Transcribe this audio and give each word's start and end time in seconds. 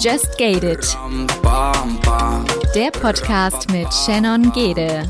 Just 0.00 0.36
Gated. 0.36 0.84
Der 2.74 2.90
Podcast 2.90 3.70
mit 3.70 3.86
Shannon 3.94 4.50
Gede. 4.50 5.08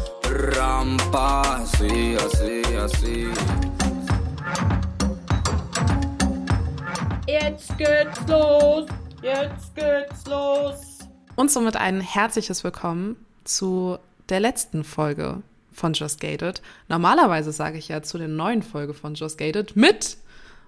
Jetzt 7.27 7.79
geht's 7.79 8.20
los. 8.29 8.86
Jetzt 9.23 9.75
geht's 9.75 10.27
los. 10.27 10.98
Und 11.36 11.50
somit 11.50 11.77
ein 11.77 12.02
herzliches 12.02 12.62
Willkommen 12.64 13.16
zu 13.45 13.96
der 14.29 14.41
letzten 14.41 14.84
Folge 14.84 15.43
von 15.73 15.95
Just 15.95 16.20
Gated. 16.20 16.61
Normalerweise 16.89 17.50
sage 17.50 17.79
ich 17.79 17.89
ja 17.89 18.02
zu 18.02 18.18
der 18.18 18.29
neuen 18.29 18.62
Folge 18.62 18.93
von 18.93 19.14
Just 19.14 19.39
Gated 19.39 19.75
mit 19.75 20.18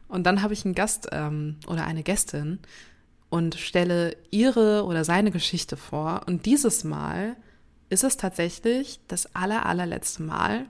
und 0.09 0.25
dann 0.25 0.43
habe 0.43 0.53
ich 0.53 0.65
einen 0.65 0.75
Gast 0.75 1.09
ähm, 1.13 1.57
oder 1.67 1.85
eine 1.85 2.03
Gästin 2.03 2.59
und 3.31 3.57
stelle 3.57 4.17
ihre 4.31 4.85
oder 4.85 5.05
seine 5.05 5.31
Geschichte 5.31 5.77
vor. 5.77 6.23
Und 6.27 6.47
dieses 6.47 6.85
Mal 6.85 7.37
ist 7.89 8.05
es 8.05 8.17
tatsächlich 8.17 9.01
das 9.09 9.35
aller, 9.35 9.67
allerletzte 9.67 10.23
Mal. 10.23 10.67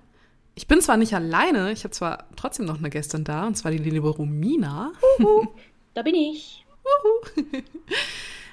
Ich 0.54 0.66
bin 0.66 0.80
zwar 0.80 0.96
nicht 0.96 1.14
alleine, 1.14 1.72
ich 1.72 1.84
habe 1.84 1.92
zwar 1.92 2.24
trotzdem 2.36 2.64
noch 2.66 2.78
eine 2.78 2.90
Gästin 2.90 3.24
da, 3.24 3.46
und 3.46 3.56
zwar 3.56 3.72
die 3.72 3.78
liebe 3.78 4.08
Romina. 4.08 4.92
Uhu, 5.18 5.48
da 5.94 6.02
bin 6.02 6.14
ich. 6.14 6.64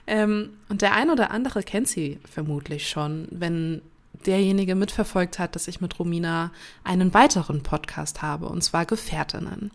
ähm, 0.07 0.57
und 0.69 0.81
der 0.81 0.93
ein 0.93 1.09
oder 1.09 1.31
andere 1.31 1.63
kennt 1.63 1.87
sie 1.87 2.19
vermutlich 2.29 2.89
schon, 2.89 3.27
wenn 3.29 3.81
derjenige 4.25 4.75
mitverfolgt 4.75 5.39
hat, 5.39 5.55
dass 5.55 5.67
ich 5.67 5.81
mit 5.81 5.99
Romina 5.99 6.51
einen 6.83 7.13
weiteren 7.13 7.63
Podcast 7.63 8.21
habe, 8.21 8.47
und 8.47 8.61
zwar 8.61 8.85
Gefährtinnen. 8.85 9.71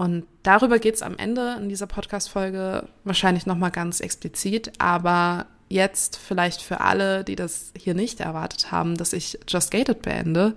Und 0.00 0.24
darüber 0.44 0.78
geht 0.78 0.94
es 0.94 1.02
am 1.02 1.18
Ende 1.18 1.58
in 1.60 1.68
dieser 1.68 1.86
Podcast-Folge 1.86 2.88
wahrscheinlich 3.04 3.44
nochmal 3.44 3.70
ganz 3.70 4.00
explizit, 4.00 4.72
aber 4.78 5.44
jetzt 5.68 6.16
vielleicht 6.16 6.62
für 6.62 6.80
alle, 6.80 7.22
die 7.22 7.36
das 7.36 7.74
hier 7.76 7.92
nicht 7.92 8.20
erwartet 8.20 8.72
haben, 8.72 8.96
dass 8.96 9.12
ich 9.12 9.38
Just 9.46 9.70
Gated 9.70 10.00
beende, 10.00 10.56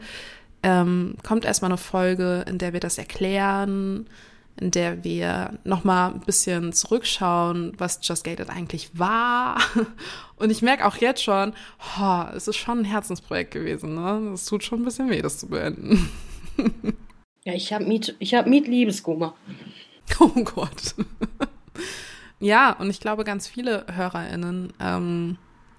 ähm, 0.63 1.17
kommt 1.27 1.43
erstmal 1.43 1.71
eine 1.71 1.77
Folge, 1.77 2.45
in 2.47 2.57
der 2.57 2.71
wir 2.71 2.79
das 2.79 2.97
erklären, 2.97 4.07
in 4.55 4.71
der 4.71 5.03
wir 5.03 5.59
nochmal 5.65 6.13
ein 6.13 6.21
bisschen 6.21 6.71
zurückschauen, 6.71 7.73
was 7.77 7.99
Just 8.01 8.23
Gated 8.23 8.49
eigentlich 8.49 8.97
war. 8.97 9.57
Und 10.37 10.51
ich 10.51 10.61
merke 10.61 10.85
auch 10.85 10.95
jetzt 10.95 11.21
schon, 11.21 11.51
oh, 11.99 12.23
es 12.33 12.47
ist 12.47 12.55
schon 12.55 12.79
ein 12.79 12.85
Herzensprojekt 12.85 13.51
gewesen. 13.51 13.95
Ne? 13.95 14.31
Es 14.33 14.45
tut 14.45 14.63
schon 14.63 14.83
ein 14.83 14.85
bisschen 14.85 15.09
weh, 15.09 15.21
das 15.21 15.37
zu 15.37 15.47
beenden. 15.47 16.09
Ja, 17.45 17.53
ich 17.53 17.73
habe 17.73 17.85
Miet, 17.85 18.15
ich 18.19 18.33
hab 18.33 18.47
Miet-Liebeskummer. 18.47 19.35
Oh 20.19 20.43
Gott. 20.43 20.95
ja, 22.41 22.73
und 22.73 22.89
ich 22.89 22.99
glaube, 22.99 23.23
ganz 23.23 23.47
viele 23.47 23.85
HörerInnen, 23.89 24.73
ähm, 24.81 25.37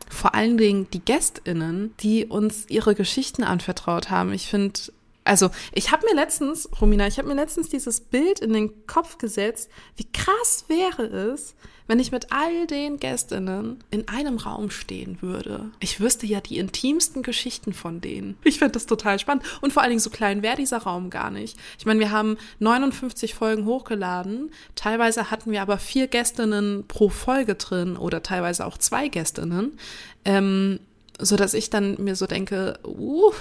vor 0.09 0.35
allen 0.35 0.57
Dingen 0.57 0.89
die 0.93 1.01
GästInnen, 1.01 1.93
die 2.01 2.25
uns 2.25 2.69
ihre 2.71 2.95
Geschichten 2.95 3.45
anvertraut 3.45 4.09
haben. 4.09 4.33
Ich 4.33 4.49
finde, 4.49 4.81
also 5.25 5.51
ich 5.73 5.91
habe 5.91 6.07
mir 6.07 6.15
letztens, 6.15 6.69
Romina, 6.81 7.07
ich 7.07 7.19
habe 7.19 7.29
mir 7.29 7.35
letztens 7.35 7.71
dieses 7.71 8.01
Bild 8.01 8.41
in 8.41 8.53
den 8.53 8.87
Kopf 8.87 9.19
gesetzt, 9.19 9.71
wie 9.97 10.07
krass 10.13 10.67
wäre 10.69 11.05
es, 11.05 11.55
wenn 11.87 11.99
ich 11.99 12.13
mit 12.13 12.33
all 12.33 12.67
den 12.67 12.99
Gästinnen 12.99 13.83
in 13.91 14.09
einem 14.09 14.39
Raum 14.39 14.71
stehen 14.71 15.19
würde. 15.21 15.71
Ich 15.81 16.01
wüsste 16.01 16.27
ja 16.27 16.41
die 16.41 16.59
intimsten 16.59 17.23
Geschichten 17.23 17.73
von 17.73 18.01
denen. 18.01 18.37
Ich 18.45 18.59
fände 18.59 18.73
das 18.73 18.87
total 18.87 19.19
spannend. 19.19 19.45
Und 19.61 19.73
vor 19.73 19.83
allen 19.83 19.91
Dingen 19.91 20.01
so 20.01 20.11
klein 20.11 20.43
wäre 20.43 20.57
dieser 20.57 20.79
Raum 20.79 21.11
gar 21.11 21.31
nicht. 21.31 21.59
Ich 21.79 21.87
meine, 21.87 22.01
wir 22.01 22.11
haben 22.11 22.39
59 22.59 23.35
Folgen 23.35 23.67
hochgeladen. 23.67 24.51
Teilweise 24.75 25.31
hatten 25.31 25.51
wir 25.51 25.63
aber 25.63 25.79
vier 25.79 26.07
Gästinnen 26.07 26.85
pro 26.89 27.09
Folge 27.09 27.55
drin 27.55 27.97
oder 27.97 28.23
teilweise 28.23 28.67
auch 28.67 28.79
zwei 28.79 29.09
Gästinnen. 29.09 29.79
Ähm, 30.25 30.81
so 31.21 31.37
dass 31.37 31.55
ich 31.55 31.71
dann 31.71 32.03
mir 32.03 32.17
so 32.17 32.27
denke, 32.27 32.79
uh, 32.85 33.33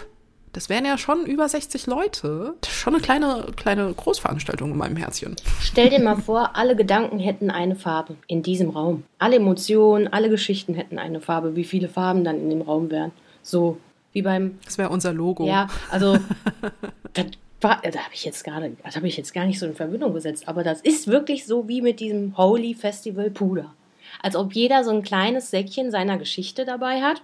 das 0.54 0.70
wären 0.70 0.86
ja 0.86 1.00
schon 1.00 1.26
über 1.26 1.50
60 1.50 1.88
Leute. 1.88 2.54
Das 2.62 2.70
ist 2.70 2.78
schon 2.78 2.94
eine 2.94 3.02
kleine, 3.02 3.48
kleine 3.56 3.92
Großveranstaltung 3.92 4.72
in 4.72 4.78
meinem 4.78 4.96
Herzchen. 4.96 5.36
Stell 5.60 5.90
dir 5.90 6.00
mal 6.00 6.16
vor, 6.16 6.56
alle 6.56 6.76
Gedanken 6.76 7.20
hätten 7.20 7.50
eine 7.50 7.76
Farbe 7.76 8.16
in 8.28 8.44
diesem 8.44 8.70
Raum. 8.70 9.04
Alle 9.18 9.38
Emotionen, 9.38 10.08
alle 10.08 10.30
Geschichten 10.30 10.76
hätten 10.76 11.00
eine 11.00 11.22
Farbe. 11.22 11.56
Wie 11.56 11.64
viele 11.64 11.90
Farben 11.90 12.24
dann 12.24 12.40
in 12.40 12.52
dem 12.52 12.62
Raum 12.62 12.92
wären. 12.92 13.12
So 13.42 13.80
wie 14.14 14.22
beim. 14.22 14.60
Das 14.64 14.78
wäre 14.78 14.90
unser 14.90 15.12
Logo. 15.12 15.46
Ja, 15.48 15.68
also. 15.90 16.20
das 17.14 17.26
war, 17.60 17.82
da 17.82 18.00
habe 18.00 18.14
ich, 18.14 18.24
jetzt 18.24 18.44
gar 18.44 18.60
nicht, 18.60 18.76
das 18.84 18.96
hab 18.96 19.04
ich 19.06 19.18
jetzt 19.18 19.34
gar 19.34 19.46
nicht 19.46 19.58
so 19.58 19.66
in 19.66 19.74
Verbindung 19.74 20.14
gesetzt. 20.14 20.48
Aber 20.48 20.64
das 20.64 20.82
ist 20.82 21.08
wirklich 21.08 21.48
so 21.48 21.68
wie 21.68 21.82
mit 21.82 22.00
diesem 22.00 22.38
Holy 22.38 22.76
Festival 22.76 23.32
Puder. 23.32 23.74
Als 24.22 24.36
ob 24.36 24.54
jeder 24.54 24.84
so 24.84 24.92
ein 24.92 25.02
kleines 25.02 25.50
Säckchen 25.50 25.90
seiner 25.90 26.20
Geschichte 26.20 26.64
dabei 26.64 27.02
hat. 27.02 27.24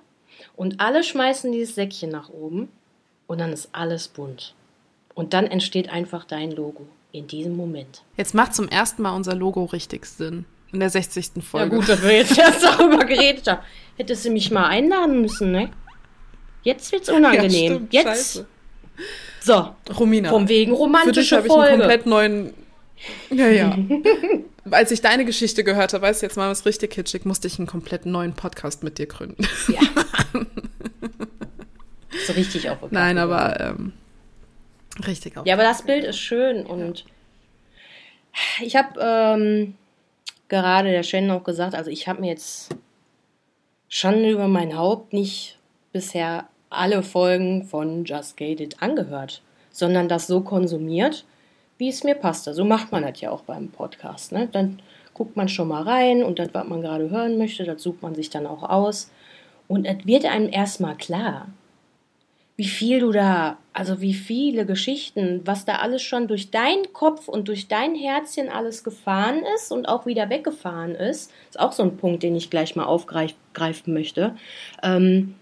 Und 0.56 0.79
alle 0.79 1.03
schmeißen 1.03 1.51
dieses 1.51 1.75
Säckchen 1.75 2.09
nach 2.09 2.29
oben 2.29 2.69
und 3.29 3.38
dann 3.38 3.53
ist 3.53 3.69
alles 3.73 4.07
bunt. 4.07 4.56
Und 5.13 5.34
dann 5.34 5.45
entsteht 5.45 5.90
einfach 5.90 6.25
dein 6.25 6.51
Logo 6.51 6.88
in 7.12 7.28
diesem 7.28 7.56
Moment. 7.56 8.01
Jetzt 8.17 8.34
macht 8.34 8.56
zum 8.56 8.67
ersten 8.67 9.03
Mal 9.03 9.16
unser 9.16 9.35
Logo 9.35 9.66
richtig 9.66 10.06
Sinn. 10.06 10.45
In 10.72 10.79
der 10.79 10.90
60. 10.90 11.44
Folge. 11.44 11.75
Ja 11.75 11.79
gut, 11.79 11.90
dass 11.90 12.01
wir 12.03 12.12
jetzt 12.12 12.38
erst 12.38 12.63
darüber 12.63 13.06
geredet 13.06 13.47
haben. 13.47 13.62
Hättest 13.97 14.25
du 14.25 14.31
mich 14.31 14.50
mal 14.51 14.66
einladen 14.66 15.22
müssen, 15.22 15.51
ne? 15.51 15.69
Jetzt 16.63 16.91
wird's 16.91 17.09
unangenehm. 17.09 17.51
Ja, 17.51 17.75
stimmt, 17.75 17.94
jetzt. 17.94 18.06
Scheiße. 18.06 18.47
So, 19.41 19.75
Romina. 19.97 20.29
Vom 20.29 20.50
wegen 20.50 20.73
romantische 20.73 21.38
Für 21.38 21.44
dich 21.44 21.51
habe 21.53 21.66
ich 21.66 21.72
einen 21.72 21.79
komplett 21.79 22.06
neuen. 22.06 22.53
Ja, 23.29 23.47
ja. 23.47 23.78
Als 24.72 24.91
ich 24.91 25.01
deine 25.01 25.25
Geschichte 25.25 25.63
gehört 25.63 25.94
habe, 25.94 26.03
weißt 26.03 26.22
du, 26.22 26.25
jetzt 26.25 26.35
mal 26.35 26.50
was 26.50 26.66
richtig 26.66 26.91
kitschig, 26.91 27.25
musste 27.25 27.47
ich 27.47 27.57
einen 27.59 27.67
komplett 27.67 28.06
neuen 28.06 28.34
Podcast 28.34 28.84
mit 28.84 28.97
dir 28.97 29.07
gründen. 29.07 29.47
Ja. 29.67 29.81
So 32.25 32.34
richtig 32.34 32.70
auch. 32.70 32.78
Nein, 32.92 33.18
aber 33.18 33.59
ähm, 33.59 33.94
richtig 35.06 35.38
auch. 35.38 35.46
Ja, 35.46 35.53
aber 35.53 35.64
das 35.64 35.84
Bild 35.84 36.03
ist 36.03 36.18
schön 36.18 36.66
und 36.66 37.06
ich 38.62 38.75
habe 38.75 39.00
ähm, 39.00 39.75
gerade 40.47 40.92
der 40.92 41.03
Shannon 41.03 41.38
auch 41.38 41.44
gesagt, 41.44 41.75
also 41.75 41.90
ich 41.90 42.08
habe 42.08 42.22
mir 42.22 42.30
jetzt 42.30 42.70
schon 43.88 44.24
über 44.24 44.47
mein 44.47 44.78
Haupt 44.78 45.14
nicht 45.14 45.58
bisher 45.92 46.47
alle 46.70 47.02
Folgen 47.02 47.64
von 47.64 48.06
Just 48.06 48.38
Gated 48.38 48.81
angehört, 48.81 49.41
sondern 49.72 50.08
das 50.08 50.28
so 50.28 50.41
konsumiert, 50.41 51.26
wie 51.78 51.90
es 51.90 52.03
mir 52.03 52.16
passte. 52.16 52.53
So 52.53 52.66
macht 52.66 52.91
man 52.91 53.03
das 53.03 53.20
ja 53.22 53.31
auch 53.31 53.41
beim 53.41 53.70
Podcast. 53.70 54.31
Ne? 54.31 54.47
Dann 54.52 54.81
guckt 55.14 55.36
man 55.36 55.50
schon 55.50 55.68
mal 55.68 55.84
rein 55.84 56.24
und 56.24 56.40
das, 56.40 56.50
was 56.53 56.68
man 56.68 56.81
gerade 56.81 57.09
hören 57.09 57.38
möchte, 57.38 57.64
das 57.64 57.81
sucht 57.81 58.02
man 58.02 58.16
sich 58.16 58.30
dann 58.30 58.46
auch 58.46 58.64
aus. 58.64 59.12
Und 59.68 59.86
es 59.86 60.06
wird 60.06 60.26
einem 60.26 60.52
erstmal 60.52 60.96
klar, 60.96 61.47
wie 62.59 62.68
viel 62.68 63.00
du 63.00 63.14
da, 63.14 63.58
also 63.72 64.02
wie 64.02 64.14
viele 64.14 64.66
Geschichten, 64.66 65.40
was 65.46 65.64
da 65.64 65.78
alles 65.78 66.02
schon 66.02 66.28
durch 66.28 66.52
deinen 66.52 66.92
Kopf 66.92 67.30
und 67.30 67.47
durch 67.47 67.70
dein 67.70 67.96
Herzchen 67.96 68.50
alles 68.50 68.84
gefahren 68.84 69.44
ist 69.56 69.72
und 69.72 69.88
auch 69.88 70.06
wieder 70.06 70.30
weggefahren 70.30 70.94
ist, 70.94 71.31
ist 71.50 71.58
auch 71.58 71.72
so 71.72 71.84
ein 71.84 71.96
Punkt, 71.96 72.22
den 72.22 72.36
ich 72.36 72.50
gleich 72.50 72.75
mal 72.75 72.84
aufgreifen 72.84 73.94
möchte. 73.94 74.36
Ähm, 74.84 75.36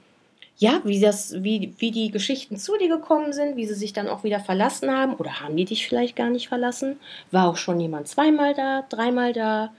ja, 0.60 0.80
wie 0.84 1.02
das, 1.02 1.42
wie, 1.42 1.74
wie 1.80 1.90
die 1.90 2.12
Geschichten 2.12 2.56
zu 2.56 2.78
dir 2.78 2.88
gekommen 2.88 3.34
sind, 3.34 3.56
wie 3.56 3.66
sie 3.66 3.74
sich 3.74 3.94
dann 3.94 4.10
auch 4.10 4.24
wieder 4.24 4.40
verlassen 4.40 4.92
haben 4.96 5.16
oder 5.16 5.40
haben 5.40 5.58
die 5.58 5.66
dich 5.66 5.88
vielleicht 5.88 6.16
gar 6.16 6.30
nicht 6.30 6.50
verlassen? 6.50 6.98
War 7.32 7.50
auch 7.50 7.58
schon 7.58 7.80
jemand 7.80 8.08
zweimal 8.08 8.54
da, 8.54 8.86
dreimal 8.90 9.34
da? 9.34 9.74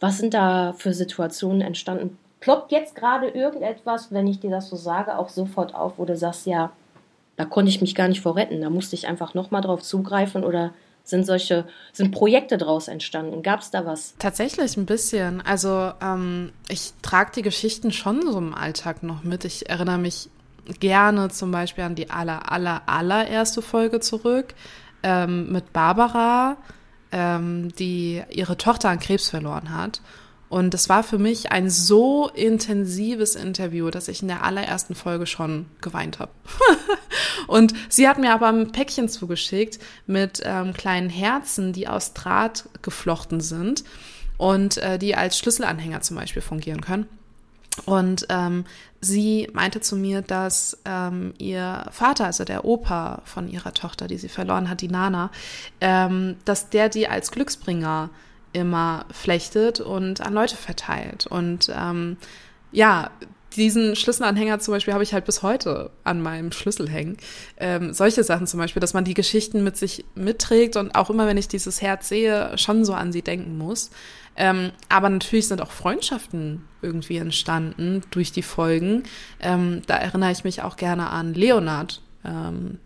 Was 0.00 0.16
sind 0.16 0.32
da 0.32 0.72
für 0.72 0.94
Situationen 0.94 1.60
entstanden? 1.60 2.16
Ploppt 2.40 2.72
jetzt 2.72 2.94
gerade 2.94 3.28
irgendetwas, 3.28 4.12
wenn 4.12 4.26
ich 4.26 4.40
dir 4.40 4.50
das 4.50 4.68
so 4.68 4.76
sage, 4.76 5.18
auch 5.18 5.28
sofort 5.28 5.74
auf, 5.74 5.94
wo 5.98 6.04
du 6.04 6.16
sagst, 6.16 6.46
ja, 6.46 6.70
da 7.36 7.44
konnte 7.44 7.70
ich 7.70 7.80
mich 7.80 7.94
gar 7.94 8.08
nicht 8.08 8.20
vor 8.20 8.36
retten, 8.36 8.60
da 8.60 8.70
musste 8.70 8.96
ich 8.96 9.06
einfach 9.06 9.34
nochmal 9.34 9.62
drauf 9.62 9.82
zugreifen 9.82 10.44
oder 10.44 10.72
sind 11.04 11.24
solche, 11.24 11.66
sind 11.92 12.10
Projekte 12.10 12.58
daraus 12.58 12.88
entstanden? 12.88 13.42
Gab 13.42 13.60
es 13.60 13.70
da 13.70 13.86
was? 13.86 14.14
Tatsächlich 14.18 14.76
ein 14.76 14.84
bisschen. 14.84 15.40
Also 15.40 15.92
ähm, 16.02 16.52
ich 16.68 16.92
trage 17.00 17.32
die 17.36 17.42
Geschichten 17.42 17.92
schon 17.92 18.22
so 18.30 18.36
im 18.36 18.54
Alltag 18.54 19.02
noch 19.02 19.24
mit. 19.24 19.44
Ich 19.44 19.70
erinnere 19.70 19.98
mich 19.98 20.28
gerne 20.80 21.30
zum 21.30 21.50
Beispiel 21.50 21.84
an 21.84 21.94
die 21.94 22.10
aller, 22.10 22.52
aller, 22.52 22.82
allererste 22.86 23.62
Folge 23.62 24.00
zurück 24.00 24.54
ähm, 25.02 25.50
mit 25.50 25.72
Barbara, 25.72 26.58
ähm, 27.10 27.72
die 27.78 28.22
ihre 28.30 28.58
Tochter 28.58 28.90
an 28.90 28.98
Krebs 28.98 29.30
verloren 29.30 29.74
hat. 29.74 30.02
Und 30.48 30.72
es 30.72 30.88
war 30.88 31.02
für 31.02 31.18
mich 31.18 31.52
ein 31.52 31.68
so 31.68 32.28
intensives 32.28 33.34
Interview, 33.34 33.90
dass 33.90 34.08
ich 34.08 34.22
in 34.22 34.28
der 34.28 34.44
allerersten 34.44 34.94
Folge 34.94 35.26
schon 35.26 35.66
geweint 35.80 36.20
habe. 36.20 36.32
und 37.46 37.74
sie 37.88 38.08
hat 38.08 38.18
mir 38.18 38.32
aber 38.32 38.48
ein 38.48 38.72
Päckchen 38.72 39.08
zugeschickt 39.08 39.78
mit 40.06 40.40
ähm, 40.44 40.72
kleinen 40.72 41.10
Herzen, 41.10 41.72
die 41.72 41.86
aus 41.86 42.14
Draht 42.14 42.64
geflochten 42.80 43.40
sind 43.40 43.84
und 44.38 44.78
äh, 44.78 44.98
die 44.98 45.14
als 45.14 45.38
Schlüsselanhänger 45.38 46.00
zum 46.00 46.16
Beispiel 46.16 46.42
fungieren 46.42 46.80
können. 46.80 47.06
Und 47.84 48.26
ähm, 48.28 48.64
sie 49.00 49.48
meinte 49.52 49.80
zu 49.80 49.96
mir, 49.96 50.22
dass 50.22 50.78
ähm, 50.84 51.34
ihr 51.38 51.86
Vater, 51.92 52.24
also 52.24 52.44
der 52.44 52.64
Opa 52.64 53.22
von 53.24 53.48
ihrer 53.48 53.72
Tochter, 53.72 54.08
die 54.08 54.18
sie 54.18 54.28
verloren 54.28 54.68
hat, 54.68 54.80
die 54.80 54.88
Nana, 54.88 55.30
ähm, 55.80 56.36
dass 56.44 56.70
der 56.70 56.88
die 56.88 57.06
als 57.06 57.30
Glücksbringer 57.30 58.10
immer 58.52 59.06
flechtet 59.10 59.80
und 59.80 60.20
an 60.20 60.32
Leute 60.32 60.56
verteilt. 60.56 61.26
Und 61.26 61.70
ähm, 61.74 62.16
ja, 62.72 63.10
diesen 63.56 63.96
Schlüsselanhänger 63.96 64.58
zum 64.60 64.74
Beispiel 64.74 64.94
habe 64.94 65.02
ich 65.02 65.12
halt 65.12 65.24
bis 65.24 65.42
heute 65.42 65.90
an 66.04 66.20
meinem 66.20 66.52
Schlüssel 66.52 66.88
hängen. 66.88 67.16
Ähm, 67.56 67.92
solche 67.92 68.22
Sachen 68.22 68.46
zum 68.46 68.60
Beispiel, 68.60 68.80
dass 68.80 68.94
man 68.94 69.04
die 69.04 69.14
Geschichten 69.14 69.64
mit 69.64 69.76
sich 69.76 70.04
mitträgt 70.14 70.76
und 70.76 70.94
auch 70.94 71.10
immer, 71.10 71.26
wenn 71.26 71.36
ich 71.36 71.48
dieses 71.48 71.80
Herz 71.82 72.08
sehe, 72.08 72.56
schon 72.58 72.84
so 72.84 72.94
an 72.94 73.12
sie 73.12 73.22
denken 73.22 73.58
muss. 73.58 73.90
Ähm, 74.36 74.70
aber 74.88 75.08
natürlich 75.08 75.48
sind 75.48 75.60
auch 75.60 75.72
Freundschaften 75.72 76.64
irgendwie 76.82 77.16
entstanden 77.16 78.02
durch 78.10 78.30
die 78.30 78.42
Folgen. 78.42 79.02
Ähm, 79.40 79.82
da 79.86 79.96
erinnere 79.96 80.30
ich 80.30 80.44
mich 80.44 80.62
auch 80.62 80.76
gerne 80.76 81.10
an 81.10 81.34
Leonard. 81.34 82.02
Ähm, 82.24 82.78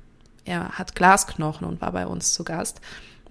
er 0.44 0.70
hat 0.70 0.94
Glasknochen 0.94 1.66
und 1.66 1.80
war 1.80 1.92
bei 1.92 2.06
uns 2.06 2.32
zu 2.32 2.44
Gast. 2.44 2.80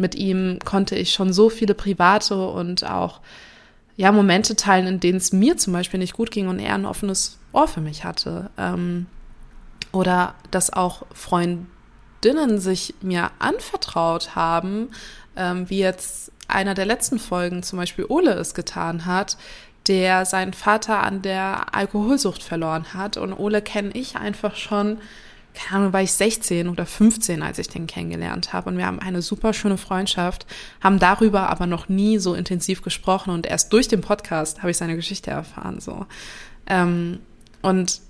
Mit 0.01 0.15
ihm 0.15 0.59
konnte 0.65 0.95
ich 0.95 1.13
schon 1.13 1.31
so 1.31 1.50
viele 1.50 1.75
private 1.75 2.48
und 2.48 2.83
auch 2.83 3.21
ja, 3.95 4.12
Momente 4.12 4.56
teilen, 4.56 4.88
in 4.88 5.00
denen 5.00 5.18
es 5.18 5.31
mir 5.31 5.57
zum 5.57 5.74
Beispiel 5.74 6.00
nicht 6.00 6.13
gut 6.13 6.31
ging 6.31 6.48
und 6.48 6.59
er 6.59 6.74
ein 6.74 6.86
offenes 6.86 7.38
Ohr 7.53 7.68
für 7.68 7.81
mich 7.81 8.03
hatte. 8.03 8.50
Ähm, 8.57 9.06
oder 9.92 10.33
dass 10.50 10.74
auch 10.74 11.03
Freundinnen 11.13 12.59
sich 12.59 12.95
mir 13.01 13.31
anvertraut 13.39 14.36
haben, 14.36 14.89
ähm, 15.36 15.69
wie 15.69 15.80
jetzt 15.80 16.31
einer 16.48 16.74
der 16.74 16.86
letzten 16.86 17.19
Folgen 17.19 17.63
zum 17.63 17.77
Beispiel 17.77 18.06
Ole 18.07 18.31
es 18.33 18.53
getan 18.53 19.06
hat, 19.06 19.38
der 19.88 20.25
seinen 20.25 20.53
Vater 20.53 21.03
an 21.03 21.21
der 21.21 21.74
Alkoholsucht 21.75 22.44
verloren 22.44 22.94
hat. 22.94 23.18
Und 23.18 23.33
Ole 23.33 23.62
kenne 23.62 23.92
ich 23.94 24.15
einfach 24.15 24.56
schon 24.56 24.98
keine 25.53 25.81
Ahnung, 25.81 25.94
war 25.94 26.01
ich 26.01 26.13
16 26.13 26.69
oder 26.69 26.86
15, 26.86 27.44
als 27.44 27.59
ich 27.59 27.68
den 27.68 27.88
kennengelernt 27.88 28.53
habe. 28.53 28.69
Und 28.69 28.77
wir 28.77 28.86
haben 28.86 29.00
eine 29.00 29.21
super 29.21 29.53
schöne 29.53 29.77
Freundschaft, 29.77 30.45
haben 30.81 31.00
darüber 31.00 31.50
aber 31.50 31.65
noch 31.65 31.89
nie 31.89 32.18
so 32.18 32.33
intensiv 32.33 32.81
gesprochen. 32.81 33.31
Und 33.31 33.45
erst 33.45 33.71
durch 33.74 33.88
den 33.88 34.01
Podcast 34.01 34.59
habe 34.59 34.71
ich 34.71 34.77
seine 34.77 34.95
Geschichte 34.95 35.31
erfahren. 35.31 35.80
So. 35.80 36.06
Ähm, 36.68 37.19
und 37.62 38.01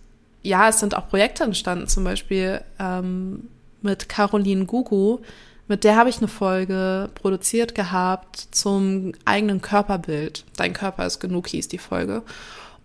ja, 0.44 0.70
es 0.70 0.80
sind 0.80 0.96
auch 0.96 1.08
Projekte 1.08 1.44
entstanden, 1.44 1.88
zum 1.88 2.04
Beispiel 2.04 2.62
ähm, 2.80 3.48
mit 3.82 4.10
Caroline 4.10 4.66
Gugu. 4.66 5.20
Mit 5.68 5.84
der 5.84 5.96
habe 5.96 6.10
ich 6.10 6.18
eine 6.18 6.28
Folge 6.28 7.10
produziert 7.16 7.76
gehabt 7.76 8.48
zum 8.52 9.14
eigenen 9.26 9.62
Körperbild. 9.62 10.46
Dein 10.58 10.74
Körper 10.74 11.06
ist 11.06 11.20
genug 11.20 11.48
hieß 11.48 11.70
die 11.70 11.78
Folge. 11.78 12.24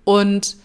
Und 0.05 0.57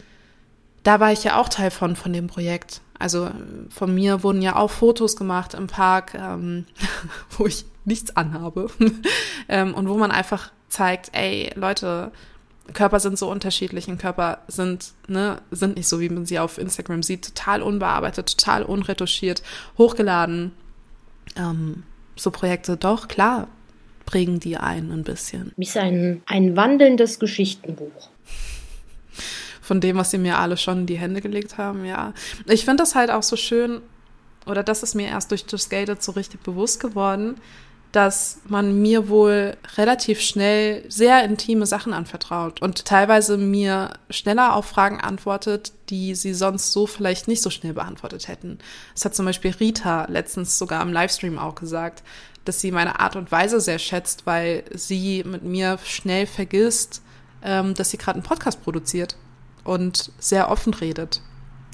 da 0.84 1.00
war 1.00 1.12
ich 1.12 1.24
ja 1.24 1.40
auch 1.40 1.50
Teil 1.50 1.72
von, 1.72 1.96
von 1.96 2.14
dem 2.14 2.28
Projekt. 2.28 2.82
Also 3.02 3.30
von 3.70 3.94
mir 3.94 4.24
wurden 4.24 4.42
ja 4.42 4.56
auch 4.56 4.72
Fotos 4.72 5.16
gemacht 5.16 5.54
im 5.54 5.68
Park, 5.68 6.14
ähm, 6.14 6.66
wo 7.38 7.48
ich 7.48 7.66
nichts 7.84 8.16
anhabe 8.16 8.70
ähm, 9.50 9.74
und 9.74 9.90
wo 9.90 9.98
man 9.98 10.12
einfach 10.12 10.52
zeigt, 10.70 11.10
ey 11.14 11.52
Leute, 11.56 12.12
Körper 12.74 13.00
sind 13.00 13.18
so 13.18 13.30
unterschiedlich 13.30 13.88
und 13.88 13.98
Körper 13.98 14.40
sind, 14.48 14.92
ne, 15.08 15.42
sind 15.52 15.78
nicht 15.78 15.88
so, 15.88 16.00
wie 16.00 16.10
man 16.10 16.26
sie 16.26 16.40
auf 16.40 16.58
Instagram 16.58 17.04
sieht, 17.04 17.36
total 17.36 17.62
unbearbeitet, 17.62 18.38
total 18.38 18.64
unretuschiert, 18.64 19.42
hochgeladen. 19.78 20.52
Ähm, 21.36 21.84
so 22.16 22.32
Projekte, 22.32 22.78
doch, 22.78 23.08
klar, 23.08 23.48
prägen 24.06 24.40
die 24.40 24.58
einen 24.58 24.92
ein 24.92 25.04
bisschen. 25.04 25.54
Wie 25.58 25.64
ist 25.64 25.78
ein, 25.78 26.22
ein 26.28 26.56
wandelndes 26.56 27.20
Geschichtenbuch 27.20 28.10
von 29.72 29.80
dem, 29.80 29.96
was 29.96 30.12
sie 30.12 30.18
mir 30.18 30.38
alle 30.38 30.58
schon 30.58 30.80
in 30.80 30.86
die 30.86 30.98
Hände 30.98 31.22
gelegt 31.22 31.58
haben, 31.58 31.86
ja. 31.86 32.12
Ich 32.46 32.66
finde 32.66 32.84
das 32.84 32.94
halt 32.94 33.10
auch 33.10 33.24
so 33.24 33.38
schön, 33.38 33.82
oder 34.46 34.64
das 34.64 34.84
ist 34.84 34.96
mir 34.96 35.08
erst 35.08 35.32
durch 35.32 35.46
Just 35.48 35.70
Gated 35.70 36.04
so 36.04 36.12
richtig 36.12 36.42
bewusst 36.42 36.82
geworden, 36.82 37.38
dass 37.94 38.42
man 38.50 38.82
mir 38.82 39.08
wohl 39.08 39.56
relativ 39.78 40.20
schnell 40.20 40.84
sehr 40.90 41.24
intime 41.24 41.66
Sachen 41.66 41.94
anvertraut 41.94 42.62
und 42.62 42.84
teilweise 42.84 43.38
mir 43.38 43.94
schneller 44.10 44.58
auf 44.58 44.66
Fragen 44.66 45.00
antwortet, 45.00 45.72
die 45.90 46.16
sie 46.16 46.34
sonst 46.34 46.74
so 46.74 46.86
vielleicht 46.86 47.30
nicht 47.30 47.42
so 47.42 47.50
schnell 47.50 47.72
beantwortet 47.72 48.28
hätten. 48.28 48.60
Das 48.94 49.06
hat 49.06 49.16
zum 49.16 49.26
Beispiel 49.26 49.52
Rita 49.52 50.04
letztens 50.10 50.60
sogar 50.60 50.82
im 50.82 50.92
Livestream 50.92 51.40
auch 51.40 51.56
gesagt, 51.56 52.04
dass 52.44 52.60
sie 52.60 52.74
meine 52.74 53.00
Art 53.00 53.16
und 53.16 53.32
Weise 53.32 53.62
sehr 53.62 53.80
schätzt, 53.80 54.26
weil 54.26 54.66
sie 54.74 55.24
mit 55.26 55.44
mir 55.44 55.80
schnell 55.86 56.28
vergisst, 56.28 57.02
ähm, 57.42 57.74
dass 57.74 57.92
sie 57.92 57.98
gerade 57.98 58.18
einen 58.18 58.28
Podcast 58.28 58.62
produziert 58.62 59.16
und 59.64 60.12
sehr 60.20 60.50
offen 60.50 60.74
redet. 60.74 61.22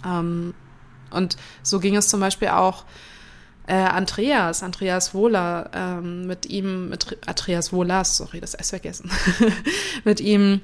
Ähm, 0.05 0.53
und 1.11 1.37
so 1.63 1.79
ging 1.79 1.95
es 1.95 2.07
zum 2.07 2.19
Beispiel 2.19 2.49
auch 2.49 2.85
äh, 3.67 3.75
Andreas, 3.75 4.63
Andreas 4.63 5.13
Wohler, 5.13 5.69
ähm, 5.73 6.27
mit 6.27 6.45
ihm, 6.45 6.89
mit 6.89 7.17
Andreas 7.25 7.73
Wohlers, 7.73 8.17
sorry, 8.17 8.39
das 8.39 8.53
S 8.53 8.69
vergessen, 8.69 9.11
mit 10.03 10.19
ihm 10.19 10.61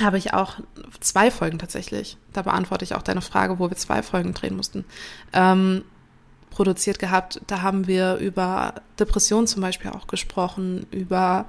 habe 0.00 0.16
ich 0.16 0.32
auch 0.32 0.60
zwei 1.00 1.30
Folgen 1.30 1.58
tatsächlich. 1.58 2.16
Da 2.32 2.42
beantworte 2.42 2.84
ich 2.84 2.94
auch 2.94 3.02
deine 3.02 3.20
Frage, 3.20 3.58
wo 3.58 3.68
wir 3.68 3.76
zwei 3.76 4.02
Folgen 4.02 4.32
drehen 4.32 4.56
mussten. 4.56 4.84
Ähm, 5.32 5.84
produziert 6.50 6.98
gehabt. 6.98 7.40
Da 7.46 7.62
haben 7.62 7.86
wir 7.86 8.16
über 8.16 8.74
Depression 8.98 9.46
zum 9.46 9.62
Beispiel 9.62 9.90
auch 9.90 10.06
gesprochen, 10.06 10.86
über 10.90 11.46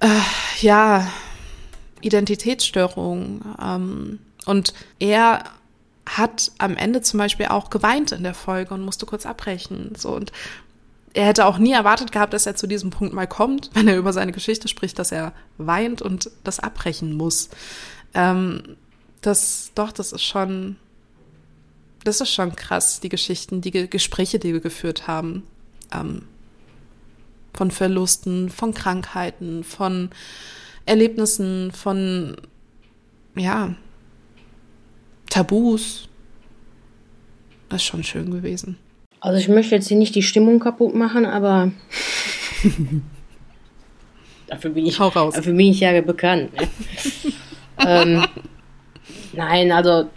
äh, 0.00 0.08
ja 0.60 1.06
Identitätsstörung. 2.00 3.42
Ähm, 3.62 4.18
und 4.46 4.74
er 4.98 5.44
hat 6.06 6.52
am 6.58 6.76
Ende 6.76 7.02
zum 7.02 7.18
Beispiel 7.18 7.46
auch 7.46 7.70
geweint 7.70 8.12
in 8.12 8.22
der 8.22 8.34
Folge 8.34 8.74
und 8.74 8.82
musste 8.82 9.06
kurz 9.06 9.26
abbrechen. 9.26 9.92
So 9.96 10.10
und 10.10 10.32
er 11.14 11.26
hätte 11.26 11.46
auch 11.46 11.58
nie 11.58 11.72
erwartet 11.72 12.12
gehabt, 12.12 12.32
dass 12.32 12.46
er 12.46 12.56
zu 12.56 12.66
diesem 12.66 12.90
Punkt 12.90 13.14
mal 13.14 13.26
kommt, 13.26 13.70
wenn 13.74 13.88
er 13.88 13.98
über 13.98 14.12
seine 14.12 14.32
Geschichte 14.32 14.68
spricht, 14.68 14.98
dass 14.98 15.12
er 15.12 15.32
weint 15.56 16.02
und 16.02 16.30
das 16.44 16.60
abbrechen 16.60 17.14
muss. 17.14 17.48
Ähm, 18.14 18.76
das, 19.20 19.72
doch, 19.74 19.92
das 19.92 20.12
ist 20.12 20.22
schon, 20.22 20.76
das 22.04 22.20
ist 22.20 22.32
schon 22.32 22.54
krass, 22.54 23.00
die 23.00 23.08
Geschichten, 23.08 23.60
die 23.60 23.70
Ge 23.70 23.86
Gespräche, 23.88 24.38
die 24.38 24.52
wir 24.52 24.60
geführt 24.60 25.06
haben. 25.06 25.42
Ähm, 25.92 26.22
von 27.54 27.70
Verlusten, 27.70 28.50
von 28.50 28.72
Krankheiten, 28.72 29.64
von 29.64 30.10
Erlebnissen, 30.88 31.70
von, 31.70 32.36
ja, 33.36 33.74
Tabus. 35.28 36.08
Das 37.68 37.82
ist 37.82 37.86
schon 37.86 38.02
schön 38.02 38.30
gewesen. 38.30 38.78
Also 39.20 39.38
ich 39.38 39.48
möchte 39.48 39.74
jetzt 39.74 39.88
hier 39.88 39.96
nicht 39.96 40.14
die 40.14 40.22
Stimmung 40.22 40.60
kaputt 40.60 40.94
machen, 40.94 41.26
aber 41.26 41.70
dafür 44.46 44.70
bin 44.70 44.86
ich, 44.86 44.96
dafür 44.96 45.52
bin 45.52 45.60
ich 45.60 45.80
ja 45.80 46.00
bekannt. 46.00 46.54
Ne? 46.58 46.68
ähm, 47.86 48.24
nein, 49.32 49.72
also 49.72 50.08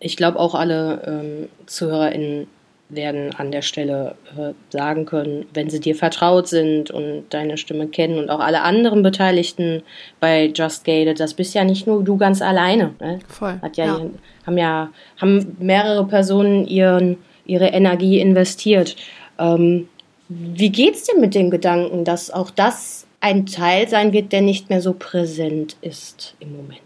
ich 0.00 0.16
glaube 0.16 0.40
auch 0.40 0.54
alle 0.54 1.02
ähm, 1.06 1.48
ZuhörerInnen 1.66 2.46
werden 2.90 3.34
an 3.34 3.50
der 3.50 3.62
Stelle 3.62 4.16
äh, 4.36 4.52
sagen 4.70 5.06
können, 5.06 5.46
wenn 5.54 5.70
sie 5.70 5.80
dir 5.80 5.94
vertraut 5.94 6.48
sind 6.48 6.90
und 6.90 7.24
deine 7.30 7.56
Stimme 7.56 7.86
kennen 7.86 8.18
und 8.18 8.30
auch 8.30 8.40
alle 8.40 8.62
anderen 8.62 9.02
Beteiligten 9.02 9.82
bei 10.18 10.46
Just 10.54 10.84
Gated, 10.84 11.20
das 11.20 11.34
bist 11.34 11.54
ja 11.54 11.64
nicht 11.64 11.86
nur 11.86 12.02
du 12.02 12.16
ganz 12.16 12.42
alleine. 12.42 12.94
Ne? 13.00 13.20
Voll. 13.28 13.58
Hat 13.62 13.76
ja, 13.76 13.86
ja. 13.86 14.00
haben 14.46 14.58
ja 14.58 14.90
haben 15.20 15.56
mehrere 15.60 16.06
Personen 16.06 16.66
ihren, 16.66 17.18
ihre 17.46 17.68
Energie 17.68 18.20
investiert. 18.20 18.96
Ähm, 19.38 19.88
wie 20.28 20.70
geht's 20.70 21.04
dir 21.04 21.18
mit 21.18 21.34
dem 21.34 21.50
Gedanken, 21.50 22.04
dass 22.04 22.30
auch 22.30 22.50
das 22.50 23.06
ein 23.20 23.46
Teil 23.46 23.88
sein 23.88 24.12
wird, 24.12 24.32
der 24.32 24.42
nicht 24.42 24.70
mehr 24.70 24.80
so 24.80 24.94
präsent 24.94 25.76
ist 25.80 26.34
im 26.40 26.56
Moment? 26.56 26.80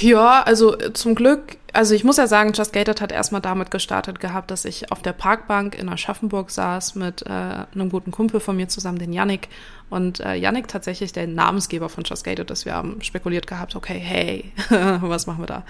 Ja, 0.00 0.42
also 0.42 0.74
zum 0.94 1.14
Glück 1.14 1.58
also 1.74 1.94
ich 1.94 2.04
muss 2.04 2.16
ja 2.16 2.26
sagen, 2.28 2.52
Just 2.52 2.72
Gated 2.72 3.00
hat 3.00 3.10
erstmal 3.10 3.40
damit 3.40 3.70
gestartet 3.70 4.20
gehabt, 4.20 4.50
dass 4.50 4.64
ich 4.64 4.92
auf 4.92 5.02
der 5.02 5.12
Parkbank 5.12 5.76
in 5.76 5.88
Aschaffenburg 5.88 6.50
saß 6.50 6.94
mit 6.94 7.22
äh, 7.22 7.28
einem 7.28 7.90
guten 7.90 8.12
Kumpel 8.12 8.38
von 8.38 8.56
mir 8.56 8.68
zusammen, 8.68 8.98
den 8.98 9.12
Yannick. 9.12 9.48
Und 9.90 10.20
äh, 10.20 10.34
Yannick 10.34 10.68
tatsächlich 10.68 11.12
der 11.12 11.26
Namensgeber 11.26 11.88
von 11.88 12.04
Just 12.04 12.24
Gated 12.24 12.50
ist. 12.50 12.64
Wir 12.64 12.74
haben 12.74 13.02
spekuliert 13.02 13.48
gehabt, 13.48 13.74
okay, 13.74 13.98
hey, 13.98 14.52
was 15.00 15.26
machen 15.26 15.42
wir 15.42 15.46
da? 15.46 15.64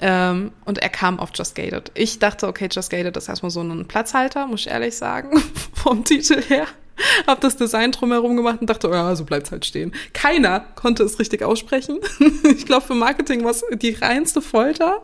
Ähm, 0.00 0.52
und 0.66 0.78
er 0.78 0.90
kam 0.90 1.18
auf 1.18 1.30
Just 1.34 1.54
Gated. 1.54 1.92
Ich 1.94 2.18
dachte, 2.18 2.46
okay, 2.46 2.68
Just 2.70 2.90
Gated 2.90 3.16
ist 3.16 3.28
erstmal 3.28 3.50
so 3.50 3.62
ein 3.62 3.88
Platzhalter, 3.88 4.46
muss 4.46 4.60
ich 4.60 4.68
ehrlich 4.68 4.96
sagen, 4.96 5.42
vom 5.72 6.04
Titel 6.04 6.42
her. 6.42 6.66
Hab 7.26 7.40
das 7.40 7.56
Design 7.56 7.92
drumherum 7.92 8.36
gemacht 8.36 8.60
und 8.60 8.70
dachte, 8.70 8.88
oh 8.88 8.92
ja, 8.92 9.14
so 9.16 9.24
bleibt's 9.24 9.50
halt 9.50 9.64
stehen. 9.64 9.92
Keiner 10.12 10.60
konnte 10.74 11.02
es 11.02 11.18
richtig 11.18 11.42
aussprechen. 11.42 11.98
ich 12.56 12.66
glaube, 12.66 12.86
für 12.86 12.94
Marketing 12.94 13.44
war 13.44 13.50
es 13.50 13.64
die 13.72 13.94
reinste 13.94 14.42
Folter. 14.42 15.02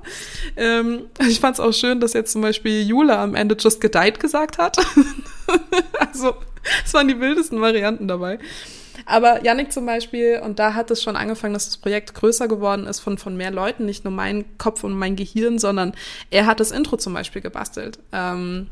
Ähm, 0.56 1.06
ich 1.28 1.40
fand 1.40 1.54
es 1.54 1.60
auch 1.60 1.72
schön, 1.72 2.00
dass 2.00 2.12
jetzt 2.12 2.32
zum 2.32 2.42
Beispiel 2.42 2.82
Jula 2.82 3.22
am 3.22 3.34
Ende 3.34 3.56
just 3.58 3.80
gedeiht 3.80 4.20
gesagt 4.20 4.58
hat. 4.58 4.76
also, 5.98 6.34
es 6.84 6.94
waren 6.94 7.08
die 7.08 7.20
wildesten 7.20 7.60
Varianten 7.60 8.08
dabei. 8.08 8.38
Aber 9.06 9.44
Yannick 9.44 9.72
zum 9.72 9.86
Beispiel, 9.86 10.40
und 10.42 10.58
da 10.58 10.74
hat 10.74 10.90
es 10.90 11.02
schon 11.02 11.16
angefangen, 11.16 11.52
dass 11.52 11.66
das 11.66 11.76
Projekt 11.76 12.14
größer 12.14 12.48
geworden 12.48 12.86
ist 12.86 13.00
von, 13.00 13.18
von 13.18 13.36
mehr 13.36 13.50
Leuten, 13.50 13.84
nicht 13.84 14.04
nur 14.04 14.12
mein 14.12 14.44
Kopf 14.56 14.84
und 14.84 14.94
mein 14.94 15.16
Gehirn, 15.16 15.58
sondern 15.58 15.92
er 16.30 16.46
hat 16.46 16.60
das 16.60 16.70
Intro 16.70 16.96
zum 16.96 17.12
Beispiel 17.12 17.42
gebastelt. 17.42 17.98
Ähm, 18.12 18.68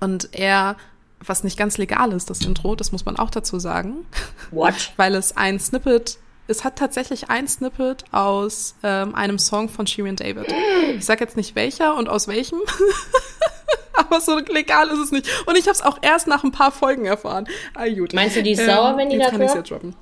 und 0.00 0.30
er 0.32 0.76
was 1.24 1.44
nicht 1.44 1.56
ganz 1.56 1.78
legal 1.78 2.12
ist, 2.12 2.30
das 2.30 2.40
Intro, 2.40 2.74
das 2.74 2.92
muss 2.92 3.04
man 3.04 3.16
auch 3.16 3.30
dazu 3.30 3.58
sagen. 3.58 4.06
What? 4.50 4.92
Weil 4.96 5.14
es 5.14 5.36
ein 5.36 5.58
Snippet, 5.60 6.18
es 6.48 6.64
hat 6.64 6.76
tatsächlich 6.76 7.30
ein 7.30 7.46
Snippet 7.46 8.04
aus 8.12 8.74
ähm, 8.82 9.14
einem 9.14 9.38
Song 9.38 9.68
von 9.68 9.86
Shirin 9.86 10.16
David. 10.16 10.52
Ich 10.96 11.04
sag 11.04 11.20
jetzt 11.20 11.36
nicht 11.36 11.54
welcher 11.54 11.96
und 11.96 12.08
aus 12.08 12.28
welchem. 12.28 12.58
Aber 13.94 14.20
so 14.20 14.38
legal 14.38 14.88
ist 14.88 14.98
es 14.98 15.12
nicht. 15.12 15.28
Und 15.46 15.56
ich 15.56 15.64
habe 15.64 15.72
es 15.72 15.82
auch 15.82 15.98
erst 16.02 16.26
nach 16.26 16.44
ein 16.44 16.52
paar 16.52 16.72
Folgen 16.72 17.04
erfahren. 17.04 17.46
Ah, 17.74 17.88
gut. 17.88 18.14
Meinst 18.14 18.36
du, 18.36 18.42
die 18.42 18.52
ist 18.52 18.60
ähm, 18.60 18.66
sauer, 18.66 18.96
wenn 18.96 19.10
die 19.10 19.18
das 19.18 19.32
hört? 19.32 19.54
Ja 19.54 19.62
droppen. 19.62 19.94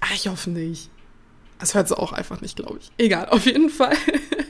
Ach, 0.00 0.14
ich 0.14 0.28
hoffe 0.28 0.50
nicht. 0.50 0.90
Das 1.58 1.74
hört 1.74 1.88
sie 1.88 1.98
auch 1.98 2.12
einfach 2.12 2.40
nicht, 2.40 2.56
glaube 2.56 2.78
ich. 2.80 2.90
Egal, 2.98 3.28
auf 3.28 3.46
jeden 3.46 3.68
Fall. 3.68 3.96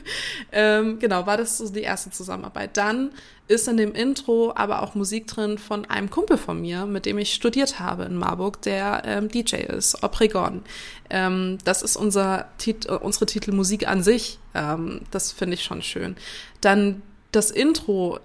ähm, 0.51 0.99
genau, 0.99 1.25
war 1.25 1.37
das 1.37 1.57
so 1.57 1.69
die 1.69 1.81
erste 1.81 2.11
Zusammenarbeit. 2.11 2.77
Dann 2.77 3.11
ist 3.47 3.67
in 3.67 3.77
dem 3.77 3.95
Intro 3.95 4.53
aber 4.55 4.83
auch 4.83 4.93
Musik 4.93 5.27
drin 5.27 5.57
von 5.57 5.85
einem 5.85 6.09
Kumpel 6.09 6.37
von 6.37 6.61
mir, 6.61 6.85
mit 6.85 7.05
dem 7.05 7.17
ich 7.17 7.33
studiert 7.33 7.79
habe 7.79 8.03
in 8.03 8.15
Marburg, 8.15 8.61
der 8.61 9.01
ähm, 9.05 9.27
DJ 9.27 9.57
ist, 9.57 10.03
Obregon. 10.03 10.61
Ähm, 11.09 11.57
das 11.65 11.81
ist 11.81 11.95
unser 11.95 12.49
Tit 12.59 12.85
unsere 12.85 13.25
Titelmusik 13.25 13.87
an 13.87 14.03
sich. 14.03 14.37
Ähm, 14.53 15.01
das 15.09 15.31
finde 15.31 15.55
ich 15.55 15.63
schon 15.63 15.81
schön. 15.81 16.15
Dann 16.61 17.01
das 17.31 17.49
Intro 17.51 18.19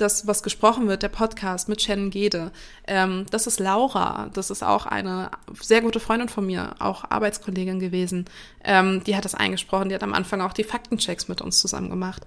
das, 0.00 0.26
was 0.26 0.42
gesprochen 0.42 0.88
wird, 0.88 1.02
der 1.02 1.08
Podcast 1.08 1.68
mit 1.68 1.82
Shannon 1.82 2.10
Gede, 2.10 2.52
ähm, 2.86 3.26
das 3.30 3.46
ist 3.46 3.60
Laura. 3.60 4.30
Das 4.32 4.50
ist 4.50 4.62
auch 4.62 4.86
eine 4.86 5.30
sehr 5.60 5.80
gute 5.80 6.00
Freundin 6.00 6.28
von 6.28 6.46
mir, 6.46 6.74
auch 6.78 7.04
Arbeitskollegin 7.08 7.80
gewesen. 7.80 8.24
Ähm, 8.64 9.02
die 9.04 9.16
hat 9.16 9.24
das 9.24 9.34
eingesprochen. 9.34 9.88
Die 9.88 9.94
hat 9.94 10.02
am 10.02 10.14
Anfang 10.14 10.40
auch 10.40 10.52
die 10.52 10.64
Faktenchecks 10.64 11.28
mit 11.28 11.40
uns 11.40 11.60
zusammen 11.60 11.90
gemacht. 11.90 12.26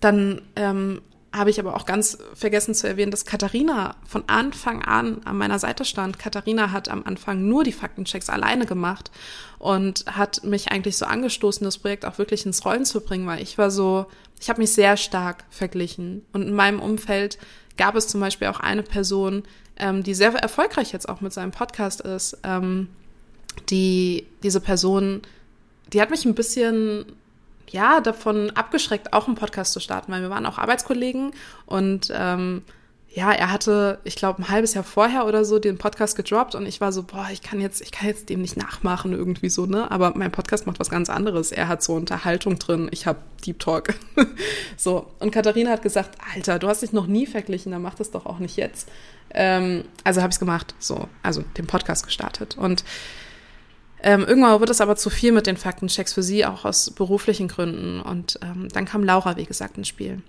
Dann 0.00 0.42
ähm, 0.56 1.00
habe 1.32 1.50
ich 1.50 1.60
aber 1.60 1.76
auch 1.76 1.84
ganz 1.84 2.18
vergessen 2.34 2.74
zu 2.74 2.88
erwähnen, 2.88 3.10
dass 3.10 3.26
Katharina 3.26 3.96
von 4.06 4.24
Anfang 4.28 4.82
an 4.82 5.20
an 5.24 5.36
meiner 5.36 5.58
Seite 5.58 5.84
stand. 5.84 6.18
Katharina 6.18 6.72
hat 6.72 6.88
am 6.88 7.04
Anfang 7.04 7.46
nur 7.46 7.64
die 7.64 7.72
Faktenchecks 7.72 8.30
alleine 8.30 8.64
gemacht 8.64 9.10
und 9.58 10.04
hat 10.06 10.42
mich 10.44 10.70
eigentlich 10.70 10.96
so 10.96 11.04
angestoßen, 11.04 11.64
das 11.64 11.78
Projekt 11.78 12.06
auch 12.06 12.18
wirklich 12.18 12.46
ins 12.46 12.64
Rollen 12.64 12.84
zu 12.84 13.02
bringen, 13.02 13.26
weil 13.26 13.42
ich 13.42 13.58
war 13.58 13.70
so, 13.70 14.06
ich 14.40 14.48
habe 14.48 14.60
mich 14.60 14.72
sehr 14.72 14.96
stark 14.96 15.44
verglichen. 15.50 16.24
Und 16.32 16.42
in 16.42 16.54
meinem 16.54 16.80
Umfeld 16.80 17.38
gab 17.76 17.94
es 17.96 18.08
zum 18.08 18.20
Beispiel 18.20 18.48
auch 18.48 18.60
eine 18.60 18.82
Person, 18.82 19.42
ähm, 19.76 20.02
die 20.02 20.14
sehr 20.14 20.34
erfolgreich 20.34 20.92
jetzt 20.92 21.08
auch 21.08 21.20
mit 21.20 21.32
seinem 21.32 21.52
Podcast 21.52 22.00
ist. 22.00 22.38
Ähm, 22.44 22.88
die, 23.70 24.26
diese 24.42 24.60
Person, 24.60 25.22
die 25.92 26.00
hat 26.00 26.10
mich 26.10 26.24
ein 26.24 26.34
bisschen 26.34 27.06
ja, 27.70 28.00
davon 28.00 28.50
abgeschreckt, 28.50 29.12
auch 29.12 29.26
einen 29.26 29.36
Podcast 29.36 29.72
zu 29.72 29.80
starten, 29.80 30.10
weil 30.12 30.22
wir 30.22 30.30
waren 30.30 30.46
auch 30.46 30.58
Arbeitskollegen 30.58 31.32
und 31.66 32.10
ähm, 32.14 32.62
ja, 33.10 33.32
er 33.32 33.50
hatte, 33.50 33.98
ich 34.04 34.16
glaube, 34.16 34.42
ein 34.42 34.48
halbes 34.48 34.74
Jahr 34.74 34.84
vorher 34.84 35.26
oder 35.26 35.44
so 35.44 35.58
den 35.58 35.78
Podcast 35.78 36.14
gedroppt 36.14 36.54
und 36.54 36.66
ich 36.66 36.80
war 36.80 36.92
so, 36.92 37.02
boah, 37.02 37.28
ich 37.32 37.40
kann 37.40 37.60
jetzt, 37.60 37.80
ich 37.80 37.90
kann 37.90 38.06
jetzt 38.06 38.28
dem 38.28 38.42
nicht 38.42 38.56
nachmachen 38.56 39.12
irgendwie 39.12 39.48
so, 39.48 39.64
ne? 39.64 39.90
Aber 39.90 40.12
mein 40.14 40.30
Podcast 40.30 40.66
macht 40.66 40.78
was 40.78 40.90
ganz 40.90 41.08
anderes. 41.08 41.50
Er 41.50 41.68
hat 41.68 41.82
so 41.82 41.94
Unterhaltung 41.94 42.58
drin, 42.58 42.88
ich 42.90 43.06
habe 43.06 43.18
Deep 43.46 43.60
Talk. 43.60 43.94
so. 44.76 45.06
Und 45.20 45.30
Katharina 45.30 45.70
hat 45.70 45.82
gesagt, 45.82 46.18
Alter, 46.34 46.58
du 46.58 46.68
hast 46.68 46.82
dich 46.82 46.92
noch 46.92 47.06
nie 47.06 47.26
verglichen, 47.26 47.72
dann 47.72 47.82
mach 47.82 47.94
das 47.94 48.10
doch 48.10 48.26
auch 48.26 48.40
nicht 48.40 48.56
jetzt. 48.56 48.88
Ähm, 49.30 49.84
also 50.04 50.20
habe 50.20 50.30
ich 50.30 50.34
es 50.34 50.40
gemacht, 50.40 50.74
so, 50.78 51.08
also 51.22 51.42
den 51.56 51.66
Podcast 51.66 52.04
gestartet. 52.04 52.58
Und 52.58 52.84
ähm, 54.02 54.24
irgendwann 54.26 54.60
wird 54.60 54.70
es 54.70 54.82
aber 54.82 54.96
zu 54.96 55.08
viel 55.08 55.32
mit 55.32 55.46
den 55.46 55.56
Faktenchecks 55.56 56.12
für 56.12 56.22
sie, 56.22 56.44
auch 56.44 56.66
aus 56.66 56.90
beruflichen 56.90 57.48
Gründen. 57.48 58.00
Und 58.00 58.38
ähm, 58.42 58.68
dann 58.68 58.84
kam 58.84 59.02
Laura, 59.02 59.36
wie 59.38 59.46
gesagt, 59.46 59.78
ins 59.78 59.88
Spiel. 59.88 60.20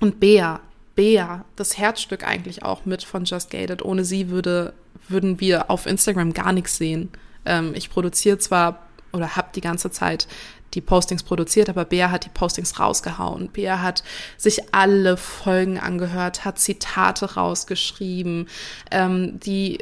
Und 0.00 0.20
Bea, 0.20 0.60
Bea, 0.94 1.44
das 1.56 1.76
Herzstück 1.78 2.26
eigentlich 2.26 2.62
auch 2.62 2.84
mit 2.84 3.02
von 3.02 3.24
Just 3.24 3.50
Gated. 3.50 3.82
Ohne 3.84 4.04
sie 4.04 4.28
würde, 4.28 4.72
würden 5.08 5.40
wir 5.40 5.70
auf 5.70 5.86
Instagram 5.86 6.32
gar 6.32 6.52
nichts 6.52 6.76
sehen. 6.76 7.10
Ähm, 7.44 7.72
ich 7.74 7.90
produziere 7.90 8.38
zwar 8.38 8.86
oder 9.12 9.36
habe 9.36 9.48
die 9.54 9.60
ganze 9.60 9.90
Zeit 9.90 10.26
die 10.74 10.80
Postings 10.80 11.22
produziert, 11.22 11.68
aber 11.68 11.84
Bea 11.84 12.10
hat 12.10 12.24
die 12.24 12.30
Postings 12.30 12.78
rausgehauen. 12.78 13.48
Bea 13.48 13.80
hat 13.80 14.02
sich 14.36 14.74
alle 14.74 15.16
Folgen 15.16 15.78
angehört, 15.78 16.44
hat 16.44 16.58
Zitate 16.58 17.34
rausgeschrieben. 17.34 18.48
Ähm, 18.90 19.38
die, 19.40 19.78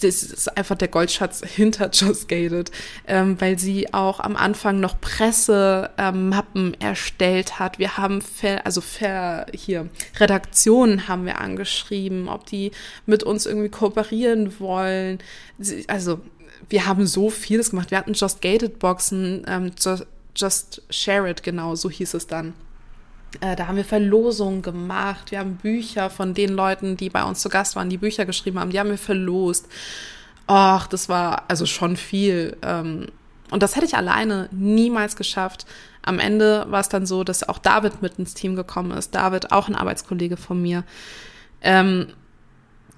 das 0.00 0.22
ist 0.22 0.56
einfach 0.56 0.76
der 0.76 0.88
Goldschatz 0.88 1.42
hinter 1.46 1.90
Just 1.92 2.28
Gated, 2.28 2.70
ähm, 3.06 3.40
weil 3.40 3.58
sie 3.58 3.92
auch 3.92 4.20
am 4.20 4.36
Anfang 4.36 4.80
noch 4.80 5.00
Pressemappen 5.00 6.74
ähm, 6.74 6.74
erstellt 6.80 7.58
hat. 7.58 7.78
Wir 7.78 7.96
haben, 7.96 8.22
ver, 8.22 8.66
also 8.66 8.80
ver, 8.80 9.46
hier, 9.54 9.88
Redaktionen 10.18 11.08
haben 11.08 11.26
wir 11.26 11.40
angeschrieben, 11.40 12.28
ob 12.28 12.46
die 12.46 12.72
mit 13.06 13.22
uns 13.22 13.46
irgendwie 13.46 13.68
kooperieren 13.68 14.58
wollen. 14.58 15.18
Also, 15.86 16.20
wir 16.68 16.86
haben 16.86 17.06
so 17.06 17.30
vieles 17.30 17.70
gemacht. 17.70 17.90
Wir 17.90 17.98
hatten 17.98 18.12
Just 18.14 18.40
Gated 18.40 18.78
Boxen, 18.78 19.44
ähm, 19.46 19.72
Just, 19.78 20.06
Just 20.36 20.82
Share 20.90 21.28
It, 21.28 21.42
genau, 21.42 21.74
so 21.74 21.90
hieß 21.90 22.14
es 22.14 22.26
dann. 22.26 22.54
Äh, 23.40 23.56
da 23.56 23.68
haben 23.68 23.76
wir 23.76 23.84
Verlosungen 23.84 24.62
gemacht. 24.62 25.30
Wir 25.30 25.38
haben 25.38 25.56
Bücher 25.56 26.10
von 26.10 26.34
den 26.34 26.50
Leuten, 26.50 26.96
die 26.96 27.10
bei 27.10 27.22
uns 27.22 27.40
zu 27.40 27.48
Gast 27.48 27.76
waren, 27.76 27.90
die 27.90 27.98
Bücher 27.98 28.26
geschrieben 28.26 28.58
haben, 28.58 28.70
die 28.70 28.80
haben 28.80 28.90
wir 28.90 28.98
verlost. 28.98 29.66
Ach, 30.46 30.86
das 30.88 31.08
war 31.08 31.44
also 31.48 31.66
schon 31.66 31.96
viel. 31.96 32.56
Ähm, 32.62 33.06
und 33.50 33.62
das 33.62 33.76
hätte 33.76 33.86
ich 33.86 33.96
alleine 33.96 34.48
niemals 34.52 35.16
geschafft. 35.16 35.66
Am 36.02 36.18
Ende 36.18 36.66
war 36.70 36.80
es 36.80 36.88
dann 36.88 37.06
so, 37.06 37.24
dass 37.24 37.48
auch 37.48 37.58
David 37.58 38.02
mit 38.02 38.18
ins 38.18 38.34
Team 38.34 38.56
gekommen 38.56 38.92
ist. 38.92 39.14
David, 39.14 39.52
auch 39.52 39.68
ein 39.68 39.74
Arbeitskollege 39.74 40.36
von 40.36 40.60
mir. 40.60 40.84
Ähm, 41.62 42.08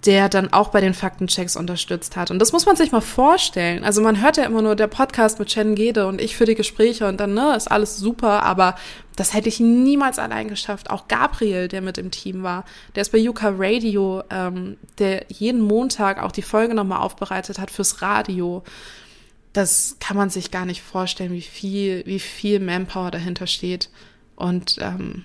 der 0.04 0.28
dann 0.28 0.52
auch 0.52 0.70
bei 0.70 0.80
den 0.80 0.94
Faktenchecks 0.94 1.54
unterstützt 1.54 2.16
hat. 2.16 2.32
Und 2.32 2.40
das 2.40 2.52
muss 2.52 2.66
man 2.66 2.74
sich 2.74 2.90
mal 2.90 3.00
vorstellen. 3.00 3.84
Also 3.84 4.02
man 4.02 4.20
hört 4.20 4.36
ja 4.36 4.44
immer 4.44 4.60
nur 4.60 4.74
der 4.74 4.88
Podcast 4.88 5.38
mit 5.38 5.48
Chen 5.48 5.76
Gede 5.76 6.08
und 6.08 6.20
ich 6.20 6.36
für 6.36 6.44
die 6.44 6.56
Gespräche 6.56 7.06
und 7.06 7.20
dann, 7.20 7.34
ne, 7.34 7.54
ist 7.56 7.70
alles 7.70 7.98
super, 7.98 8.42
aber 8.42 8.74
das 9.14 9.32
hätte 9.32 9.48
ich 9.48 9.60
niemals 9.60 10.18
allein 10.18 10.48
geschafft. 10.48 10.90
Auch 10.90 11.06
Gabriel, 11.06 11.68
der 11.68 11.82
mit 11.82 11.98
im 11.98 12.10
Team 12.10 12.42
war, 12.42 12.64
der 12.96 13.02
ist 13.02 13.12
bei 13.12 13.18
Yuka 13.18 13.54
Radio, 13.56 14.24
ähm, 14.30 14.76
der 14.98 15.26
jeden 15.28 15.60
Montag 15.60 16.20
auch 16.20 16.32
die 16.32 16.42
Folge 16.42 16.74
nochmal 16.74 16.98
aufbereitet 16.98 17.60
hat 17.60 17.70
fürs 17.70 18.02
Radio. 18.02 18.64
Das 19.52 19.98
kann 20.00 20.16
man 20.16 20.30
sich 20.30 20.50
gar 20.50 20.64
nicht 20.64 20.82
vorstellen, 20.82 21.32
wie 21.32 21.42
viel, 21.42 22.02
wie 22.06 22.18
viel 22.18 22.58
Manpower 22.58 23.12
dahinter 23.12 23.46
steht. 23.46 23.88
Und 24.34 24.78
ähm, 24.80 25.24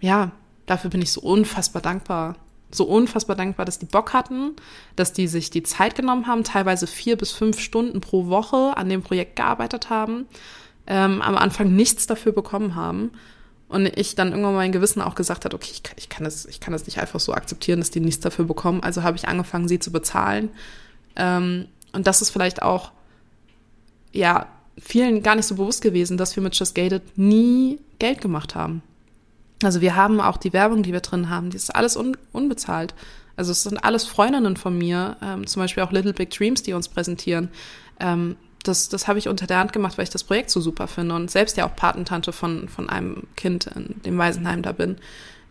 ja, 0.00 0.30
dafür 0.64 0.88
bin 0.88 1.02
ich 1.02 1.12
so 1.12 1.20
unfassbar 1.20 1.82
dankbar 1.82 2.36
so 2.70 2.84
unfassbar 2.84 3.36
dankbar, 3.36 3.64
dass 3.64 3.78
die 3.78 3.86
Bock 3.86 4.12
hatten, 4.12 4.54
dass 4.96 5.12
die 5.12 5.28
sich 5.28 5.50
die 5.50 5.62
Zeit 5.62 5.94
genommen 5.94 6.26
haben, 6.26 6.44
teilweise 6.44 6.86
vier 6.86 7.16
bis 7.16 7.32
fünf 7.32 7.60
Stunden 7.60 8.00
pro 8.00 8.26
Woche 8.26 8.76
an 8.76 8.88
dem 8.88 9.02
Projekt 9.02 9.36
gearbeitet 9.36 9.90
haben, 9.90 10.26
ähm, 10.86 11.22
am 11.22 11.36
Anfang 11.36 11.74
nichts 11.74 12.06
dafür 12.06 12.32
bekommen 12.32 12.74
haben. 12.74 13.12
Und 13.68 13.86
ich 13.98 14.14
dann 14.14 14.30
irgendwann 14.30 14.54
mein 14.54 14.72
Gewissen 14.72 15.02
auch 15.02 15.16
gesagt 15.16 15.44
hat, 15.44 15.52
okay, 15.52 15.70
ich 15.72 15.82
kann, 15.82 15.96
ich 15.98 16.08
kann, 16.08 16.24
das, 16.24 16.46
ich 16.46 16.60
kann 16.60 16.72
das 16.72 16.86
nicht 16.86 16.98
einfach 16.98 17.18
so 17.18 17.32
akzeptieren, 17.32 17.80
dass 17.80 17.90
die 17.90 18.00
nichts 18.00 18.20
dafür 18.20 18.44
bekommen. 18.44 18.82
Also 18.82 19.02
habe 19.02 19.16
ich 19.16 19.26
angefangen, 19.26 19.66
sie 19.66 19.80
zu 19.80 19.90
bezahlen. 19.90 20.50
Ähm, 21.16 21.66
und 21.92 22.06
das 22.06 22.22
ist 22.22 22.30
vielleicht 22.30 22.62
auch, 22.62 22.92
ja, 24.12 24.46
vielen 24.78 25.22
gar 25.22 25.34
nicht 25.34 25.46
so 25.46 25.56
bewusst 25.56 25.82
gewesen, 25.82 26.16
dass 26.16 26.36
wir 26.36 26.42
mit 26.42 26.56
Just 26.56 26.74
Gated 26.74 27.02
nie 27.18 27.80
Geld 27.98 28.20
gemacht 28.20 28.54
haben. 28.54 28.82
Also 29.62 29.80
wir 29.80 29.96
haben 29.96 30.20
auch 30.20 30.36
die 30.36 30.52
Werbung, 30.52 30.82
die 30.82 30.92
wir 30.92 31.00
drin 31.00 31.30
haben, 31.30 31.50
die 31.50 31.56
ist 31.56 31.74
alles 31.74 31.96
un 31.96 32.16
unbezahlt. 32.32 32.94
Also 33.36 33.52
es 33.52 33.62
sind 33.62 33.78
alles 33.78 34.04
Freundinnen 34.04 34.56
von 34.56 34.76
mir, 34.76 35.16
ähm, 35.22 35.46
zum 35.46 35.62
Beispiel 35.62 35.82
auch 35.82 35.92
Little 35.92 36.14
Big 36.14 36.30
Dreams, 36.30 36.62
die 36.62 36.72
uns 36.72 36.88
präsentieren. 36.88 37.50
Ähm, 38.00 38.36
das, 38.62 38.88
das 38.88 39.06
habe 39.08 39.18
ich 39.18 39.28
unter 39.28 39.46
der 39.46 39.58
Hand 39.58 39.72
gemacht, 39.72 39.96
weil 39.96 40.04
ich 40.04 40.10
das 40.10 40.24
Projekt 40.24 40.50
so 40.50 40.60
super 40.60 40.88
finde 40.88 41.14
und 41.14 41.30
selbst 41.30 41.56
ja 41.56 41.66
auch 41.66 41.76
Patentante 41.76 42.32
von, 42.32 42.68
von 42.68 42.88
einem 42.88 43.24
Kind 43.36 43.66
in 43.66 44.00
dem 44.04 44.18
Waisenheim 44.18 44.62
da 44.62 44.72
bin. 44.72 44.96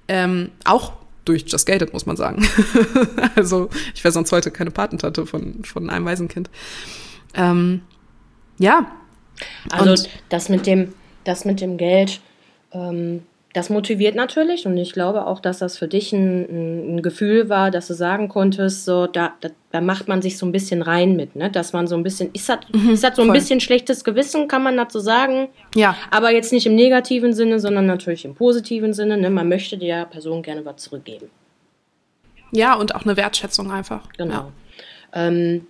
Ähm, 0.07 0.51
auch 0.65 0.93
durch 1.23 1.45
Just 1.47 1.65
Gated, 1.65 1.93
muss 1.93 2.05
man 2.05 2.17
sagen. 2.17 2.47
also 3.35 3.69
ich 3.93 4.03
wäre 4.03 4.11
sonst 4.11 4.31
heute 4.31 4.51
keine 4.51 4.71
Patentante 4.71 5.25
von, 5.25 5.63
von 5.63 5.89
einem 5.89 6.05
Waisenkind. 6.05 6.49
Ähm, 7.33 7.81
ja. 8.59 8.91
Also 9.71 9.91
und 9.91 10.09
das 10.29 10.49
mit 10.49 10.67
dem, 10.67 10.93
das 11.23 11.45
mit 11.45 11.61
dem 11.61 11.77
Geld, 11.77 12.21
ähm, 12.71 13.23
das 13.55 13.69
motiviert 13.69 14.15
natürlich 14.15 14.65
und 14.65 14.75
ich 14.77 14.91
glaube 14.91 15.25
auch, 15.25 15.39
dass 15.39 15.59
das 15.59 15.77
für 15.77 15.87
dich 15.87 16.11
ein, 16.11 16.97
ein 16.97 17.01
Gefühl 17.01 17.47
war, 17.47 17.71
dass 17.71 17.87
du 17.87 17.93
sagen 17.93 18.27
konntest, 18.27 18.83
so 18.83 19.07
da, 19.07 19.33
da, 19.39 19.47
da, 19.71 19.79
macht 19.79 20.09
man 20.09 20.21
sich 20.21 20.37
so 20.37 20.45
ein 20.45 20.51
bisschen 20.51 20.81
rein 20.81 21.15
mit, 21.15 21.37
ne? 21.37 21.49
dass 21.49 21.71
man 21.71 21.87
so 21.87 21.95
ein 21.95 22.03
bisschen, 22.03 22.31
ist 22.33 22.49
das, 22.49 22.59
mhm, 22.73 22.89
ist 22.89 23.03
das 23.05 23.15
so 23.15 23.21
ein 23.21 23.29
voll. 23.29 23.35
bisschen 23.35 23.61
schlechtes 23.61 24.03
Gewissen, 24.03 24.49
kann 24.49 24.61
man 24.61 24.75
dazu 24.75 24.99
sagen? 24.99 25.47
Ja. 25.73 25.95
Aber 26.11 26.31
jetzt 26.31 26.51
nicht 26.51 26.65
im 26.65 26.75
negativen 26.75 27.31
Sinne, 27.33 27.61
sondern 27.61 27.85
natürlich 27.85 28.25
im 28.25 28.35
positiven 28.35 28.93
Sinne. 28.93 29.15
Ne? 29.15 29.29
Man 29.29 29.47
möchte 29.47 29.77
der 29.77 30.03
Person 30.03 30.41
gerne 30.41 30.65
was 30.65 30.75
zurückgeben. 30.75 31.29
Ja, 32.51 32.75
und 32.75 32.93
auch 32.93 33.05
eine 33.05 33.15
Wertschätzung 33.15 33.71
einfach. 33.71 34.09
Genau. 34.17 34.33
Ja. 34.33 35.27
Ähm, 35.27 35.67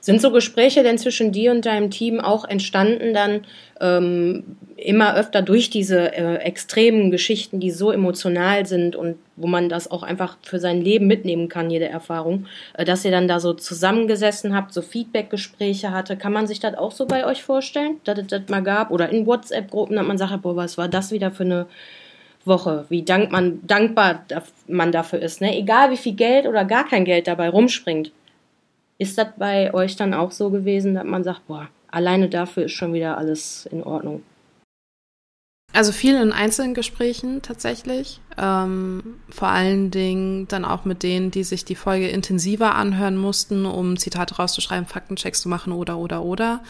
Sind 0.00 0.20
so 0.20 0.30
Gespräche 0.30 0.82
denn 0.82 0.98
zwischen 0.98 1.32
dir 1.32 1.50
und 1.50 1.66
deinem 1.66 1.90
Team 1.90 2.20
auch 2.20 2.44
entstanden 2.44 3.14
dann 3.14 3.42
ähm, 3.80 4.56
immer 4.76 5.16
öfter 5.16 5.42
durch 5.42 5.70
diese 5.70 6.12
äh, 6.12 6.36
extremen 6.36 7.10
Geschichten, 7.10 7.60
die 7.60 7.70
so 7.70 7.90
emotional 7.90 8.66
sind 8.66 8.96
und 8.96 9.16
wo 9.36 9.46
man 9.46 9.68
das 9.68 9.90
auch 9.90 10.02
einfach 10.02 10.36
für 10.42 10.58
sein 10.58 10.80
Leben 10.80 11.06
mitnehmen 11.06 11.48
kann, 11.48 11.70
jede 11.70 11.88
Erfahrung, 11.88 12.46
äh, 12.74 12.84
dass 12.84 13.04
ihr 13.04 13.10
dann 13.10 13.28
da 13.28 13.40
so 13.40 13.52
zusammengesessen 13.54 14.54
habt, 14.54 14.72
so 14.72 14.82
Feedback-Gespräche 14.82 15.90
hatte. 15.90 16.16
Kann 16.16 16.32
man 16.32 16.46
sich 16.46 16.60
das 16.60 16.76
auch 16.76 16.92
so 16.92 17.06
bei 17.06 17.26
euch 17.26 17.42
vorstellen, 17.42 18.00
dass 18.04 18.18
es 18.18 18.28
das 18.28 18.42
mal 18.48 18.62
gab? 18.62 18.90
Oder 18.90 19.08
in 19.10 19.26
WhatsApp-Gruppen, 19.26 19.96
dass 19.96 20.06
man 20.06 20.18
sagt, 20.18 20.42
boah, 20.42 20.56
was 20.56 20.78
war 20.78 20.88
das 20.88 21.10
wieder 21.10 21.30
für 21.30 21.44
eine 21.44 21.66
Woche, 22.44 22.86
wie 22.88 23.02
dank 23.02 23.30
man, 23.30 23.60
dankbar 23.66 24.24
man 24.66 24.90
dafür 24.90 25.20
ist. 25.20 25.40
Ne? 25.40 25.56
Egal 25.56 25.90
wie 25.90 25.96
viel 25.96 26.14
Geld 26.14 26.46
oder 26.46 26.64
gar 26.64 26.88
kein 26.88 27.04
Geld 27.04 27.26
dabei 27.26 27.48
rumspringt. 27.48 28.12
Ist 28.98 29.16
das 29.16 29.28
bei 29.36 29.72
euch 29.72 29.96
dann 29.96 30.12
auch 30.12 30.32
so 30.32 30.50
gewesen, 30.50 30.94
dass 30.94 31.04
man 31.04 31.22
sagt, 31.22 31.46
boah, 31.46 31.68
alleine 31.90 32.28
dafür 32.28 32.64
ist 32.64 32.72
schon 32.72 32.92
wieder 32.92 33.16
alles 33.16 33.66
in 33.66 33.82
Ordnung? 33.82 34.22
Also 35.72 35.92
viel 35.92 36.16
in 36.16 36.32
einzelnen 36.32 36.74
Gesprächen 36.74 37.42
tatsächlich. 37.42 38.20
Ähm, 38.36 39.02
vor 39.28 39.48
allen 39.48 39.90
Dingen 39.90 40.48
dann 40.48 40.64
auch 40.64 40.84
mit 40.84 41.02
denen, 41.02 41.30
die 41.30 41.44
sich 41.44 41.64
die 41.64 41.74
Folge 41.74 42.08
intensiver 42.08 42.74
anhören 42.74 43.16
mussten, 43.16 43.66
um 43.66 43.96
Zitate 43.96 44.36
rauszuschreiben, 44.36 44.86
Faktenchecks 44.86 45.42
zu 45.42 45.48
machen 45.48 45.72
oder 45.72 45.98
oder 45.98 46.22
oder. 46.22 46.62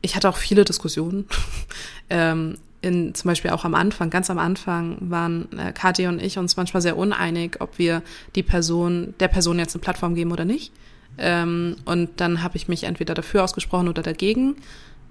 Ich 0.00 0.16
hatte 0.16 0.28
auch 0.28 0.36
viele 0.36 0.64
Diskussionen. 0.64 1.26
ähm, 2.10 2.56
in, 2.80 3.14
zum 3.14 3.28
Beispiel 3.28 3.50
auch 3.50 3.64
am 3.64 3.74
Anfang, 3.74 4.10
ganz 4.10 4.30
am 4.30 4.38
Anfang, 4.38 4.98
waren 5.00 5.48
äh, 5.58 5.72
Kathi 5.72 6.06
und 6.06 6.22
ich 6.22 6.38
uns 6.38 6.56
manchmal 6.56 6.82
sehr 6.82 6.96
uneinig, 6.96 7.60
ob 7.60 7.78
wir 7.78 8.02
die 8.34 8.42
Person, 8.42 9.14
der 9.20 9.28
Person 9.28 9.58
jetzt 9.58 9.74
eine 9.74 9.82
Plattform 9.82 10.14
geben 10.14 10.32
oder 10.32 10.44
nicht. 10.44 10.72
Ähm, 11.18 11.76
und 11.84 12.20
dann 12.20 12.42
habe 12.42 12.56
ich 12.56 12.68
mich 12.68 12.84
entweder 12.84 13.14
dafür 13.14 13.44
ausgesprochen 13.44 13.88
oder 13.88 14.02
dagegen. 14.02 14.56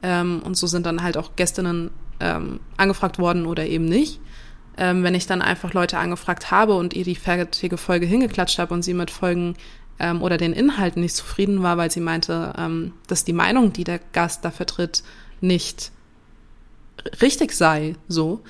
Ähm, 0.01 0.41
und 0.43 0.55
so 0.57 0.67
sind 0.67 0.85
dann 0.85 1.01
halt 1.01 1.17
auch 1.17 1.35
Gästinnen 1.35 1.91
ähm, 2.19 2.59
angefragt 2.77 3.19
worden 3.19 3.45
oder 3.45 3.65
eben 3.65 3.85
nicht. 3.85 4.19
Ähm, 4.77 5.03
wenn 5.03 5.15
ich 5.15 5.27
dann 5.27 5.41
einfach 5.41 5.73
Leute 5.73 5.97
angefragt 5.97 6.51
habe 6.51 6.75
und 6.75 6.93
ihr 6.93 7.03
die 7.03 7.15
fertige 7.15 7.77
Folge 7.77 8.05
hingeklatscht 8.05 8.59
habe 8.59 8.73
und 8.73 8.81
sie 8.83 8.93
mit 8.93 9.11
Folgen 9.11 9.55
ähm, 9.99 10.21
oder 10.21 10.37
den 10.37 10.53
Inhalten 10.53 11.01
nicht 11.01 11.15
zufrieden 11.15 11.61
war, 11.63 11.77
weil 11.77 11.91
sie 11.91 11.99
meinte, 11.99 12.53
ähm, 12.57 12.93
dass 13.07 13.23
die 13.23 13.33
Meinung, 13.33 13.71
die 13.71 13.83
der 13.83 13.99
Gast 14.11 14.43
da 14.43 14.51
vertritt, 14.51 15.03
nicht 15.41 15.91
richtig 17.21 17.51
sei, 17.51 17.95
so, 18.07 18.41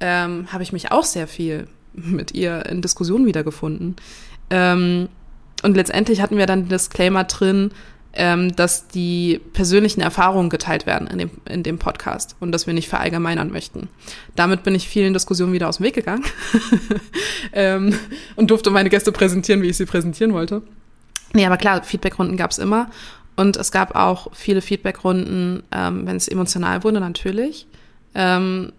habe 0.00 0.62
ich 0.62 0.72
mich 0.72 0.92
auch 0.92 1.02
sehr 1.02 1.26
viel 1.26 1.66
mit 1.92 2.32
ihr 2.32 2.66
in 2.66 2.82
Diskussionen 2.82 3.26
wiedergefunden. 3.26 3.96
Ähm, 4.50 5.08
und 5.62 5.76
letztendlich 5.76 6.20
hatten 6.20 6.36
wir 6.36 6.46
dann 6.46 6.64
den 6.64 6.68
Disclaimer 6.68 7.24
drin, 7.24 7.72
ähm, 8.14 8.54
dass 8.56 8.88
die 8.88 9.40
persönlichen 9.52 10.00
Erfahrungen 10.00 10.50
geteilt 10.50 10.86
werden 10.86 11.06
in 11.08 11.18
dem, 11.18 11.30
in 11.48 11.62
dem 11.62 11.78
Podcast 11.78 12.36
und 12.40 12.52
dass 12.52 12.66
wir 12.66 12.74
nicht 12.74 12.88
verallgemeinern 12.88 13.50
möchten. 13.50 13.88
Damit 14.34 14.62
bin 14.62 14.74
ich 14.74 14.88
vielen 14.88 15.12
Diskussionen 15.12 15.52
wieder 15.52 15.68
aus 15.68 15.76
dem 15.76 15.86
Weg 15.86 15.94
gegangen 15.94 16.24
ähm, 17.52 17.94
und 18.34 18.50
durfte 18.50 18.70
meine 18.70 18.90
Gäste 18.90 19.12
präsentieren, 19.12 19.62
wie 19.62 19.68
ich 19.68 19.76
sie 19.76 19.86
präsentieren 19.86 20.32
wollte. 20.32 20.62
Nee, 21.34 21.46
aber 21.46 21.58
klar, 21.58 21.82
Feedbackrunden 21.82 22.36
gab 22.36 22.50
es 22.50 22.58
immer. 22.58 22.90
Und 23.36 23.56
es 23.56 23.70
gab 23.70 23.94
auch 23.94 24.34
viele 24.34 24.62
Feedbackrunden, 24.62 25.62
ähm, 25.70 26.06
wenn 26.06 26.16
es 26.16 26.26
emotional 26.26 26.82
wurde, 26.82 26.98
natürlich. 26.98 27.68
Ähm, 28.14 28.72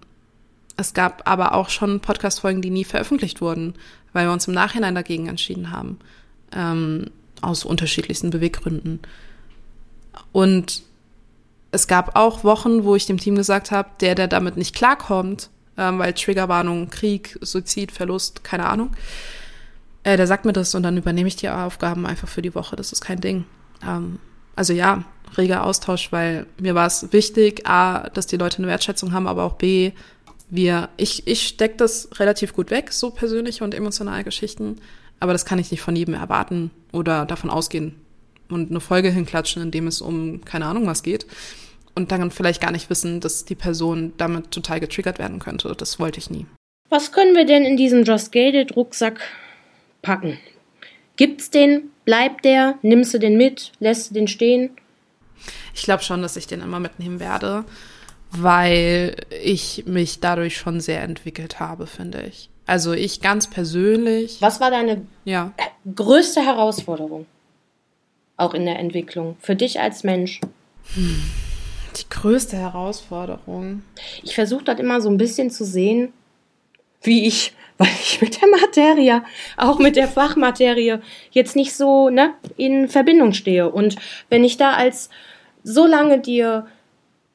es 0.75 0.93
gab 0.93 1.29
aber 1.29 1.53
auch 1.53 1.69
schon 1.69 2.01
Podcast-Folgen, 2.01 2.62
die 2.62 2.69
nie 2.69 2.83
veröffentlicht 2.83 3.39
wurden, 3.39 3.75
weil 4.12 4.27
wir 4.27 4.33
uns 4.33 4.48
im 4.48 4.53
Nachhinein 4.53 4.95
dagegen 4.95 5.27
entschieden 5.27 5.71
haben. 5.71 6.00
Ähm, 6.53 7.12
aus 7.41 7.65
unterschiedlichsten 7.65 8.29
Beweggründen. 8.29 9.00
Und 10.32 10.84
es 11.72 11.88
gab 11.88 12.15
auch 12.15 12.44
Wochen, 12.44 12.84
wo 12.84 12.96
ich 12.96 13.06
dem 13.06 13.18
Team 13.18 13.36
gesagt 13.36 13.72
habe, 13.72 13.89
der, 14.01 14.15
der 14.15 14.27
damit 14.27 14.58
nicht 14.58 14.75
klarkommt, 14.75 15.50
ähm, 15.77 16.00
weil 16.00 16.13
Triggerwarnung, 16.13 16.89
Krieg, 16.89 17.38
Suizid, 17.41 17.91
Verlust, 17.91 18.44
keine 18.44 18.68
Ahnung, 18.68 18.91
äh, 20.03 20.18
der 20.18 20.27
sagt 20.27 20.46
mir 20.46 20.53
das 20.53 20.74
und 20.75 20.84
dann 20.84 20.98
übernehme 20.98 21.27
ich 21.27 21.36
die 21.36 21.50
Aufgaben 21.50 22.06
einfach 22.06 22.27
für 22.27 22.41
die 22.41 22.56
Woche. 22.56 22.75
Das 22.75 22.91
ist 22.91 23.01
kein 23.01 23.22
Ding. 23.22 23.46
Ähm, 23.86 24.20
also 24.56 24.74
ja, 24.74 25.03
reger 25.38 25.64
Austausch, 25.64 26.12
weil 26.12 26.46
mir 26.59 26.75
war 26.75 26.88
es 26.88 27.14
wichtig, 27.14 27.68
A, 27.68 28.09
dass 28.09 28.27
die 28.27 28.38
Leute 28.38 28.57
eine 28.57 28.68
Wertschätzung 28.68 29.14
haben, 29.14 29.27
aber 29.27 29.44
auch 29.44 29.53
B, 29.53 29.92
wir, 30.50 30.90
ich, 30.98 31.27
ich 31.27 31.48
stecke 31.48 31.77
das 31.77 32.09
relativ 32.20 32.53
gut 32.53 32.72
weg, 32.72 32.92
so 32.92 33.12
persönliche 33.12 33.64
und 33.64 33.75
emotionale 33.75 34.24
Geschichten, 34.24 34.81
aber 35.20 35.34
das 35.34 35.46
kann 35.46 35.60
ich 35.60 35.72
nicht 35.72 35.82
von 35.82 35.96
jedem 35.96 36.14
erwarten 36.14 36.72
oder 36.92 37.25
davon 37.25 37.50
ausgehen 37.50 37.96
und 38.50 38.70
eine 38.70 38.79
Folge 38.79 39.10
hinklatschen, 39.10 39.62
in 39.62 39.72
dem 39.72 39.88
es 39.88 40.01
um 40.01 40.44
keine 40.46 40.66
Ahnung 40.66 40.88
was 40.88 41.03
geht 41.03 41.25
und 41.96 42.12
dann 42.12 42.32
vielleicht 42.32 42.62
gar 42.62 42.72
nicht 42.72 42.90
wissen, 42.90 43.20
dass 43.20 43.46
die 43.46 43.55
Person 43.55 44.14
damit 44.18 44.51
total 44.51 44.79
getriggert 44.79 45.20
werden 45.20 45.40
könnte. 45.40 45.74
Das 45.77 46.00
wollte 46.00 46.20
ich 46.20 46.29
nie. 46.29 46.46
Was 46.90 47.12
können 47.12 47.36
wir 47.36 47.46
denn 47.46 47.66
in 47.66 47.77
diesen 47.77 48.03
Just 48.03 48.32
Gated 48.32 48.75
Rucksack 48.75 49.20
packen? 50.01 50.40
Gibt's 51.18 51.51
den? 51.51 51.92
Bleibt 52.05 52.46
der? 52.46 52.79
Nimmst 52.82 53.14
du 53.14 53.20
den 53.20 53.38
mit? 53.38 53.74
Lässt 53.79 54.10
du 54.10 54.14
den 54.14 54.27
stehen? 54.27 54.72
Ich 55.75 55.84
glaube 55.84 56.03
schon, 56.03 56.22
dass 56.22 56.38
ich 56.38 56.48
den 56.48 56.62
immer 56.62 56.79
mitnehmen 56.79 57.20
werde, 57.20 57.66
weil 58.32 59.16
ich 59.44 59.84
mich 59.86 60.20
dadurch 60.20 60.58
schon 60.58 60.79
sehr 60.79 61.03
entwickelt 61.03 61.60
habe, 61.60 61.86
finde 61.86 62.24
ich. 62.24 62.50
Also 62.70 62.94
ich 62.94 63.20
ganz 63.20 63.48
persönlich. 63.48 64.38
Was 64.42 64.62
war 64.62 64.70
deine 64.70 65.01
ja. 65.25 65.53
größte 65.96 66.46
Herausforderung? 66.46 67.25
Auch 68.38 68.53
in 68.53 68.66
der 68.66 68.77
Entwicklung. 68.77 69.38
Für 69.40 69.55
dich 69.55 69.79
als 69.79 70.03
Mensch. 70.03 70.40
Die 70.96 72.10
größte 72.12 72.58
Herausforderung. 72.58 73.82
Ich 74.22 74.36
versuche 74.36 74.66
das 74.66 74.79
immer 74.79 75.01
so 75.01 75.10
ein 75.10 75.18
bisschen 75.18 75.50
zu 75.50 75.66
sehen, 75.66 76.14
wie 77.01 77.25
ich 77.25 77.55
weil 77.79 77.88
ich 77.88 78.22
mit 78.22 78.40
der 78.40 78.50
Materie, 78.50 79.24
auch 79.58 79.79
mit 79.79 79.96
der 79.96 80.08
Fachmaterie, 80.08 81.00
jetzt 81.32 81.55
nicht 81.55 81.74
so 81.74 82.10
ne, 82.10 82.36
in 82.55 82.88
Verbindung 82.88 83.34
stehe. 83.34 83.72
Und 83.72 83.96
wenn 84.29 84.44
ich 84.44 84.58
da 84.58 84.74
als 84.74 85.10
so 85.64 85.88
lange 85.88 86.20
dir 86.20 86.68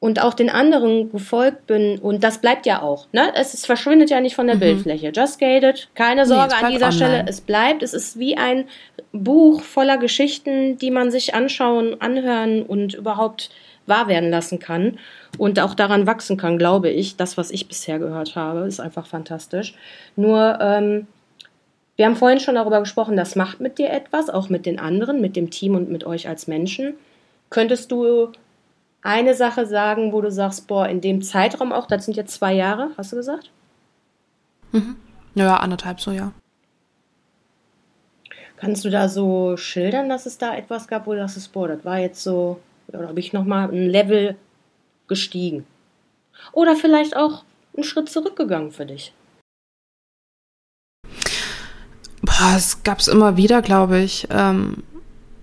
und 0.05 0.21
auch 0.21 0.35
den 0.35 0.51
anderen 0.51 1.11
gefolgt 1.11 1.65
bin, 1.65 1.97
und 1.97 2.23
das 2.23 2.37
bleibt 2.37 2.67
ja 2.67 2.83
auch, 2.83 3.07
ne? 3.11 3.33
Es, 3.33 3.55
es 3.55 3.65
verschwindet 3.65 4.11
ja 4.11 4.21
nicht 4.21 4.35
von 4.35 4.45
der 4.45 4.57
mhm. 4.57 4.59
Bildfläche. 4.59 5.11
Just 5.11 5.39
gated, 5.39 5.87
keine 5.95 6.27
Sorge 6.27 6.53
nee, 6.59 6.63
an 6.63 6.71
dieser 6.71 6.89
online. 6.89 6.95
Stelle, 6.95 7.25
es 7.27 7.41
bleibt, 7.41 7.81
es 7.81 7.95
ist 7.95 8.19
wie 8.19 8.37
ein 8.37 8.65
Buch 9.13 9.61
voller 9.61 9.97
Geschichten, 9.97 10.77
die 10.77 10.91
man 10.91 11.09
sich 11.09 11.33
anschauen, 11.33 11.99
anhören 12.01 12.61
und 12.61 12.93
überhaupt 12.93 13.49
wahr 13.87 14.07
werden 14.07 14.29
lassen 14.29 14.59
kann 14.59 14.99
und 15.39 15.59
auch 15.59 15.73
daran 15.73 16.05
wachsen 16.05 16.37
kann, 16.37 16.59
glaube 16.59 16.91
ich. 16.91 17.17
Das, 17.17 17.35
was 17.35 17.49
ich 17.49 17.67
bisher 17.67 17.97
gehört 17.97 18.35
habe, 18.35 18.59
ist 18.67 18.79
einfach 18.79 19.07
fantastisch. 19.07 19.73
Nur, 20.15 20.59
ähm, 20.61 21.07
wir 21.95 22.05
haben 22.05 22.15
vorhin 22.15 22.39
schon 22.39 22.55
darüber 22.55 22.79
gesprochen, 22.79 23.17
das 23.17 23.35
macht 23.35 23.59
mit 23.59 23.79
dir 23.79 23.89
etwas, 23.89 24.29
auch 24.29 24.49
mit 24.49 24.67
den 24.67 24.77
anderen, 24.77 25.19
mit 25.19 25.35
dem 25.35 25.49
Team 25.49 25.73
und 25.73 25.89
mit 25.89 26.03
euch 26.03 26.27
als 26.27 26.45
Menschen. 26.45 26.93
Könntest 27.49 27.91
du 27.91 28.29
eine 29.05 29.35
Sache 29.35 29.67
sagen, 29.67 30.11
wo 30.11 30.21
du 30.21 30.31
sagst, 30.31 30.67
boah, 30.67 30.89
in 30.89 30.99
dem 30.99 31.21
Zeitraum 31.21 31.71
auch, 31.71 31.85
das 31.85 32.05
sind 32.05 32.17
jetzt 32.17 32.33
zwei 32.33 32.53
Jahre, 32.53 32.89
hast 32.97 33.11
du 33.11 33.15
gesagt? 33.15 33.51
Mhm. 34.71 34.95
Ja, 35.35 35.57
anderthalb 35.57 36.01
so, 36.01 36.11
ja. 36.11 36.31
Kannst 38.57 38.83
du 38.83 38.89
da 38.89 39.07
so 39.07 39.57
schildern, 39.57 40.09
dass 40.09 40.25
es 40.25 40.39
da 40.39 40.55
etwas 40.55 40.87
gab, 40.87 41.05
wo 41.05 41.13
du 41.13 41.27
sagst, 41.27 41.51
boah, 41.53 41.67
das 41.67 41.85
war 41.85 41.99
jetzt 41.99 42.23
so, 42.23 42.59
oder 42.87 43.07
habe 43.07 43.19
ich 43.19 43.31
nochmal 43.31 43.69
ein 43.69 43.89
Level 43.89 44.35
gestiegen. 45.07 45.67
Oder 46.51 46.75
vielleicht 46.75 47.15
auch 47.15 47.43
einen 47.75 47.83
Schritt 47.83 48.09
zurückgegangen 48.09 48.71
für 48.71 48.87
dich. 48.87 49.13
Boah, 52.23 52.55
es 52.55 52.81
gab 52.81 52.99
es 52.99 53.07
immer 53.07 53.37
wieder, 53.37 53.61
glaube 53.61 53.99
ich. 53.99 54.27
Ähm, 54.31 54.83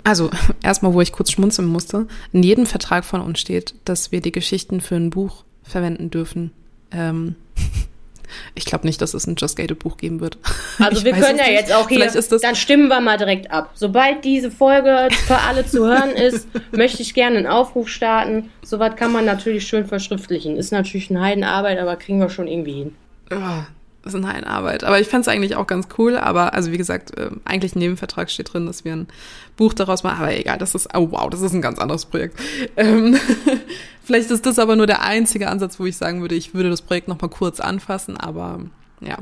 also 0.05 0.31
erstmal, 0.63 0.95
wo 0.95 1.01
ich 1.01 1.13
kurz 1.13 1.31
schmunzeln 1.31 1.69
musste. 1.69 2.07
In 2.33 2.43
jedem 2.43 2.67
Vertrag 2.67 3.05
von 3.05 3.21
uns 3.21 3.41
steht, 3.41 3.75
dass 3.85 4.13
wir 4.13 4.21
die 4.21 4.33
Geschichten 4.33 4.81
für 4.81 4.97
ein 4.97 5.11
Buch 5.11 5.45
verwenden 5.63 6.11
dürfen. 6.11 6.53
Ähm, 6.91 7.37
ich 8.55 8.65
glaube 8.65 8.87
nicht, 8.87 9.01
dass 9.01 9.15
es 9.15 9.27
ein 9.27 9.37
Just 9.37 9.57
Gated 9.57 9.79
Buch 9.79 9.97
geben 9.97 10.21
wird. 10.21 10.39
Also 10.79 10.99
ich 10.99 11.05
wir 11.05 11.13
können 11.13 11.39
ja 11.39 11.45
nicht. 11.45 11.61
jetzt 11.61 11.73
auch 11.73 11.89
hier, 11.89 12.11
dann 12.41 12.57
stimmen 12.57 12.89
wir 12.89 13.01
mal 13.01 13.19
direkt 13.19 13.51
ab. 13.51 13.71
Sobald 13.75 14.25
diese 14.25 14.51
Folge 14.51 15.09
für 15.27 15.39
alle 15.39 15.65
zu 15.65 15.87
hören 15.87 16.11
ist, 16.11 16.49
möchte 16.73 17.03
ich 17.03 17.15
gerne 17.15 17.37
einen 17.37 17.47
Aufruf 17.47 17.89
starten. 17.89 18.51
Soweit 18.63 18.97
kann 18.97 19.13
man 19.13 19.25
natürlich 19.25 19.67
schön 19.67 19.87
verschriftlichen. 19.87 20.57
Ist 20.57 20.73
natürlich 20.73 21.11
eine 21.11 21.21
Heidenarbeit, 21.21 21.79
aber 21.79 21.97
kriegen 21.97 22.19
wir 22.19 22.31
schon 22.31 22.49
irgendwie 22.49 22.73
hin. 22.73 22.97
Oh, 23.31 23.63
ist 24.05 24.15
eine 24.15 24.29
Heidenarbeit. 24.29 24.85
Aber 24.85 25.01
ich 25.01 25.09
fände 25.09 25.23
es 25.23 25.29
eigentlich 25.29 25.57
auch 25.57 25.67
ganz 25.67 25.89
cool. 25.99 26.17
Aber 26.17 26.55
also 26.55 26.73
wie 26.73 26.79
gesagt, 26.79 27.17
äh, 27.17 27.31
eigentlich 27.45 27.75
im 27.75 27.81
Nebenvertrag 27.81 28.31
steht 28.31 28.53
drin, 28.53 28.67
dass 28.67 28.85
wir 28.85 28.93
ein 28.93 29.09
Buch 29.57 29.75
daraus 29.75 30.03
machen. 30.03 30.21
Aber 30.21 30.37
egal, 30.37 30.59
das 30.59 30.75
ist, 30.75 30.89
oh 30.95 31.09
wow, 31.13 31.31
das 31.31 31.41
ist 31.41 31.53
ein 31.53 31.63
ganz 31.63 31.79
anderes 31.79 32.07
Projekt. 32.07 32.39
Ähm, 32.77 33.17
vielleicht 34.05 34.31
ist 34.31 34.47
das 34.47 34.59
aber 34.59 34.77
nur 34.77 34.87
der 34.87 35.03
einzige 35.03 35.49
Ansatz, 35.49 35.79
wo 35.79 35.87
ich 35.87 35.97
sagen 35.97 36.21
würde, 36.21 36.35
ich 36.35 36.55
würde 36.55 36.71
das 36.71 36.83
Projekt 36.83 37.09
nochmal 37.09 37.31
kurz 37.31 37.61
anfassen. 37.61 38.17
Aber 38.17 38.61
ja, 39.01 39.19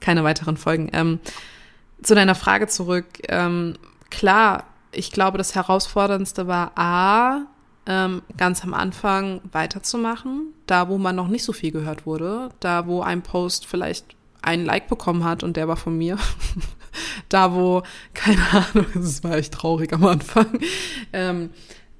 keine 0.00 0.24
weiteren 0.24 0.56
Folgen. 0.56 0.90
Ähm, 0.92 1.20
zu 2.02 2.14
deiner 2.14 2.34
Frage 2.34 2.66
zurück. 2.66 3.06
Ähm, 3.28 3.74
klar, 4.10 4.64
ich 4.92 5.12
glaube, 5.12 5.38
das 5.38 5.54
Herausforderndste 5.54 6.46
war 6.46 6.72
A, 6.76 7.46
ähm, 7.86 8.22
ganz 8.36 8.64
am 8.64 8.74
Anfang 8.74 9.40
weiterzumachen, 9.52 10.52
da 10.66 10.88
wo 10.88 10.98
man 10.98 11.14
noch 11.14 11.28
nicht 11.28 11.44
so 11.44 11.52
viel 11.52 11.70
gehört 11.70 12.04
wurde, 12.04 12.50
da 12.60 12.86
wo 12.86 13.00
ein 13.00 13.22
Post 13.22 13.66
vielleicht 13.66 14.15
einen 14.46 14.64
Like 14.64 14.88
bekommen 14.88 15.24
hat 15.24 15.42
und 15.42 15.56
der 15.56 15.68
war 15.68 15.76
von 15.76 15.96
mir. 15.96 16.18
da 17.28 17.54
wo, 17.54 17.82
keine 18.14 18.42
Ahnung, 18.52 18.86
das 18.94 19.22
war 19.24 19.36
echt 19.36 19.54
traurig 19.54 19.92
am 19.92 20.04
Anfang, 20.04 20.58
ähm, 21.12 21.50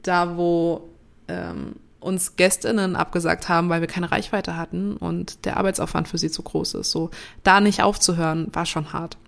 da 0.02 0.36
wo 0.36 0.88
ähm, 1.28 1.76
uns 2.00 2.36
Gästinnen 2.36 2.94
abgesagt 2.94 3.48
haben, 3.48 3.68
weil 3.68 3.80
wir 3.80 3.88
keine 3.88 4.12
Reichweite 4.12 4.56
hatten 4.56 4.96
und 4.96 5.44
der 5.44 5.56
Arbeitsaufwand 5.56 6.08
für 6.08 6.18
sie 6.18 6.30
zu 6.30 6.42
groß 6.42 6.74
ist. 6.74 6.92
So, 6.92 7.10
da 7.42 7.60
nicht 7.60 7.82
aufzuhören, 7.82 8.48
war 8.52 8.64
schon 8.64 8.92
hart. 8.92 9.18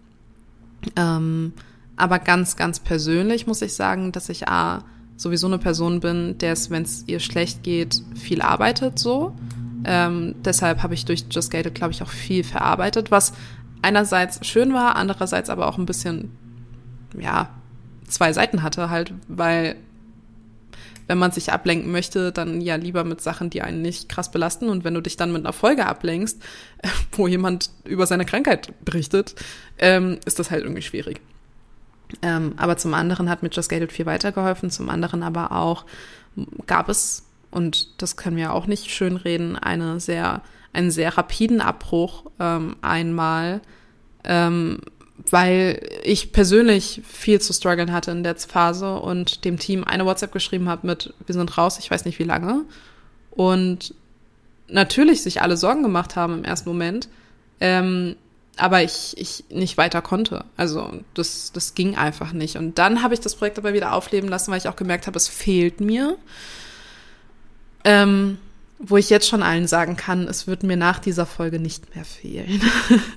Ähm, 0.94 1.52
aber 1.96 2.20
ganz, 2.20 2.56
ganz 2.56 2.78
persönlich 2.78 3.48
muss 3.48 3.62
ich 3.62 3.74
sagen, 3.74 4.12
dass 4.12 4.28
ich 4.28 4.46
A, 4.48 4.84
sowieso 5.16 5.48
eine 5.48 5.58
Person 5.58 5.98
bin, 5.98 6.38
der 6.38 6.52
es, 6.52 6.70
wenn 6.70 6.84
es 6.84 7.02
ihr 7.08 7.18
schlecht 7.18 7.64
geht, 7.64 8.00
viel 8.14 8.40
arbeitet 8.40 9.00
so. 9.00 9.34
Ähm, 9.84 10.34
deshalb 10.44 10.82
habe 10.82 10.94
ich 10.94 11.04
durch 11.04 11.24
Just 11.30 11.50
Gated, 11.50 11.74
glaube 11.74 11.92
ich, 11.92 12.02
auch 12.02 12.08
viel 12.08 12.44
verarbeitet, 12.44 13.10
was 13.10 13.32
einerseits 13.82 14.44
schön 14.46 14.72
war, 14.72 14.96
andererseits 14.96 15.50
aber 15.50 15.68
auch 15.68 15.78
ein 15.78 15.86
bisschen, 15.86 16.32
ja, 17.18 17.50
zwei 18.06 18.32
Seiten 18.32 18.62
hatte 18.62 18.90
halt, 18.90 19.12
weil 19.28 19.76
wenn 21.08 21.18
man 21.18 21.32
sich 21.32 21.52
ablenken 21.52 21.90
möchte, 21.90 22.32
dann 22.32 22.60
ja 22.60 22.76
lieber 22.76 23.02
mit 23.02 23.22
Sachen, 23.22 23.48
die 23.48 23.62
einen 23.62 23.80
nicht 23.80 24.10
krass 24.10 24.30
belasten. 24.30 24.68
Und 24.68 24.84
wenn 24.84 24.92
du 24.92 25.00
dich 25.00 25.16
dann 25.16 25.32
mit 25.32 25.42
einer 25.42 25.54
Folge 25.54 25.86
ablenkst, 25.86 26.40
wo 27.12 27.26
jemand 27.26 27.70
über 27.84 28.06
seine 28.06 28.26
Krankheit 28.26 28.72
berichtet, 28.84 29.34
ähm, 29.78 30.18
ist 30.26 30.38
das 30.38 30.50
halt 30.50 30.64
irgendwie 30.64 30.82
schwierig. 30.82 31.20
Ähm, 32.22 32.52
aber 32.56 32.76
zum 32.76 32.94
anderen 32.94 33.28
hat 33.30 33.42
mir 33.42 33.48
Just 33.48 33.70
Gated 33.70 33.90
viel 33.90 34.06
weitergeholfen, 34.06 34.70
zum 34.70 34.90
anderen 34.90 35.22
aber 35.22 35.52
auch 35.52 35.86
gab 36.66 36.88
es, 36.88 37.24
und 37.50 38.02
das 38.02 38.16
können 38.16 38.36
wir 38.36 38.52
auch 38.52 38.66
nicht 38.66 38.90
schönreden, 38.90 39.56
eine 39.56 40.00
sehr, 40.00 40.42
einen 40.72 40.90
sehr 40.90 41.16
rapiden 41.16 41.60
Abbruch 41.60 42.24
ähm, 42.38 42.76
einmal, 42.82 43.60
ähm, 44.24 44.80
weil 45.30 45.80
ich 46.04 46.32
persönlich 46.32 47.02
viel 47.06 47.40
zu 47.40 47.52
strugglen 47.52 47.92
hatte 47.92 48.10
in 48.10 48.22
der 48.22 48.36
Phase 48.36 48.98
und 48.98 49.44
dem 49.44 49.58
Team 49.58 49.84
eine 49.84 50.06
WhatsApp 50.06 50.32
geschrieben 50.32 50.68
habe 50.68 50.86
mit, 50.86 51.12
wir 51.26 51.34
sind 51.34 51.58
raus, 51.58 51.78
ich 51.78 51.90
weiß 51.90 52.04
nicht 52.04 52.18
wie 52.18 52.24
lange. 52.24 52.64
Und 53.30 53.94
natürlich 54.68 55.22
sich 55.22 55.42
alle 55.42 55.56
Sorgen 55.56 55.82
gemacht 55.82 56.16
haben 56.16 56.38
im 56.38 56.44
ersten 56.44 56.68
Moment, 56.68 57.08
ähm, 57.60 58.16
aber 58.56 58.82
ich, 58.82 59.14
ich 59.16 59.44
nicht 59.50 59.78
weiter 59.78 60.02
konnte. 60.02 60.44
Also 60.56 60.92
das, 61.14 61.52
das 61.52 61.74
ging 61.74 61.96
einfach 61.96 62.32
nicht. 62.32 62.56
Und 62.56 62.78
dann 62.78 63.02
habe 63.02 63.14
ich 63.14 63.20
das 63.20 63.36
Projekt 63.36 63.58
aber 63.58 63.72
wieder 63.72 63.92
aufleben 63.92 64.28
lassen, 64.28 64.50
weil 64.50 64.58
ich 64.58 64.68
auch 64.68 64.76
gemerkt 64.76 65.06
habe, 65.06 65.16
es 65.16 65.28
fehlt 65.28 65.80
mir. 65.80 66.16
Ähm, 67.88 68.36
wo 68.78 68.98
ich 68.98 69.08
jetzt 69.08 69.26
schon 69.26 69.42
allen 69.42 69.66
sagen 69.66 69.96
kann, 69.96 70.28
es 70.28 70.46
wird 70.46 70.62
mir 70.62 70.76
nach 70.76 70.98
dieser 70.98 71.24
Folge 71.24 71.58
nicht 71.58 71.94
mehr 71.94 72.04
fehlen. 72.04 72.60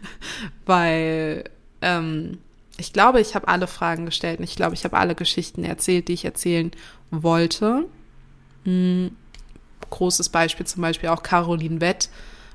weil 0.65 1.43
ähm, 1.81 2.37
ich 2.77 2.93
glaube, 2.93 3.19
ich 3.19 3.35
habe 3.35 3.49
alle 3.49 3.67
Fragen 3.67 4.05
gestellt 4.05 4.39
und 4.39 4.45
ich 4.45 4.55
glaube, 4.55 4.75
ich 4.75 4.85
habe 4.85 4.97
alle 4.97 5.13
Geschichten 5.13 5.65
erzählt, 5.65 6.07
die 6.07 6.13
ich 6.13 6.23
erzählen 6.23 6.71
wollte. 7.11 7.85
Hm, 8.63 9.11
großes 9.89 10.29
Beispiel 10.29 10.65
zum 10.65 10.81
Beispiel 10.81 11.09
auch 11.09 11.21
Caroline 11.21 11.81
Wett. 11.81 12.09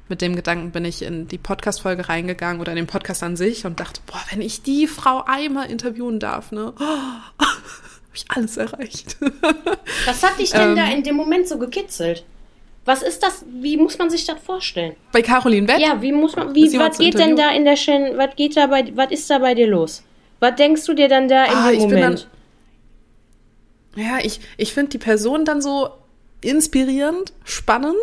Mit 0.09 0.23
dem 0.23 0.37
Gedanken 0.37 0.71
bin 0.71 0.87
ich 0.87 1.03
in 1.03 1.29
die 1.29 1.37
Podcast-Folge 1.37 2.09
reingegangen 2.09 2.63
oder 2.63 2.73
in 2.73 2.77
den 2.77 2.87
Podcast 2.87 3.23
an 3.23 3.37
sich 3.37 3.67
und 3.67 3.79
dachte, 3.79 4.01
boah, 4.07 4.23
wenn 4.31 4.41
ich 4.41 4.63
die 4.63 4.87
Frau 4.87 5.23
einmal 5.27 5.71
interviewen 5.71 6.19
darf, 6.19 6.51
ne, 6.51 6.73
oh, 6.79 7.45
habe 8.17 8.25
ich 8.25 8.37
alles 8.37 8.57
erreicht. 8.57 9.17
Was 10.07 10.23
hat 10.23 10.39
dich 10.39 10.51
denn 10.51 10.71
ähm, 10.71 10.77
da 10.77 10.87
in 10.89 11.03
dem 11.03 11.17
Moment 11.17 11.49
so 11.49 11.59
gekitzelt? 11.59 12.25
Was 12.85 13.03
ist 13.03 13.23
das? 13.23 13.45
Wie 13.49 13.77
muss 13.77 13.99
man 13.99 14.11
sich 14.11 14.25
das 14.25 14.41
vorstellen? 14.41 14.95
Bei 15.11 15.21
Caroline 15.21 15.67
Wett? 15.67 15.81
Ja, 15.81 16.01
wie 16.01 16.13
muss 16.13 16.37
man, 16.37 16.55
wie, 16.55 16.79
was 16.79 16.99
geht 16.99 17.19
denn 17.19 17.35
da 17.35 17.51
in 17.51 17.65
der 17.65 17.75
Shen, 17.75 18.17
was 18.17 18.37
geht 18.37 18.57
da 18.57 18.69
bei, 18.69 18.93
was 18.95 19.11
ist 19.11 19.29
da 19.29 19.39
bei 19.39 19.55
dir 19.55 19.67
los? 19.67 20.05
Was 20.39 20.55
denkst 20.55 20.85
du 20.85 20.95
dir 20.95 21.09
dann 21.09 21.27
da 21.27 21.47
ah, 21.47 21.71
in 21.71 21.81
dem 21.81 21.91
Moment? 21.91 22.29
Dann, 23.95 24.05
ja, 24.05 24.19
ich, 24.23 24.39
ich 24.57 24.73
finde 24.73 24.91
die 24.91 24.99
Person 24.99 25.45
dann 25.45 25.61
so 25.61 25.89
inspirierend, 26.43 27.33
spannend 27.43 27.97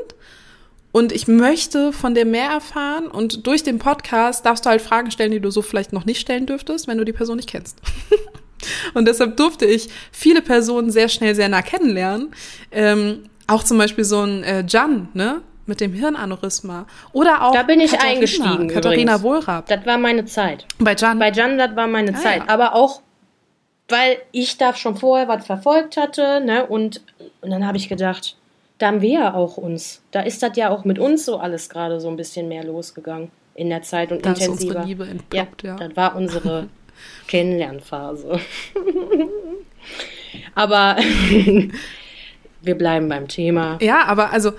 und 0.91 1.13
ich 1.13 1.29
möchte 1.29 1.93
von 1.93 2.13
der 2.13 2.25
mehr 2.25 2.49
erfahren 2.49 3.07
und 3.07 3.47
durch 3.47 3.63
den 3.63 3.79
Podcast 3.79 4.45
darfst 4.45 4.65
du 4.65 4.69
halt 4.69 4.81
Fragen 4.81 5.11
stellen, 5.11 5.31
die 5.31 5.39
du 5.39 5.49
so 5.49 5.61
vielleicht 5.61 5.93
noch 5.93 6.03
nicht 6.03 6.19
stellen 6.19 6.45
dürftest, 6.45 6.89
wenn 6.89 6.97
du 6.97 7.05
die 7.05 7.13
Person 7.13 7.37
nicht 7.37 7.49
kennst. 7.49 7.77
und 8.93 9.07
deshalb 9.07 9.37
durfte 9.37 9.65
ich 9.65 9.89
viele 10.11 10.41
Personen 10.41 10.91
sehr 10.91 11.09
schnell 11.09 11.35
sehr 11.35 11.49
nah 11.49 11.61
kennenlernen. 11.61 12.31
Ähm, 12.71 13.23
auch 13.47 13.63
zum 13.63 13.77
Beispiel 13.77 14.03
so 14.03 14.21
ein 14.21 14.43
äh, 14.43 14.63
Jan, 14.67 15.09
ne? 15.13 15.41
Mit 15.65 15.79
dem 15.79 15.93
Hirnaneurysma. 15.93 16.85
Oder 17.13 17.41
auch. 17.41 17.53
Da 17.53 17.63
bin 17.63 17.79
ich 17.79 17.91
Katharina, 17.91 18.13
eingestiegen. 18.15 18.67
Katharina 18.67 19.15
übrigens. 19.15 19.23
Wohlrab. 19.23 19.67
Das 19.67 19.85
war 19.85 19.97
meine 19.97 20.25
Zeit. 20.25 20.65
Bei 20.77 20.93
Jan. 20.93 21.19
Bei 21.19 21.31
Jan, 21.31 21.57
das 21.57 21.73
war 21.75 21.87
meine 21.87 22.13
ah, 22.13 22.19
Zeit. 22.19 22.39
Ja. 22.39 22.49
Aber 22.49 22.75
auch, 22.75 23.01
weil 23.87 24.17
ich 24.33 24.57
da 24.57 24.73
schon 24.75 24.97
vorher 24.97 25.29
was 25.29 25.45
verfolgt 25.45 25.95
hatte, 25.95 26.41
ne? 26.41 26.65
Und, 26.65 27.01
und 27.39 27.49
dann 27.49 27.65
habe 27.65 27.77
ich 27.77 27.87
gedacht, 27.87 28.35
da 28.77 28.87
haben 28.87 29.01
wir 29.01 29.13
ja 29.13 29.33
auch 29.33 29.55
uns. 29.55 30.01
Da 30.11 30.21
ist 30.21 30.43
das 30.43 30.57
ja 30.57 30.69
auch 30.69 30.83
mit 30.83 30.99
uns 30.99 31.25
so 31.25 31.37
alles 31.37 31.69
gerade 31.69 32.01
so 32.01 32.09
ein 32.09 32.17
bisschen 32.17 32.49
mehr 32.49 32.65
losgegangen 32.65 33.31
in 33.55 33.69
der 33.69 33.83
Zeit 33.83 34.11
und 34.11 34.25
da 34.25 34.31
intensiver. 34.31 34.53
Ist 34.53 34.63
unsere 34.63 34.85
Liebe 34.85 35.07
entploppt, 35.07 35.63
ja, 35.63 35.77
ja. 35.77 35.87
Das 35.87 35.95
war 35.95 36.15
unsere 36.17 36.67
Kennenlernphase. 37.27 38.39
Aber 40.55 40.97
wir 42.61 42.75
bleiben 42.75 43.09
beim 43.09 43.27
Thema. 43.27 43.77
Ja, 43.81 44.05
aber 44.05 44.31
also 44.31 44.53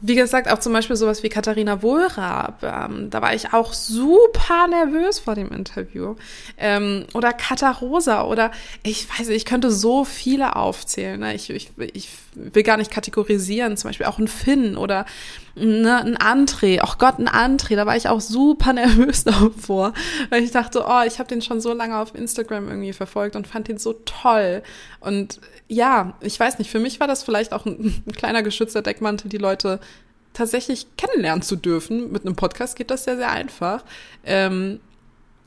wie 0.00 0.14
gesagt, 0.14 0.48
auch 0.48 0.58
zum 0.58 0.72
Beispiel 0.72 0.94
sowas 0.94 1.22
wie 1.22 1.28
Katharina 1.28 1.82
Wohlrab. 1.82 2.62
Ähm, 2.62 3.10
da 3.10 3.20
war 3.20 3.34
ich 3.34 3.52
auch 3.52 3.72
super 3.72 4.68
nervös 4.68 5.18
vor 5.18 5.34
dem 5.34 5.50
Interview. 5.50 6.14
Ähm, 6.56 7.06
oder 7.14 7.32
Katha 7.32 7.72
Rosa 7.72 8.24
oder 8.24 8.52
ich 8.84 9.08
weiß 9.08 9.26
nicht, 9.26 9.36
ich 9.36 9.44
könnte 9.44 9.72
so 9.72 10.04
viele 10.04 10.54
aufzählen. 10.54 11.18
Ne? 11.18 11.34
Ich, 11.34 11.50
ich, 11.50 11.72
ich 11.94 12.10
will 12.52 12.62
gar 12.62 12.76
nicht 12.76 12.90
kategorisieren. 12.90 13.76
Zum 13.76 13.88
Beispiel 13.88 14.06
auch 14.06 14.18
ein 14.18 14.28
Finn 14.28 14.76
oder 14.76 15.06
ne, 15.54 15.98
ein 15.98 16.16
André. 16.16 16.80
Ach 16.82 16.98
Gott, 16.98 17.18
ein 17.18 17.28
André. 17.28 17.76
Da 17.76 17.86
war 17.86 17.96
ich 17.96 18.08
auch 18.08 18.20
super 18.20 18.72
nervös 18.74 19.24
davor, 19.24 19.92
weil 20.30 20.42
ich 20.42 20.50
dachte, 20.50 20.84
oh, 20.86 21.02
ich 21.06 21.18
habe 21.18 21.28
den 21.28 21.42
schon 21.42 21.60
so 21.60 21.72
lange 21.72 21.98
auf 21.98 22.14
Instagram 22.14 22.68
irgendwie 22.68 22.92
verfolgt 22.92 23.36
und 23.36 23.46
fand 23.46 23.68
ihn 23.68 23.78
so 23.78 23.94
toll. 24.04 24.62
Und 25.00 25.40
ja, 25.68 26.16
ich 26.20 26.38
weiß 26.38 26.58
nicht, 26.58 26.70
für 26.70 26.80
mich 26.80 27.00
war 27.00 27.06
das 27.06 27.22
vielleicht 27.22 27.52
auch 27.52 27.66
ein, 27.66 28.02
ein 28.06 28.12
kleiner 28.12 28.42
geschützter 28.42 28.82
Deckmantel, 28.82 29.28
die 29.28 29.38
Leute 29.38 29.80
tatsächlich 30.32 30.86
kennenlernen 30.96 31.42
zu 31.42 31.56
dürfen. 31.56 32.12
Mit 32.12 32.24
einem 32.24 32.36
Podcast 32.36 32.76
geht 32.76 32.90
das 32.90 33.04
sehr, 33.04 33.16
sehr 33.16 33.30
einfach. 33.30 33.84
Ähm, 34.24 34.80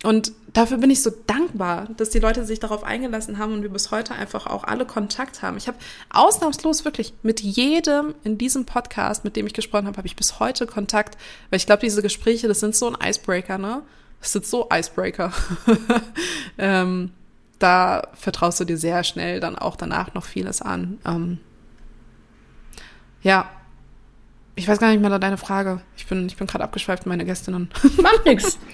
und 0.04 0.32
dafür 0.54 0.78
bin 0.78 0.90
ich 0.90 1.04
so 1.04 1.12
dankbar, 1.28 1.88
dass 1.98 2.10
die 2.10 2.20
Leute 2.20 2.46
sich 2.46 2.60
darauf 2.60 2.84
eingelassen 2.84 3.38
haben 3.38 3.54
und 3.54 3.62
wir 3.62 3.70
bis 3.70 3.92
heute 3.92 4.16
einfach 4.16 4.48
auch 4.48 4.64
alle 4.64 4.86
Kontakt 4.86 5.44
haben. 5.44 5.58
Ich 5.58 5.68
habe 5.68 5.78
ausnahmslos 6.10 6.86
wirklich 6.86 7.14
mit 7.22 7.40
jedem 7.40 8.16
in 8.24 8.38
diesem 8.38 8.66
Podcast, 8.66 9.24
mit 9.24 9.36
dem 9.36 9.46
ich 9.46 9.54
gesprochen 9.54 9.86
habe, 9.86 9.98
habe 9.98 10.08
ich 10.08 10.16
bis 10.16 10.40
heute 10.40 10.66
Kontakt, 10.66 11.18
weil 11.50 11.58
ich 11.58 11.68
glaube, 11.68 11.82
diese 11.82 12.02
Gespräche, 12.02 12.48
das 12.48 12.60
sind 12.60 12.76
so 12.76 12.92
ein 12.92 12.98
Icebreaker, 13.10 13.58
ne? 13.58 13.84
Das 14.20 14.32
sind 14.34 14.46
so 14.46 14.70
Icebreaker. 14.72 15.32
ähm, 16.58 17.12
da 17.60 18.08
vertraust 18.14 18.60
du 18.60 18.66
dir 18.66 18.78
sehr 18.78 19.04
schnell 19.04 19.40
dann 19.40 19.56
auch 19.56 19.76
danach 19.76 20.14
noch 20.14 20.26
vieles 20.26 20.62
an. 20.62 21.00
Ähm, 21.06 21.38
ja, 23.22 23.50
ich 24.56 24.68
weiß 24.68 24.80
gar 24.80 24.90
nicht 24.90 25.02
mehr 25.02 25.18
deine 25.20 25.38
Frage. 25.38 25.82
Ich 25.96 26.08
bin, 26.08 26.28
ich 26.28 26.38
bin 26.38 26.48
gerade 26.48 26.64
abgeschweift, 26.64 27.06
meine 27.06 27.26
Gästinnen. 27.26 27.70
Macht 28.02 28.26
nix. 28.26 28.58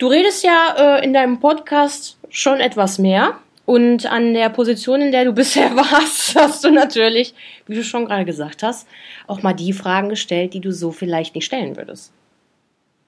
Du 0.00 0.06
redest 0.06 0.42
ja 0.42 0.96
äh, 0.96 1.04
in 1.04 1.12
deinem 1.12 1.40
Podcast 1.40 2.18
schon 2.30 2.58
etwas 2.60 2.98
mehr. 2.98 3.38
Und 3.66 4.06
an 4.06 4.32
der 4.32 4.48
Position, 4.48 5.02
in 5.02 5.12
der 5.12 5.26
du 5.26 5.32
bisher 5.34 5.76
warst, 5.76 6.34
hast 6.34 6.64
du 6.64 6.70
natürlich, 6.70 7.34
wie 7.66 7.74
du 7.74 7.84
schon 7.84 8.06
gerade 8.06 8.24
gesagt 8.24 8.62
hast, 8.62 8.88
auch 9.26 9.42
mal 9.42 9.52
die 9.52 9.74
Fragen 9.74 10.08
gestellt, 10.08 10.54
die 10.54 10.60
du 10.60 10.72
so 10.72 10.90
vielleicht 10.90 11.34
nicht 11.34 11.44
stellen 11.44 11.76
würdest. 11.76 12.14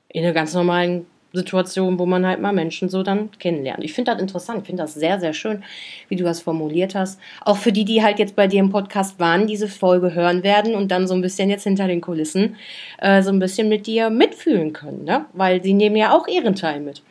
In 0.08 0.22
einer 0.22 0.34
ganz 0.34 0.52
normalen 0.52 1.06
Situation, 1.32 1.98
wo 1.98 2.06
man 2.06 2.26
halt 2.26 2.40
mal 2.40 2.52
Menschen 2.52 2.88
so 2.88 3.02
dann 3.02 3.30
kennenlernt. 3.38 3.84
Ich 3.84 3.92
finde 3.92 4.12
das 4.12 4.20
interessant, 4.20 4.60
ich 4.60 4.66
finde 4.66 4.82
das 4.82 4.94
sehr, 4.94 5.18
sehr 5.20 5.32
schön, 5.32 5.62
wie 6.08 6.16
du 6.16 6.24
das 6.24 6.40
formuliert 6.40 6.94
hast. 6.94 7.18
Auch 7.42 7.56
für 7.56 7.72
die, 7.72 7.84
die 7.84 8.02
halt 8.02 8.18
jetzt 8.18 8.36
bei 8.36 8.46
dir 8.46 8.60
im 8.60 8.70
Podcast 8.70 9.18
waren, 9.18 9.46
diese 9.46 9.68
Folge 9.68 10.14
hören 10.14 10.42
werden 10.42 10.74
und 10.74 10.88
dann 10.90 11.06
so 11.06 11.14
ein 11.14 11.22
bisschen 11.22 11.50
jetzt 11.50 11.64
hinter 11.64 11.86
den 11.86 12.00
Kulissen 12.00 12.56
äh, 12.98 13.22
so 13.22 13.30
ein 13.30 13.38
bisschen 13.38 13.68
mit 13.68 13.86
dir 13.86 14.10
mitfühlen 14.10 14.72
können, 14.72 15.04
ne? 15.04 15.26
Weil 15.32 15.62
sie 15.62 15.74
nehmen 15.74 15.96
ja 15.96 16.12
auch 16.12 16.28
ihren 16.28 16.54
Teil 16.54 16.80
mit. 16.80 17.02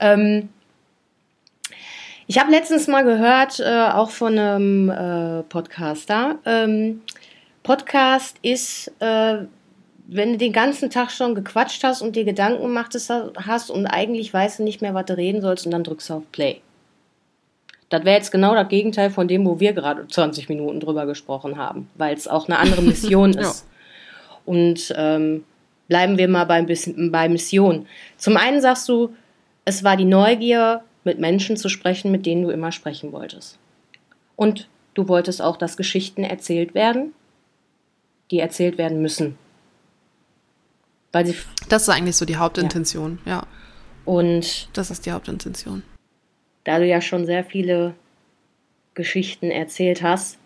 Ähm, 0.00 0.48
ich 2.26 2.38
habe 2.38 2.50
letztens 2.50 2.86
mal 2.86 3.04
gehört, 3.04 3.60
äh, 3.60 3.88
auch 3.92 4.10
von 4.10 4.38
einem 4.38 4.90
äh, 4.90 5.42
Podcaster, 5.44 6.38
ähm, 6.46 7.02
Podcast 7.62 8.38
ist 8.42 8.92
äh, 9.00 9.38
wenn 10.06 10.32
du 10.32 10.38
den 10.38 10.52
ganzen 10.52 10.90
Tag 10.90 11.10
schon 11.10 11.34
gequatscht 11.34 11.84
hast 11.84 12.02
und 12.02 12.16
dir 12.16 12.24
Gedanken 12.24 12.62
gemacht 12.62 12.94
hast 12.94 13.70
und 13.70 13.86
eigentlich 13.86 14.32
weißt 14.32 14.58
du 14.58 14.62
nicht 14.62 14.82
mehr, 14.82 14.94
was 14.94 15.06
du 15.06 15.16
reden 15.16 15.40
sollst 15.40 15.66
und 15.66 15.72
dann 15.72 15.84
drückst 15.84 16.10
du 16.10 16.14
auf 16.14 16.32
Play. 16.32 16.60
Das 17.88 18.04
wäre 18.04 18.16
jetzt 18.16 18.32
genau 18.32 18.54
das 18.54 18.68
Gegenteil 18.68 19.10
von 19.10 19.28
dem, 19.28 19.44
wo 19.44 19.60
wir 19.60 19.74
gerade 19.74 20.06
20 20.08 20.48
Minuten 20.48 20.80
drüber 20.80 21.06
gesprochen 21.06 21.58
haben, 21.58 21.88
weil 21.94 22.16
es 22.16 22.26
auch 22.26 22.48
eine 22.48 22.58
andere 22.58 22.82
Mission 22.82 23.30
ist. 23.38 23.66
Ja. 23.66 24.36
Und 24.44 24.94
ähm, 24.96 25.44
bleiben 25.88 26.18
wir 26.18 26.28
mal 26.28 26.44
bei, 26.44 26.62
bei 26.62 27.28
Mission. 27.28 27.86
Zum 28.16 28.36
einen 28.36 28.60
sagst 28.60 28.88
du, 28.88 29.14
es 29.64 29.84
war 29.84 29.96
die 29.96 30.06
Neugier, 30.06 30.82
mit 31.04 31.18
Menschen 31.18 31.56
zu 31.56 31.68
sprechen, 31.68 32.10
mit 32.10 32.26
denen 32.26 32.42
du 32.42 32.50
immer 32.50 32.72
sprechen 32.72 33.12
wolltest. 33.12 33.58
Und 34.36 34.68
du 34.94 35.08
wolltest 35.08 35.42
auch, 35.42 35.56
dass 35.56 35.76
Geschichten 35.76 36.24
erzählt 36.24 36.74
werden, 36.74 37.12
die 38.30 38.38
erzählt 38.38 38.78
werden 38.78 39.02
müssen. 39.02 39.36
Weil 41.12 41.26
sie 41.26 41.36
das 41.68 41.82
ist 41.82 41.88
eigentlich 41.90 42.16
so 42.16 42.24
die 42.24 42.36
Hauptintention, 42.36 43.18
ja. 43.24 43.32
ja. 43.32 43.46
Und 44.04 44.68
das 44.72 44.90
ist 44.90 45.06
die 45.06 45.12
Hauptintention 45.12 45.82
da 46.64 46.78
du 46.78 46.86
ja 46.86 47.00
schon 47.00 47.26
sehr 47.26 47.44
viele 47.44 47.94
Geschichten 48.94 49.50
erzählt 49.50 50.02
hast, 50.02 50.38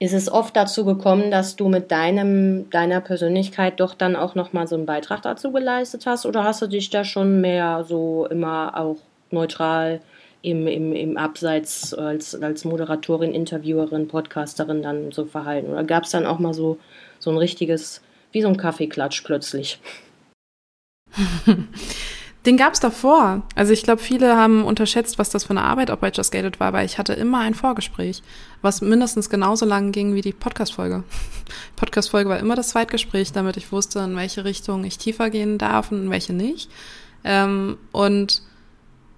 ist 0.00 0.14
es 0.14 0.30
oft 0.30 0.54
dazu 0.54 0.84
gekommen, 0.84 1.30
dass 1.32 1.56
du 1.56 1.68
mit 1.68 1.90
deinem, 1.90 2.70
deiner 2.70 3.00
Persönlichkeit 3.00 3.80
doch 3.80 3.94
dann 3.94 4.14
auch 4.14 4.36
nochmal 4.36 4.68
so 4.68 4.76
einen 4.76 4.86
Beitrag 4.86 5.22
dazu 5.22 5.50
geleistet 5.50 6.06
hast? 6.06 6.24
Oder 6.24 6.44
hast 6.44 6.62
du 6.62 6.68
dich 6.68 6.90
da 6.90 7.02
schon 7.02 7.40
mehr 7.40 7.84
so 7.84 8.26
immer 8.26 8.78
auch 8.78 8.98
neutral 9.32 10.00
im, 10.40 10.68
im, 10.68 10.92
im 10.92 11.16
Abseits 11.16 11.94
als, 11.94 12.40
als 12.40 12.64
Moderatorin, 12.64 13.34
Interviewerin, 13.34 14.06
Podcasterin 14.06 14.82
dann 14.82 15.10
so 15.10 15.24
verhalten? 15.24 15.72
Oder 15.72 15.82
gab 15.82 16.04
es 16.04 16.10
dann 16.10 16.26
auch 16.26 16.38
mal 16.38 16.54
so, 16.54 16.78
so 17.18 17.30
ein 17.30 17.36
richtiges, 17.36 18.00
wie 18.32 18.42
so 18.42 18.48
ein 18.48 18.56
Kaffeeklatsch 18.56 19.22
plötzlich? 19.22 19.80
Den 22.46 22.56
gab 22.56 22.72
es 22.72 22.80
davor. 22.80 23.42
Also 23.56 23.72
ich 23.72 23.82
glaube, 23.82 24.00
viele 24.00 24.36
haben 24.36 24.64
unterschätzt, 24.64 25.18
was 25.18 25.28
das 25.28 25.44
für 25.44 25.50
eine 25.50 25.64
Arbeit 25.64 25.90
auch 25.90 25.98
bei 25.98 26.10
Just 26.10 26.32
Gated 26.32 26.60
war, 26.60 26.72
weil 26.72 26.86
ich 26.86 26.96
hatte 26.96 27.12
immer 27.12 27.40
ein 27.40 27.54
Vorgespräch, 27.54 28.22
was 28.62 28.80
mindestens 28.80 29.28
genauso 29.28 29.66
lang 29.66 29.92
ging 29.92 30.14
wie 30.14 30.22
die 30.22 30.32
Podcast-Folge. 30.32 31.04
Podcast-Folge 31.76 32.30
war 32.30 32.38
immer 32.38 32.54
das 32.54 32.68
Zweitgespräch, 32.68 33.32
damit 33.32 33.56
ich 33.56 33.72
wusste, 33.72 33.98
in 34.00 34.16
welche 34.16 34.44
Richtung 34.44 34.84
ich 34.84 34.98
tiefer 34.98 35.30
gehen 35.30 35.58
darf 35.58 35.90
und 35.90 36.04
in 36.04 36.10
welche 36.10 36.32
nicht. 36.32 36.70
Ähm, 37.24 37.76
und 37.92 38.42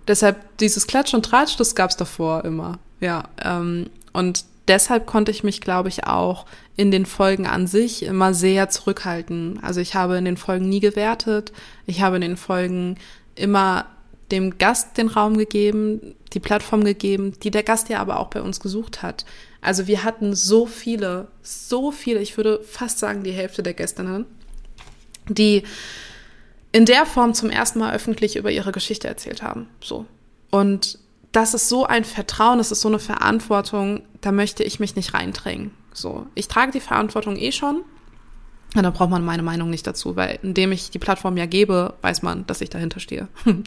deshalb 0.09 0.57
dieses 0.59 0.87
Klatsch 0.87 1.14
und 1.14 1.25
Tratsch, 1.25 1.57
das 1.57 1.75
gab 1.75 1.90
es 1.90 1.96
davor 1.96 2.44
immer. 2.44 2.79
Ja. 3.01 3.25
Ähm, 3.44 3.90
und 4.12 4.44
deshalb 4.70 5.04
konnte 5.04 5.30
ich 5.30 5.44
mich, 5.44 5.61
glaube 5.61 5.88
ich, 5.88 6.04
auch 6.04 6.46
in 6.76 6.90
den 6.90 7.04
Folgen 7.04 7.46
an 7.46 7.66
sich 7.66 8.04
immer 8.04 8.33
sehr 8.33 8.70
zurückhalten. 8.70 9.59
Also 9.62 9.80
ich 9.80 9.94
habe 9.94 10.16
in 10.16 10.24
den 10.24 10.37
Folgen 10.37 10.68
nie 10.68 10.80
gewertet. 10.80 11.52
Ich 11.87 12.00
habe 12.00 12.16
in 12.16 12.22
den 12.22 12.37
Folgen 12.37 12.96
immer 13.35 13.87
dem 14.30 14.59
Gast 14.59 14.96
den 14.96 15.09
Raum 15.09 15.37
gegeben, 15.37 16.14
die 16.33 16.40
Plattform 16.40 16.85
gegeben, 16.85 17.35
die 17.42 17.50
der 17.50 17.64
Gast 17.64 17.88
ja 17.88 17.98
aber 17.98 18.20
auch 18.20 18.28
bei 18.28 18.40
uns 18.40 18.61
gesucht 18.61 19.02
hat. 19.02 19.26
Also 19.61 19.88
wir 19.88 20.04
hatten 20.04 20.35
so 20.35 20.66
viele, 20.66 21.28
so 21.42 21.90
viele, 21.90 22.20
ich 22.20 22.37
würde 22.37 22.62
fast 22.62 23.00
sagen 23.00 23.24
die 23.24 23.33
Hälfte 23.33 23.64
der 23.64 23.74
Gästinnen, 23.74 24.24
die 25.28 25.64
in 26.70 26.87
der 26.87 27.04
Form 27.06 27.35
zum 27.35 27.50
ersten 27.50 27.80
Mal 27.80 27.92
öffentlich 27.92 28.37
über 28.37 28.52
ihre 28.52 28.70
Geschichte 28.70 29.09
erzählt 29.09 29.42
haben. 29.42 29.66
So. 29.83 30.06
Und 30.50 30.98
das 31.32 31.54
ist 31.54 31.68
so 31.68 31.86
ein 31.86 32.04
Vertrauen, 32.04 32.58
das 32.58 32.72
ist 32.72 32.80
so 32.80 32.88
eine 32.88 32.98
Verantwortung, 32.98 34.02
da 34.20 34.32
möchte 34.32 34.64
ich 34.64 34.80
mich 34.80 34.96
nicht 34.96 35.14
reindrängen. 35.14 35.70
So, 35.92 36.26
ich 36.34 36.48
trage 36.48 36.72
die 36.72 36.80
Verantwortung 36.80 37.36
eh 37.36 37.52
schon. 37.52 37.82
Und 38.76 38.84
da 38.84 38.90
braucht 38.90 39.10
man 39.10 39.24
meine 39.24 39.42
Meinung 39.42 39.68
nicht 39.68 39.86
dazu, 39.86 40.14
weil 40.14 40.38
indem 40.42 40.70
ich 40.70 40.90
die 40.90 41.00
Plattform 41.00 41.36
ja 41.36 41.46
gebe, 41.46 41.94
weiß 42.02 42.22
man, 42.22 42.46
dass 42.46 42.60
ich 42.60 42.70
dahinter 42.70 43.00
stehe. 43.00 43.26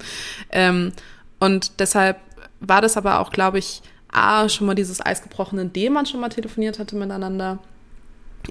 ähm, 0.49 0.93
und 1.39 1.79
deshalb 1.79 2.19
war 2.61 2.81
das 2.81 2.95
aber 2.95 3.19
auch, 3.19 3.31
glaube 3.31 3.59
ich, 3.59 3.81
A, 4.09 4.47
schon 4.47 4.67
mal 4.67 4.75
dieses 4.75 5.05
Eis 5.05 5.21
gebrochen, 5.21 5.59
indem 5.59 5.93
man 5.93 6.05
schon 6.05 6.21
mal 6.21 6.29
telefoniert 6.29 6.79
hatte 6.79 6.95
miteinander. 6.95 7.59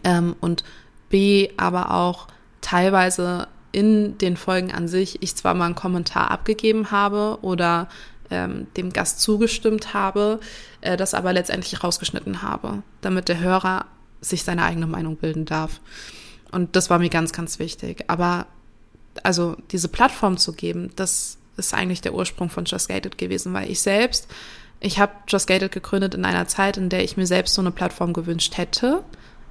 Ähm, 0.05 0.37
und 0.41 0.65
B, 1.09 1.51
aber 1.57 1.93
auch 1.93 2.29
teilweise 2.61 3.49
in 3.71 4.19
den 4.19 4.37
Folgen 4.37 4.73
an 4.73 4.89
sich 4.89 5.23
ich 5.23 5.35
zwar 5.35 5.55
mal 5.55 5.67
einen 5.67 5.75
Kommentar 5.75 6.31
abgegeben 6.31 6.91
habe 6.91 7.39
oder 7.41 7.89
ähm, 8.33 8.67
dem 8.77 8.93
Gast 8.93 9.21
zugestimmt 9.21 9.95
habe, 9.95 10.41
äh, 10.81 10.97
das 10.97 11.15
aber 11.15 11.33
letztendlich 11.33 11.85
rausgeschnitten 11.85 12.43
habe, 12.43 12.83
damit 13.01 13.29
der 13.29 13.39
Hörer 13.39 13.87
sich 14.21 14.43
seine 14.43 14.65
eigene 14.65 14.87
Meinung 14.87 15.17
bilden 15.17 15.45
darf. 15.45 15.81
Und 16.51 16.75
das 16.77 16.91
war 16.91 16.99
mir 16.99 17.11
ganz, 17.11 17.33
ganz 17.33 17.59
wichtig. 17.59 18.05
Aber 18.09 18.47
also 19.23 19.57
diese 19.71 19.89
Plattform 19.89 20.39
zu 20.39 20.53
geben, 20.53 20.91
das 20.97 21.39
ist 21.57 21.75
eigentlich 21.75 22.01
der 22.01 22.15
Ursprung 22.15 22.51
von 22.51 22.65
Just 22.65 22.89
Gated 22.89 23.19
gewesen, 23.19 23.53
weil 23.53 23.71
ich 23.71 23.81
selbst, 23.81 24.27
ich 24.81 24.99
habe 24.99 25.13
Just 25.29 25.47
Gated 25.47 25.71
gegründet 25.71 26.15
in 26.15 26.25
einer 26.25 26.49
Zeit, 26.49 26.77
in 26.77 26.89
der 26.89 27.05
ich 27.05 27.17
mir 27.17 27.27
selbst 27.27 27.55
so 27.55 27.61
eine 27.61 27.71
Plattform 27.71 28.13
gewünscht 28.13 28.57
hätte 28.57 29.05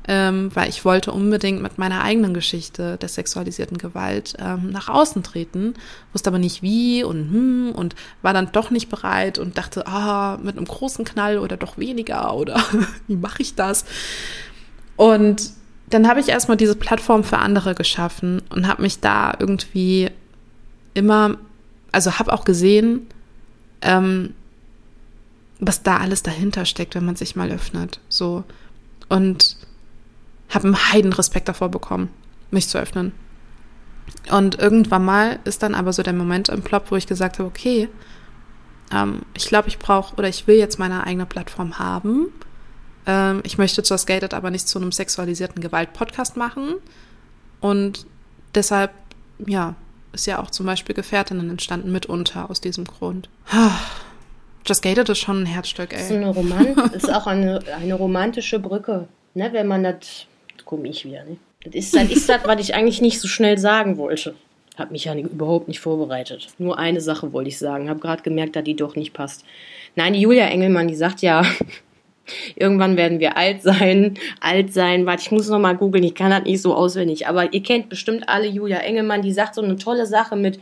ähm, 0.08 0.50
weil 0.56 0.70
ich 0.70 0.84
wollte 0.84 1.12
unbedingt 1.12 1.62
mit 1.62 1.78
meiner 1.78 2.04
eigenen 2.04 2.34
Geschichte 2.34 2.98
der 2.98 3.10
sexualisierten 3.10 3.78
Gewalt 3.78 4.34
ähm, 4.40 4.72
nach 4.72 4.90
außen 4.90 5.22
treten, 5.24 5.76
wusste 6.12 6.30
aber 6.30 6.40
nicht 6.40 6.62
wie 6.62 7.04
und 7.04 7.32
hm 7.32 7.72
und 7.76 7.96
war 8.22 8.34
dann 8.34 8.52
doch 8.52 8.72
nicht 8.72 8.90
bereit 8.90 9.38
und 9.38 9.58
dachte, 9.58 9.86
ah, 9.88 10.38
mit 10.42 10.58
einem 10.58 10.66
großen 10.66 11.06
Knall 11.06 11.38
oder 11.38 11.58
doch 11.58 11.78
weniger 11.78 12.34
oder 12.34 12.64
wie 13.08 13.16
mache 13.16 13.42
ich 13.42 13.56
das? 13.56 13.86
Und 14.96 15.52
dann 15.90 16.08
habe 16.08 16.20
ich 16.20 16.30
erstmal 16.30 16.58
diese 16.58 16.76
Plattform 16.76 17.24
für 17.24 17.38
andere 17.38 17.76
geschaffen 17.76 18.42
und 18.50 18.68
habe 18.68 18.82
mich 18.82 19.02
da 19.02 19.34
irgendwie 19.38 20.10
immer, 20.94 21.38
also 21.92 22.18
habe 22.18 22.34
auch 22.34 22.46
gesehen, 22.46 23.08
ähm, 23.82 24.34
was 25.60 25.84
da 25.84 25.98
alles 25.98 26.24
dahinter 26.24 26.66
steckt, 26.66 26.96
wenn 26.96 27.06
man 27.06 27.16
sich 27.16 27.36
mal 27.36 27.52
öffnet. 27.52 28.00
So. 28.10 28.44
Und 29.10 29.58
habe 30.54 30.66
einen 30.66 30.92
heiden 30.92 31.14
Respekt 31.14 31.48
davor 31.48 31.70
bekommen, 31.70 32.10
mich 32.52 32.68
zu 32.68 32.78
öffnen. 32.78 33.14
Und 34.32 34.60
irgendwann 34.60 35.06
mal 35.06 35.40
ist 35.46 35.64
dann 35.64 35.76
aber 35.76 35.94
so 35.94 36.04
der 36.04 36.14
Moment 36.14 36.50
im 36.50 36.62
Plop, 36.62 36.92
wo 36.92 36.96
ich 36.96 37.08
gesagt 37.08 37.40
habe, 37.40 37.48
okay, 37.48 37.90
ähm, 38.94 39.22
ich 39.36 39.46
glaube, 39.46 39.68
ich 39.68 39.80
brauche 39.80 40.16
oder 40.16 40.28
ich 40.28 40.48
will 40.48 40.58
jetzt 40.58 40.80
meine 40.80 41.06
eigene 41.06 41.26
Plattform 41.26 41.80
haben. 41.80 42.28
Ähm, 43.06 43.42
ich 43.44 43.58
möchte 43.58 43.82
Just 43.82 44.08
Gated 44.08 44.34
aber 44.34 44.52
nicht 44.52 44.68
zu 44.68 44.80
einem 44.80 44.92
sexualisierten 44.92 45.62
Gewalt-Podcast 45.62 46.38
machen. 46.38 46.76
Und 47.60 48.06
deshalb, 48.54 48.92
ja, 49.46 49.76
ist 50.14 50.28
ja 50.28 50.42
auch 50.42 50.52
zum 50.52 50.66
Beispiel 50.66 50.96
Gefährtinnen 50.96 51.50
entstanden 51.50 51.92
mitunter 51.92 52.50
aus 52.50 52.62
diesem 52.62 52.86
Grund. 52.86 53.30
Just 54.66 54.84
Gated 54.84 55.10
ist 55.10 55.20
schon 55.20 55.44
ein 55.44 55.46
Herzstück, 55.46 55.94
ey. 55.94 56.00
Das 56.00 56.12
ist, 56.12 56.16
eine 56.18 56.30
Roman 56.30 56.66
ist 56.94 57.12
auch 57.12 57.28
eine, 57.28 57.62
eine 57.80 57.96
romantische 57.96 58.60
Brücke, 58.60 59.08
ne, 59.34 59.50
wenn 59.54 59.68
man 59.68 59.84
das 59.84 60.28
komme 60.72 60.88
ich 60.88 61.04
wieder. 61.04 61.26
Ne? 61.26 61.36
Das 61.66 61.76
ist 61.76 61.94
das, 61.94 62.10
ist 62.10 62.30
das, 62.30 62.40
was 62.46 62.62
ich 62.62 62.74
eigentlich 62.74 63.02
nicht 63.02 63.20
so 63.20 63.28
schnell 63.28 63.58
sagen 63.58 63.98
wollte. 63.98 64.36
Hab 64.78 64.90
mich 64.90 65.04
ja 65.04 65.14
überhaupt 65.14 65.68
nicht 65.68 65.82
vorbereitet. 65.82 66.48
Nur 66.60 66.80
eine 66.80 67.02
Sache 67.02 67.34
wollte 67.34 67.50
ich 67.50 67.60
sagen. 67.60 67.90
Hab 67.90 68.00
gerade 68.00 68.24
gemerkt, 68.24 68.56
dass 68.56 68.64
die 68.64 68.78
doch 68.78 68.96
nicht 68.96 69.12
passt. 69.12 69.44
Nein, 69.98 70.14
die 70.14 70.22
Julia 70.22 70.48
Engelmann, 70.48 70.88
die 70.88 70.96
sagt 70.96 71.22
ja, 71.22 71.44
irgendwann 72.56 72.96
werden 72.96 73.20
wir 73.20 73.36
alt 73.36 73.62
sein, 73.64 74.18
alt 74.40 74.72
sein. 74.72 75.06
Warte, 75.06 75.24
ich 75.24 75.32
muss 75.32 75.50
noch 75.50 75.60
mal 75.60 75.76
googeln, 75.76 76.06
ich 76.06 76.16
kann 76.16 76.32
das 76.32 76.46
nicht 76.46 76.62
so 76.62 76.74
auswendig. 76.74 77.28
Aber 77.28 77.54
ihr 77.54 77.62
kennt 77.62 77.90
bestimmt 77.90 78.30
alle 78.30 78.48
Julia 78.48 78.78
Engelmann, 78.78 79.24
die 79.24 79.34
sagt 79.34 79.56
so 79.56 79.62
eine 79.62 79.76
tolle 79.76 80.06
Sache 80.06 80.38
mit 80.38 80.58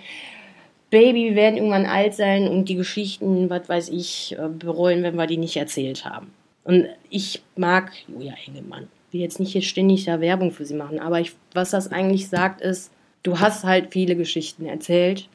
Baby, 0.90 1.26
wir 1.26 1.36
werden 1.36 1.58
irgendwann 1.58 1.86
alt 1.86 2.16
sein 2.16 2.48
und 2.48 2.68
die 2.68 2.76
Geschichten, 2.76 3.48
was 3.52 3.70
weiß 3.70 3.90
ich, 3.90 4.36
äh, 4.40 4.50
bereuen, 4.50 5.04
wenn 5.04 5.18
wir 5.18 5.28
die 5.28 5.38
nicht 5.38 5.56
erzählt 5.56 6.04
haben. 6.04 6.34
Und 6.64 6.88
ich 7.12 7.44
mag 7.56 7.92
Julia 8.08 8.34
Engelmann 8.48 8.88
will 9.12 9.22
jetzt 9.22 9.40
nicht 9.40 9.52
hier 9.52 9.62
ständig 9.62 10.06
da 10.06 10.22
Werbung 10.22 10.52
für 10.52 10.66
sie 10.66 10.76
machen, 10.76 11.00
aber 11.00 11.20
ich, 11.20 11.34
was 11.54 11.72
das 11.72 11.92
eigentlich 11.92 12.30
sagt, 12.30 12.62
ist, 12.62 12.92
du 13.24 13.40
hast 13.40 13.64
halt 13.64 13.92
viele 13.92 14.16
Geschichten 14.16 14.66
erzählt 14.66 15.28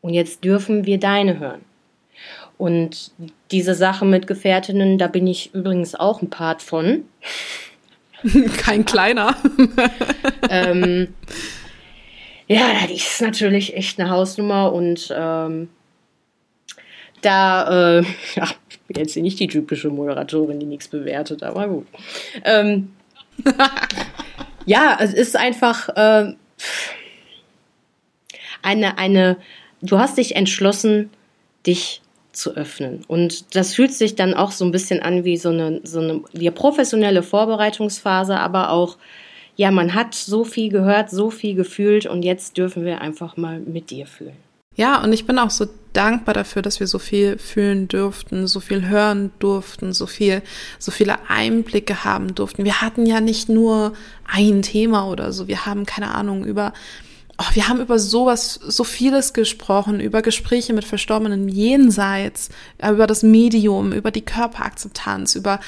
und 0.00 0.14
jetzt 0.14 0.44
dürfen 0.44 0.84
wir 0.86 0.98
deine 0.98 1.38
hören. 1.38 1.62
Und 2.56 3.12
diese 3.52 3.74
Sache 3.74 4.04
mit 4.04 4.26
Gefährtinnen, 4.26 4.98
da 4.98 5.06
bin 5.06 5.26
ich 5.26 5.54
übrigens 5.54 5.94
auch 5.94 6.20
ein 6.20 6.30
Part 6.30 6.60
von. 6.60 7.04
Kein 8.58 8.84
kleiner. 8.84 9.36
ähm, 10.50 11.14
ja, 12.48 12.72
das 12.82 12.90
ist 12.90 13.22
natürlich 13.22 13.76
echt 13.76 14.00
eine 14.00 14.10
Hausnummer 14.10 14.72
und 14.72 15.14
ähm, 15.16 15.68
da, 17.22 17.98
äh, 17.98 18.04
ja, 18.36 18.48
bin 18.88 18.96
jetzt 18.96 19.16
nicht 19.16 19.38
die 19.38 19.48
typische 19.48 19.90
Moderatorin, 19.90 20.58
die 20.58 20.66
nichts 20.66 20.88
bewertet, 20.88 21.42
aber 21.42 21.68
gut. 21.68 21.86
Ähm, 22.44 22.90
ja, 24.66 24.96
es 25.00 25.12
ist 25.12 25.36
einfach 25.36 25.88
äh, 25.90 26.32
eine, 28.62 28.98
eine, 28.98 29.36
du 29.82 29.98
hast 29.98 30.18
dich 30.18 30.36
entschlossen, 30.36 31.10
dich 31.66 32.00
zu 32.32 32.56
öffnen. 32.56 33.04
Und 33.08 33.54
das 33.56 33.74
fühlt 33.74 33.92
sich 33.92 34.14
dann 34.14 34.34
auch 34.34 34.52
so 34.52 34.64
ein 34.64 34.70
bisschen 34.72 35.00
an 35.00 35.24
wie 35.24 35.36
so 35.36 35.50
eine, 35.50 35.80
so 35.84 36.00
eine 36.00 36.22
wie 36.32 36.50
professionelle 36.50 37.22
Vorbereitungsphase, 37.22 38.38
aber 38.38 38.70
auch, 38.70 38.96
ja, 39.56 39.70
man 39.70 39.94
hat 39.94 40.14
so 40.14 40.44
viel 40.44 40.70
gehört, 40.70 41.10
so 41.10 41.30
viel 41.30 41.54
gefühlt 41.54 42.06
und 42.06 42.22
jetzt 42.22 42.56
dürfen 42.56 42.84
wir 42.84 43.00
einfach 43.00 43.36
mal 43.36 43.58
mit 43.58 43.90
dir 43.90 44.06
fühlen. 44.06 44.36
Ja, 44.76 45.02
und 45.02 45.12
ich 45.12 45.26
bin 45.26 45.38
auch 45.38 45.50
so 45.50 45.66
dankbar 45.92 46.34
dafür, 46.34 46.62
dass 46.62 46.80
wir 46.80 46.86
so 46.86 46.98
viel 46.98 47.38
fühlen 47.38 47.88
durften, 47.88 48.46
so 48.46 48.60
viel 48.60 48.86
hören 48.86 49.30
durften, 49.38 49.92
so 49.92 50.06
viel, 50.06 50.42
so 50.78 50.90
viele 50.90 51.28
Einblicke 51.28 52.04
haben 52.04 52.34
durften. 52.34 52.64
Wir 52.64 52.80
hatten 52.80 53.06
ja 53.06 53.20
nicht 53.20 53.48
nur 53.48 53.92
ein 54.26 54.62
Thema 54.62 55.08
oder 55.08 55.32
so. 55.32 55.48
Wir 55.48 55.66
haben 55.66 55.86
keine 55.86 56.14
Ahnung 56.14 56.44
über 56.44 56.72
oh, 57.38 57.54
wir 57.54 57.68
haben 57.68 57.80
über 57.80 57.98
sowas, 57.98 58.54
so 58.54 58.84
vieles 58.84 59.32
gesprochen, 59.32 60.00
über 60.00 60.22
Gespräche 60.22 60.72
mit 60.72 60.84
Verstorbenen 60.84 61.48
jenseits, 61.48 62.50
über 62.78 63.06
das 63.06 63.22
Medium, 63.22 63.92
über 63.92 64.10
die 64.10 64.24
Körperakzeptanz, 64.24 65.36
über 65.36 65.60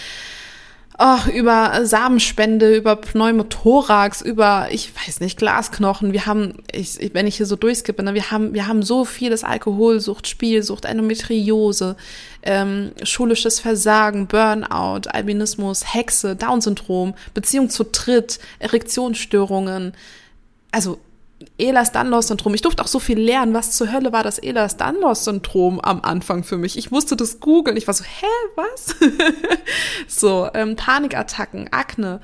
oh, 0.98 1.31
über 1.35 1.85
Samenspende, 1.85 2.76
über 2.76 2.96
Pneumothorax, 2.96 4.20
über, 4.20 4.68
ich 4.70 4.92
weiß 4.94 5.20
nicht, 5.20 5.38
Glasknochen. 5.38 6.12
Wir 6.12 6.26
haben, 6.26 6.55
ich, 6.72 7.14
wenn 7.14 7.26
ich 7.26 7.37
hier 7.37 7.46
so 7.46 7.57
durchskippe, 7.57 8.03
ne, 8.03 8.14
wir 8.14 8.31
haben, 8.31 8.55
wir 8.55 8.66
haben 8.66 8.83
so 8.83 9.05
vieles 9.05 9.44
Alkoholsucht, 9.44 10.29
Spielsucht, 10.29 10.85
Endometriose, 10.85 11.96
ähm, 12.42 12.92
schulisches 13.03 13.61
Versagen, 13.61 14.26
Burnout, 14.26 15.09
Albinismus, 15.09 15.94
Hexe, 15.94 16.37
Down-Syndrom, 16.37 17.14
Beziehung 17.35 17.70
zu 17.70 17.85
Tritt, 17.85 18.38
Erektionsstörungen. 18.59 19.94
Also 20.70 20.98
Ehlers-Danlos-Syndrom. 21.59 22.55
Ich 22.55 22.62
durfte 22.62 22.83
auch 22.83 22.88
so 22.88 22.98
viel 22.98 23.18
lernen. 23.18 23.55
Was 23.55 23.72
zur 23.72 23.92
Hölle 23.92 24.12
war 24.12 24.22
das 24.22 24.38
Ehlers-Danlos-Syndrom 24.38 25.81
am 25.81 26.03
Anfang 26.03 26.44
für 26.44 26.59
mich? 26.59 26.76
Ich 26.76 26.90
musste 26.90 27.16
das 27.16 27.40
googeln. 27.40 27.76
Ich 27.76 27.87
war 27.87 27.94
so, 27.94 28.05
hä, 28.05 28.26
was? 28.57 28.96
so, 30.20 30.48
ähm, 30.55 30.76
Panikattacken, 30.76 31.72
Akne. 31.72 32.20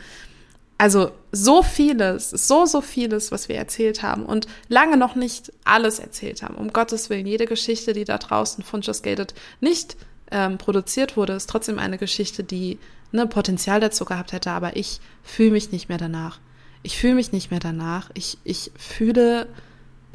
Also 0.79 1.13
so 1.33 1.63
vieles, 1.63 2.31
so, 2.31 2.67
so 2.67 2.83
vieles, 2.83 3.33
was 3.33 3.49
wir 3.49 3.57
erzählt 3.57 4.03
haben 4.03 4.27
und 4.27 4.47
lange 4.69 4.99
noch 4.99 5.15
nicht 5.15 5.53
alles 5.65 5.99
erzählt 5.99 6.43
haben. 6.43 6.55
Um 6.55 6.73
Gottes 6.73 7.09
Willen, 7.09 7.27
jede 7.27 7.47
Geschichte, 7.47 7.95
die 7.95 8.05
da 8.05 8.19
draußen 8.19 8.63
von 8.63 8.83
Just 8.83 9.03
Gated 9.03 9.35
nicht 9.61 9.97
ähm, 10.31 10.59
produziert 10.59 11.17
wurde, 11.17 11.33
ist 11.33 11.49
trotzdem 11.49 11.79
eine 11.79 11.97
Geschichte, 11.97 12.45
die 12.45 12.79
ne, 13.11 13.27
Potenzial 13.27 13.81
dazu 13.81 14.05
gehabt 14.05 14.33
hätte, 14.33 14.51
aber 14.51 14.77
ich 14.77 15.01
fühle 15.23 15.53
mich 15.53 15.73
nicht 15.73 15.89
mehr 15.89 15.99
danach 15.99 16.41
ich 16.83 16.99
fühle 16.99 17.15
mich 17.15 17.33
nicht 17.33 17.51
mehr 17.51 17.61
danach. 17.61 18.11
Ich, 18.15 18.39
ich 18.45 18.71
fühle 18.77 19.49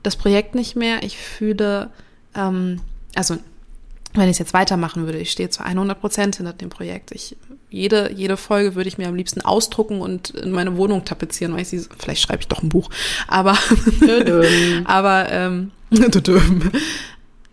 das 0.04 0.15
Projekt 0.15 0.56
nicht 0.56 0.76
mehr. 0.76 1.04
Ich 1.04 1.17
fühle, 1.17 1.89
ähm, 2.36 2.82
also 3.15 3.38
wenn 4.13 4.26
ich 4.26 4.32
es 4.32 4.39
jetzt 4.39 4.54
weitermachen 4.54 5.06
würde, 5.06 5.19
ich 5.19 5.32
stehe 5.32 5.50
zu 5.50 5.63
100 5.63 6.00
Prozent 6.00 6.36
hinter 6.36 6.54
dem 6.54 6.69
Projekt. 6.69 7.12
Ich, 7.12 7.38
jede, 7.69 8.12
jede 8.12 8.36
Folge 8.36 8.76
würde 8.76 8.89
ich 8.89 8.97
mir 8.97 9.08
am 9.08 9.15
liebsten 9.15 9.41
ausdrucken 9.41 10.02
und 10.02 10.32
in 10.32 10.52
meine 10.52 10.76
Wohnung 10.76 11.06
tapezieren, 11.06 11.54
weil 11.54 11.62
ich 11.62 11.69
sie, 11.69 11.86
vielleicht 11.97 12.21
schreibe 12.21 12.41
ich 12.41 12.47
doch 12.47 12.62
ein 12.62 12.69
Buch, 12.69 12.89
aber, 13.28 13.58
aber, 14.86 15.32
ähm, 15.32 15.71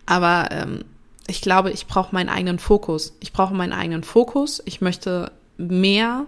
aber, 0.06 0.48
ähm, 0.50 0.84
ich 1.28 1.42
glaube, 1.42 1.70
ich 1.70 1.86
brauche 1.86 2.14
meinen 2.14 2.30
eigenen 2.30 2.58
Fokus. 2.58 3.14
Ich 3.20 3.32
brauche 3.32 3.54
meinen 3.54 3.74
eigenen 3.74 4.02
Fokus. 4.02 4.62
Ich 4.64 4.80
möchte 4.80 5.30
mehr 5.58 6.24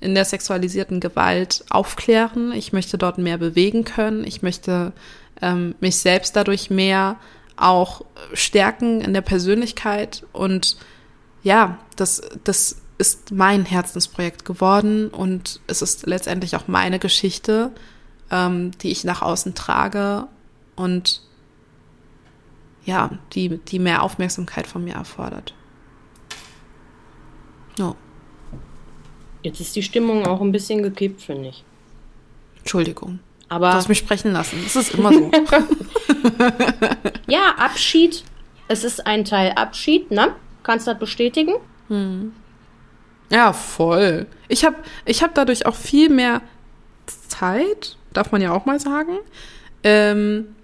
in 0.00 0.14
der 0.14 0.24
sexualisierten 0.24 1.00
Gewalt 1.00 1.64
aufklären. 1.70 2.52
Ich 2.52 2.72
möchte 2.72 2.98
dort 2.98 3.18
mehr 3.18 3.38
bewegen 3.38 3.84
können. 3.84 4.24
Ich 4.24 4.42
möchte 4.42 4.92
ähm, 5.42 5.74
mich 5.80 5.96
selbst 5.96 6.36
dadurch 6.36 6.70
mehr 6.70 7.16
auch 7.56 8.04
stärken 8.32 9.00
in 9.00 9.12
der 9.12 9.20
Persönlichkeit. 9.22 10.24
Und 10.32 10.76
ja, 11.42 11.78
das, 11.96 12.22
das 12.44 12.76
ist 12.98 13.32
mein 13.32 13.64
Herzensprojekt 13.64 14.44
geworden 14.44 15.08
und 15.08 15.60
es 15.66 15.82
ist 15.82 16.06
letztendlich 16.06 16.56
auch 16.56 16.68
meine 16.68 16.98
Geschichte, 16.98 17.72
ähm, 18.30 18.72
die 18.78 18.90
ich 18.90 19.04
nach 19.04 19.22
außen 19.22 19.54
trage 19.54 20.26
und 20.76 21.22
ja, 22.84 23.10
die, 23.32 23.58
die 23.58 23.78
mehr 23.78 24.02
Aufmerksamkeit 24.02 24.66
von 24.66 24.84
mir 24.84 24.94
erfordert. 24.94 25.54
Ja. 27.78 27.94
Jetzt 29.42 29.60
ist 29.60 29.76
die 29.76 29.82
Stimmung 29.82 30.26
auch 30.26 30.40
ein 30.40 30.52
bisschen 30.52 30.82
gekippt, 30.82 31.22
finde 31.22 31.50
ich. 31.50 31.64
Entschuldigung. 32.58 33.20
Aber 33.48 33.70
du 33.70 33.76
hast 33.76 33.88
mich 33.88 33.98
sprechen 33.98 34.32
lassen. 34.32 34.60
Das 34.62 34.76
ist 34.76 34.94
immer 34.94 35.12
so. 35.12 35.30
ja, 37.26 37.54
Abschied. 37.56 38.24
Es 38.68 38.84
ist 38.84 39.06
ein 39.06 39.24
Teil 39.24 39.52
Abschied, 39.52 40.10
ne? 40.10 40.34
Kannst 40.62 40.86
du 40.86 40.90
das 40.90 41.00
bestätigen? 41.00 41.54
Hm. 41.88 42.32
Ja, 43.30 43.52
voll. 43.52 44.26
Ich 44.48 44.64
habe 44.64 44.76
ich 45.06 45.22
hab 45.22 45.34
dadurch 45.34 45.66
auch 45.66 45.74
viel 45.74 46.10
mehr 46.10 46.42
Zeit, 47.06 47.96
darf 48.12 48.32
man 48.32 48.42
ja 48.42 48.52
auch 48.52 48.66
mal 48.66 48.80
sagen. 48.80 49.18
Ähm, 49.82 50.54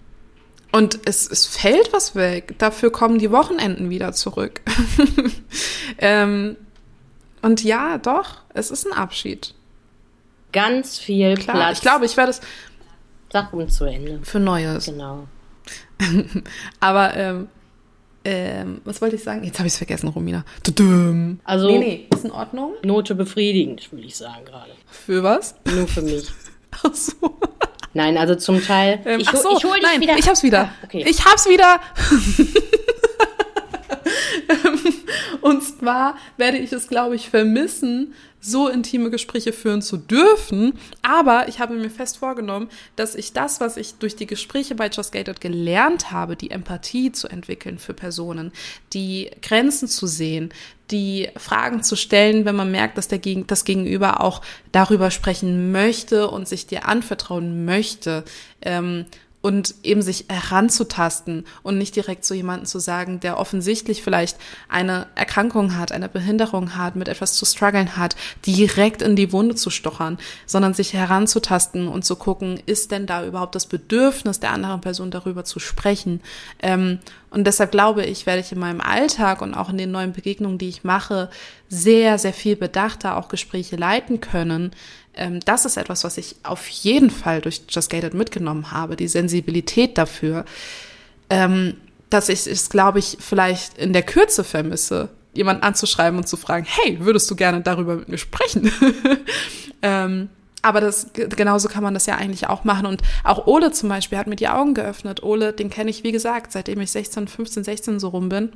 und 0.73 1.01
es, 1.07 1.31
es 1.31 1.47
fällt 1.47 1.93
was 1.93 2.17
weg. 2.17 2.57
Dafür 2.59 2.91
kommen 2.91 3.19
die 3.19 3.31
Wochenenden 3.31 3.91
wieder 3.91 4.13
zurück. 4.13 4.61
ähm, 5.99 6.57
und 7.45 7.63
ja, 7.63 7.99
doch, 7.99 8.39
es 8.55 8.71
ist 8.71 8.87
ein 8.87 8.93
Abschied. 8.93 9.55
Ganz 10.53 10.99
viel 10.99 11.35
Klar, 11.37 11.57
Platz. 11.57 11.77
Ich 11.77 11.83
glaube, 11.83 12.07
ich 12.07 12.17
werde 12.17 12.31
es. 12.31 12.41
Uns 13.53 13.77
zu 13.77 13.85
Ende. 13.85 14.21
Für 14.23 14.39
Neues. 14.39 14.87
Genau. 14.87 15.27
Aber, 16.81 17.17
ähm, 17.17 17.49
ähm, 18.25 18.81
was 18.85 19.03
wollte 19.03 19.17
ich 19.17 19.23
sagen? 19.23 19.45
Jetzt 19.45 19.59
habe 19.59 19.67
ich 19.67 19.75
es 19.75 19.77
vergessen, 19.77 20.09
Romina. 20.09 20.45
Also, 21.45 21.67
nee, 21.67 21.79
nee, 21.79 22.09
ist 22.15 22.25
in 22.25 22.31
Ordnung. 22.31 22.75
Note 22.83 23.15
befriedigend, 23.15 23.93
würde 23.93 24.07
ich 24.07 24.17
sagen 24.17 24.45
gerade. 24.45 24.71
Für 24.87 25.23
was? 25.23 25.57
Nur 25.67 25.89
für 25.89 26.03
mich. 26.03 26.31
Ach 26.71 26.95
so. 26.95 27.39
Nein, 27.93 28.17
also 28.17 28.37
zum 28.37 28.63
Teil. 28.63 29.01
Ähm, 29.05 29.21
ich, 29.21 29.29
ach 29.29 29.37
so, 29.37 29.57
ich 29.57 29.65
hol 29.65 29.75
dich 29.75 29.83
nein, 29.83 30.01
wieder. 30.01 30.19
Ich 30.19 30.29
hab's 30.29 30.43
wieder. 30.43 30.63
Ah, 30.63 30.85
okay. 30.85 31.05
Ich 31.07 31.25
hab's 31.25 31.47
wieder. 31.47 31.81
Und 35.45 35.63
zwar 35.63 36.17
werde 36.39 36.57
ich 36.57 36.73
es, 36.73 36.89
glaube 36.89 37.17
ich, 37.17 37.29
vermissen, 37.29 38.15
so 38.41 38.67
intime 38.67 39.11
Gespräche 39.11 39.53
führen 39.53 39.83
zu 39.83 39.99
dürfen. 39.99 40.73
Aber 41.03 41.49
ich 41.49 41.61
habe 41.61 41.75
mir 41.75 41.91
fest 41.91 42.17
vorgenommen, 42.17 42.71
dass 42.97 43.15
ich 43.15 43.35
das, 43.35 43.61
was 43.61 43.77
ich 43.77 43.97
durch 43.97 44.17
die 44.17 44.27
Gespräche 44.27 44.75
bei 44.75 44.89
Just 44.89 45.13
Gated 45.13 45.43
gelernt 45.43 46.11
habe, 46.11 46.35
die 46.35 46.51
Empathie 46.51 47.13
zu 47.13 47.29
entwickeln 47.29 47.79
für 47.79 47.93
Personen, 47.93 48.53
die 48.95 49.33
Grenzen 49.43 49.87
zu 49.87 50.07
sehen, 50.07 50.49
die 50.91 51.29
Fragen 51.37 51.83
zu 51.83 51.95
stellen, 51.95 52.47
wenn 52.47 52.57
man 52.57 52.71
merkt, 52.71 52.97
dass 52.97 53.09
der 53.09 53.19
Gegen 53.19 53.47
das 53.47 53.67
Gegenüber 53.67 54.23
auch 54.23 54.41
darüber 54.73 55.11
sprechen 55.11 55.73
möchte 55.73 56.31
und 56.31 56.49
sich 56.49 56.67
dir 56.67 56.89
anvertrauen 56.89 57.67
möchte. 57.67 58.25
Ähm, 58.63 59.05
und 59.45 59.75
eben 59.83 60.01
sich 60.01 60.25
heranzutasten 60.31 61.45
und 61.63 61.77
nicht 61.77 61.95
direkt 61.97 62.25
zu 62.25 62.33
jemandem 62.33 62.65
zu 62.65 62.79
sagen, 62.79 63.21
der 63.21 63.39
offensichtlich 63.39 64.03
vielleicht 64.03 64.39
eine 64.71 65.07
Erkrankung 65.17 65.77
hat, 65.77 65.93
eine 65.93 66.09
Behinderung 66.09 66.79
hat, 66.79 66.97
mit 66.97 67.09
etwas 67.09 67.35
zu 67.35 67.45
strugglen 67.45 67.99
hat, 67.99 68.17
direkt 68.47 69.03
in 69.03 69.17
die 69.17 69.33
Wunde 69.33 69.55
zu 69.55 69.69
stochern, 69.69 70.17
sondern 70.47 70.73
sich 70.73 70.95
heranzutasten 70.95 71.89
und 71.89 72.07
zu 72.07 72.17
gucken, 72.17 72.59
ist 72.65 72.91
denn 72.91 73.07
da 73.07 73.27
überhaupt 73.27 73.55
das 73.55 73.67
Bedürfnis 73.67 74.41
der 74.41 74.51
anderen 74.51 74.81
Person 74.81 75.11
darüber 75.11 75.45
zu 75.45 75.59
sprechen? 75.61 76.23
Ähm, 76.63 77.01
und 77.35 77.45
deshalb 77.45 77.73
glaube 77.73 78.05
ich, 78.05 78.27
werde 78.27 78.41
ich 78.41 78.53
in 78.53 78.59
meinem 78.59 78.81
Alltag 78.81 79.43
und 79.43 79.55
auch 79.55 79.69
in 79.69 79.79
den 79.79 79.91
neuen 79.91 80.13
Begegnungen, 80.13 80.59
die 80.59 80.69
ich 80.69 80.85
mache, 80.85 81.29
sehr, 81.69 82.19
sehr 82.19 82.33
viel 82.33 82.57
bedachter 82.57 83.17
auch 83.17 83.29
Gespräche 83.29 83.77
leiten 83.77 84.21
können, 84.21 84.71
ähm, 85.17 85.41
das 85.41 85.65
ist 85.65 85.77
etwas, 85.77 86.05
was 86.05 86.19
ich 86.19 86.37
auf 86.43 86.67
jeden 86.69 87.11
Fall 87.11 87.41
durch 87.41 87.63
Just 87.69 87.91
Gated 87.91 88.15
mitgenommen 88.15 88.71
habe, 88.71 88.97
die 88.97 89.09
Sensibilität 89.09 89.97
dafür, 89.99 90.45
ähm, 91.31 91.77
dass 92.11 92.29
ich 92.29 92.47
es, 92.47 92.69
glaube 92.69 92.99
ich, 92.99 93.17
vielleicht 93.21 93.79
in 93.79 93.93
der 93.93 94.03
Kürze 94.03 94.45
vermisse, 94.45 95.09
jemanden 95.33 95.63
anzuschreiben 95.63 96.19
und 96.19 96.29
zu 96.29 96.37
fragen, 96.37 96.67
hey, 96.69 96.99
würdest 97.01 97.31
du 97.31 97.37
gerne 97.37 97.61
darüber 97.61 97.97
mit 97.97 98.09
mir 98.09 98.19
sprechen? 98.19 98.71
aber 100.65 100.81
das, 100.81 101.09
genauso 101.13 101.69
kann 101.69 101.83
man 101.83 101.95
das 101.95 102.07
ja 102.07 102.17
eigentlich 102.17 102.49
auch 102.49 102.65
machen. 102.65 102.87
Und 102.87 103.03
auch 103.23 103.47
Ole 103.47 103.71
zum 103.73 103.89
Beispiel 103.89 104.17
hat 104.17 104.27
mir 104.27 104.37
die 104.37 104.49
Augen 104.49 104.75
geöffnet. 104.75 105.23
Ole, 105.23 105.53
den 105.53 105.69
kenne 105.69 105.91
ich, 105.91 106.05
wie 106.05 106.13
gesagt, 106.13 106.53
seitdem 106.53 106.81
ich 106.81 106.91
16, 106.91 107.29
15, 107.29 107.65
16 107.65 108.01
so 108.01 108.09
rum 108.09 108.31
bin. 108.31 108.53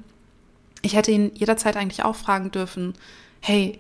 Ich 0.81 0.97
hätte 0.97 1.11
ihn 1.11 1.33
jederzeit 1.35 1.77
eigentlich 1.77 2.05
auch 2.05 2.16
fragen 2.16 2.51
dürfen, 2.51 2.94
hey, 3.40 3.79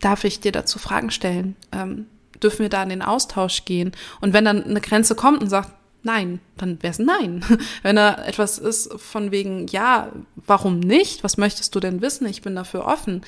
darf 0.00 0.24
ich 0.24 0.40
dir 0.40 0.52
dazu 0.52 0.78
Fragen 0.78 1.10
stellen? 1.10 1.56
Ähm, 1.72 2.06
dürfen 2.42 2.60
wir 2.60 2.68
da 2.68 2.82
in 2.82 2.90
den 2.90 3.02
Austausch 3.02 3.64
gehen? 3.64 3.92
Und 4.20 4.32
wenn 4.34 4.44
dann 4.44 4.64
eine 4.64 4.80
Grenze 4.80 5.14
kommt 5.14 5.40
und 5.42 5.48
sagt, 5.48 5.72
nein, 6.02 6.40
dann 6.56 6.82
wäre 6.82 6.92
es 6.92 6.98
nein. 6.98 7.44
Wenn 7.82 7.96
da 7.96 8.14
etwas 8.24 8.58
ist 8.58 8.92
von 8.98 9.30
wegen, 9.30 9.66
ja, 9.66 10.10
warum 10.46 10.80
nicht? 10.80 11.24
Was 11.24 11.36
möchtest 11.36 11.74
du 11.74 11.80
denn 11.80 12.00
wissen? 12.00 12.26
Ich 12.26 12.40
bin 12.40 12.54
dafür 12.54 12.86
offen. 12.86 13.20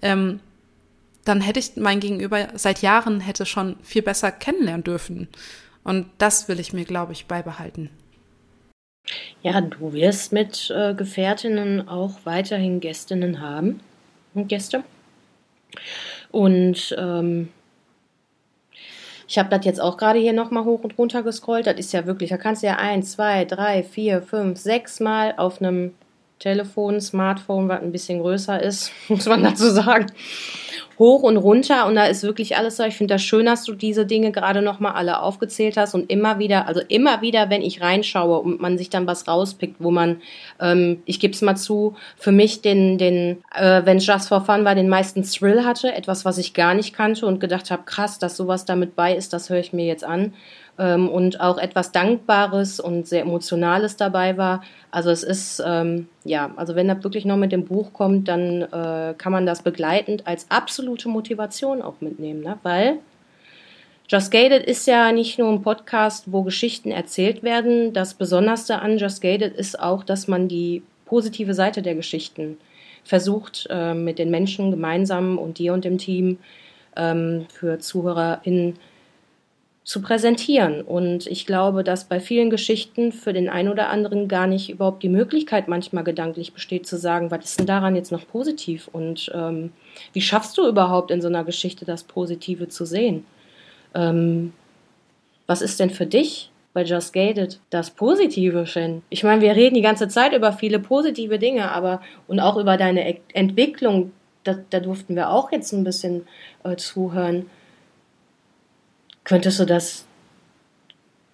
Ähm, 0.00 0.38
dann 1.24 1.40
hätte 1.40 1.60
ich 1.60 1.76
mein 1.76 2.00
Gegenüber 2.00 2.48
seit 2.54 2.82
Jahren 2.82 3.20
hätte 3.20 3.46
schon 3.46 3.76
viel 3.82 4.02
besser 4.02 4.32
kennenlernen 4.32 4.84
dürfen. 4.84 5.28
Und 5.84 6.06
das 6.18 6.48
will 6.48 6.60
ich 6.60 6.72
mir, 6.72 6.84
glaube 6.84 7.12
ich, 7.12 7.26
beibehalten. 7.26 7.90
Ja, 9.42 9.60
du 9.60 9.92
wirst 9.92 10.32
mit 10.32 10.70
äh, 10.70 10.94
Gefährtinnen 10.94 11.88
auch 11.88 12.20
weiterhin 12.24 12.80
Gästinnen 12.80 13.40
haben 13.40 13.80
und 14.34 14.48
Gäste. 14.48 14.84
Und 16.30 16.94
ähm, 16.98 17.48
Ich 19.30 19.38
habe 19.38 19.48
das 19.48 19.64
jetzt 19.64 19.80
auch 19.80 19.96
gerade 19.96 20.18
hier 20.18 20.32
nochmal 20.32 20.64
hoch 20.64 20.82
und 20.82 20.98
runter 20.98 21.22
gescrollt. 21.22 21.68
Das 21.68 21.78
ist 21.78 21.92
ja 21.92 22.04
wirklich, 22.04 22.30
da 22.30 22.36
kannst 22.36 22.64
du 22.64 22.66
ja 22.66 22.76
eins, 22.76 23.12
zwei, 23.12 23.44
drei, 23.44 23.84
vier, 23.84 24.22
fünf, 24.22 24.58
sechs 24.58 24.98
Mal 24.98 25.34
auf 25.36 25.60
einem 25.60 25.94
Telefon, 26.40 27.00
Smartphone, 27.00 27.68
was 27.68 27.80
ein 27.80 27.92
bisschen 27.92 28.18
größer 28.18 28.60
ist, 28.60 28.90
muss 29.08 29.26
man 29.26 29.44
dazu 29.44 29.70
sagen, 29.70 30.06
hoch 31.00 31.22
und 31.22 31.38
runter 31.38 31.86
und 31.86 31.94
da 31.94 32.04
ist 32.04 32.22
wirklich 32.22 32.58
alles 32.58 32.76
so. 32.76 32.84
Ich 32.84 32.94
finde 32.94 33.14
das 33.14 33.22
schön, 33.22 33.46
dass 33.46 33.64
du 33.64 33.72
diese 33.72 34.04
Dinge 34.04 34.32
gerade 34.32 34.60
nochmal 34.60 34.92
alle 34.92 35.20
aufgezählt 35.20 35.78
hast 35.78 35.94
und 35.94 36.12
immer 36.12 36.38
wieder, 36.38 36.68
also 36.68 36.82
immer 36.88 37.22
wieder, 37.22 37.48
wenn 37.48 37.62
ich 37.62 37.80
reinschaue 37.80 38.38
und 38.38 38.60
man 38.60 38.76
sich 38.76 38.90
dann 38.90 39.06
was 39.06 39.26
rauspickt, 39.26 39.76
wo 39.78 39.90
man, 39.90 40.20
ähm, 40.60 41.02
ich 41.06 41.18
gebe 41.18 41.32
es 41.32 41.40
mal 41.40 41.56
zu, 41.56 41.96
für 42.18 42.32
mich 42.32 42.60
den, 42.60 42.98
den, 42.98 43.42
äh, 43.54 43.80
wenn 43.86 43.98
Just 43.98 44.28
for 44.28 44.42
Fun 44.42 44.66
war, 44.66 44.74
den 44.74 44.90
meisten 44.90 45.22
Thrill 45.22 45.64
hatte, 45.64 45.94
etwas, 45.94 46.26
was 46.26 46.36
ich 46.36 46.52
gar 46.52 46.74
nicht 46.74 46.94
kannte 46.94 47.24
und 47.24 47.40
gedacht 47.40 47.70
habe, 47.70 47.84
krass, 47.86 48.18
dass 48.18 48.36
sowas 48.36 48.66
damit 48.66 48.94
bei 48.94 49.16
ist, 49.16 49.32
das 49.32 49.48
höre 49.48 49.58
ich 49.58 49.72
mir 49.72 49.86
jetzt 49.86 50.04
an 50.04 50.34
ähm, 50.78 51.08
und 51.08 51.40
auch 51.40 51.58
etwas 51.58 51.92
Dankbares 51.92 52.80
und 52.80 53.06
sehr 53.06 53.22
Emotionales 53.22 53.96
dabei 53.96 54.36
war. 54.36 54.62
Also 54.90 55.10
es 55.10 55.22
ist, 55.22 55.62
ähm, 55.64 56.08
ja, 56.24 56.50
also 56.56 56.74
wenn 56.74 56.88
das 56.88 57.04
wirklich 57.04 57.24
noch 57.24 57.36
mit 57.36 57.52
dem 57.52 57.64
Buch 57.64 57.92
kommt, 57.92 58.28
dann 58.28 58.62
äh, 58.62 59.14
kann 59.16 59.32
man 59.32 59.46
das 59.46 59.62
begleitend 59.62 60.26
als 60.26 60.46
absolute 60.50 61.08
Motivation 61.08 61.82
auch 61.82 62.00
mitnehmen, 62.00 62.42
ne? 62.42 62.58
weil 62.62 62.98
Just 64.08 64.32
Gated 64.32 64.64
ist 64.64 64.88
ja 64.88 65.12
nicht 65.12 65.38
nur 65.38 65.48
ein 65.52 65.62
Podcast, 65.62 66.32
wo 66.32 66.42
Geschichten 66.42 66.90
erzählt 66.90 67.44
werden. 67.44 67.92
Das 67.92 68.14
Besonderste 68.14 68.80
an 68.80 68.98
Just 68.98 69.22
Gated 69.22 69.54
ist 69.54 69.78
auch, 69.78 70.02
dass 70.02 70.26
man 70.26 70.48
die 70.48 70.82
positive 71.04 71.54
Seite 71.54 71.80
der 71.80 71.94
Geschichten 71.94 72.56
versucht, 73.04 73.68
äh, 73.70 73.94
mit 73.94 74.18
den 74.18 74.30
Menschen 74.30 74.72
gemeinsam 74.72 75.38
und 75.38 75.58
dir 75.58 75.72
und 75.74 75.84
dem 75.84 75.98
Team 75.98 76.38
ähm, 76.96 77.46
für 77.52 77.78
ZuhörerInnen 77.78 78.74
zu 79.82 80.02
präsentieren. 80.02 80.82
Und 80.82 81.26
ich 81.26 81.46
glaube, 81.46 81.82
dass 81.82 82.04
bei 82.04 82.20
vielen 82.20 82.50
Geschichten 82.50 83.12
für 83.12 83.32
den 83.32 83.48
einen 83.48 83.68
oder 83.68 83.88
anderen 83.88 84.28
gar 84.28 84.46
nicht 84.46 84.70
überhaupt 84.70 85.02
die 85.02 85.08
Möglichkeit 85.08 85.68
manchmal 85.68 86.04
gedanklich 86.04 86.52
besteht 86.52 86.86
zu 86.86 86.98
sagen, 86.98 87.30
was 87.30 87.44
ist 87.44 87.58
denn 87.58 87.66
daran 87.66 87.96
jetzt 87.96 88.12
noch 88.12 88.26
positiv 88.28 88.88
und 88.92 89.30
ähm, 89.34 89.72
wie 90.12 90.20
schaffst 90.20 90.58
du 90.58 90.68
überhaupt 90.68 91.10
in 91.10 91.22
so 91.22 91.28
einer 91.28 91.44
Geschichte 91.44 91.84
das 91.84 92.04
Positive 92.04 92.68
zu 92.68 92.84
sehen? 92.84 93.24
Ähm, 93.94 94.52
was 95.46 95.62
ist 95.62 95.80
denn 95.80 95.90
für 95.90 96.06
dich 96.06 96.50
bei 96.74 96.84
Just 96.84 97.12
Gated 97.12 97.58
das 97.70 97.90
Positive, 97.90 98.66
Shen? 98.66 99.02
Ich 99.08 99.24
meine, 99.24 99.40
wir 99.40 99.56
reden 99.56 99.74
die 99.74 99.80
ganze 99.80 100.08
Zeit 100.08 100.34
über 100.34 100.52
viele 100.52 100.78
positive 100.78 101.38
Dinge, 101.38 101.72
aber 101.72 102.02
und 102.28 102.38
auch 102.38 102.56
über 102.56 102.76
deine 102.76 103.18
Entwicklung, 103.32 104.12
da, 104.44 104.56
da 104.70 104.78
durften 104.78 105.16
wir 105.16 105.30
auch 105.30 105.50
jetzt 105.50 105.72
ein 105.72 105.84
bisschen 105.84 106.28
äh, 106.64 106.76
zuhören. 106.76 107.46
Könntest 109.24 109.58
du 109.60 109.66
das, 109.66 110.04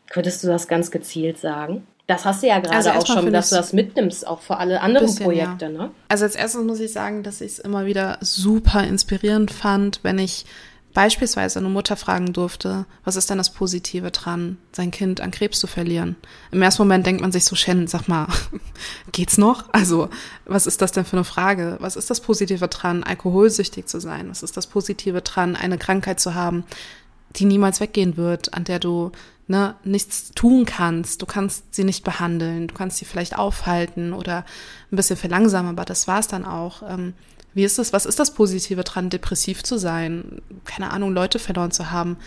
könntest 0.08 0.42
du 0.42 0.48
das 0.48 0.68
ganz 0.68 0.90
gezielt 0.90 1.38
sagen? 1.38 1.86
Das 2.06 2.24
hast 2.24 2.42
du 2.42 2.46
ja 2.46 2.60
gerade 2.60 2.76
also 2.76 2.90
auch 2.90 3.06
schon, 3.06 3.32
dass 3.32 3.50
du 3.50 3.56
das 3.56 3.72
mitnimmst, 3.72 4.26
auch 4.26 4.40
für 4.40 4.58
alle 4.58 4.80
anderen 4.80 5.08
bisschen, 5.08 5.24
Projekte, 5.24 5.64
ja. 5.66 5.70
ne? 5.70 5.90
Also 6.08 6.24
als 6.24 6.36
erstes 6.36 6.62
muss 6.62 6.78
ich 6.78 6.92
sagen, 6.92 7.24
dass 7.24 7.40
ich 7.40 7.52
es 7.52 7.58
immer 7.58 7.84
wieder 7.84 8.18
super 8.20 8.84
inspirierend 8.84 9.50
fand, 9.50 10.00
wenn 10.04 10.20
ich 10.20 10.46
beispielsweise 10.96 11.58
eine 11.58 11.68
Mutter 11.68 11.94
fragen 11.94 12.32
durfte, 12.32 12.86
was 13.04 13.16
ist 13.16 13.28
denn 13.28 13.36
das 13.36 13.52
Positive 13.52 14.10
dran, 14.12 14.56
sein 14.72 14.90
Kind 14.90 15.20
an 15.20 15.30
Krebs 15.30 15.58
zu 15.58 15.66
verlieren? 15.66 16.16
Im 16.52 16.62
ersten 16.62 16.80
Moment 16.80 17.04
denkt 17.04 17.20
man 17.20 17.32
sich 17.32 17.44
so, 17.44 17.54
Shen, 17.54 17.86
sag 17.86 18.08
mal, 18.08 18.28
geht's 19.12 19.36
noch? 19.36 19.64
Also, 19.72 20.08
was 20.46 20.66
ist 20.66 20.80
das 20.80 20.92
denn 20.92 21.04
für 21.04 21.16
eine 21.16 21.24
Frage? 21.24 21.76
Was 21.80 21.96
ist 21.96 22.08
das 22.08 22.20
Positive 22.20 22.68
dran, 22.68 23.02
alkoholsüchtig 23.02 23.84
zu 23.86 24.00
sein? 24.00 24.30
Was 24.30 24.42
ist 24.42 24.56
das 24.56 24.68
Positive 24.68 25.20
dran, 25.20 25.54
eine 25.54 25.76
Krankheit 25.76 26.18
zu 26.18 26.34
haben, 26.34 26.64
die 27.30 27.44
niemals 27.44 27.80
weggehen 27.80 28.16
wird, 28.16 28.54
an 28.54 28.64
der 28.64 28.78
du 28.78 29.12
ne, 29.48 29.74
nichts 29.84 30.32
tun 30.34 30.64
kannst. 30.64 31.22
Du 31.22 31.26
kannst 31.26 31.74
sie 31.74 31.84
nicht 31.84 32.04
behandeln, 32.04 32.68
du 32.68 32.74
kannst 32.74 32.98
sie 32.98 33.04
vielleicht 33.04 33.36
aufhalten 33.38 34.12
oder 34.12 34.44
ein 34.90 34.96
bisschen 34.96 35.16
verlangsamen, 35.16 35.70
aber 35.70 35.84
das 35.84 36.08
war's 36.08 36.28
dann 36.28 36.44
auch. 36.44 36.82
Ähm, 36.82 37.14
wie 37.54 37.64
ist 37.64 37.78
es, 37.78 37.92
was 37.92 38.06
ist 38.06 38.18
das 38.18 38.34
Positive 38.34 38.84
dran, 38.84 39.08
depressiv 39.08 39.62
zu 39.62 39.78
sein, 39.78 40.42
keine 40.64 40.90
Ahnung, 40.90 41.12
Leute 41.12 41.38
verloren 41.38 41.70
zu 41.70 41.90
haben? 41.90 42.18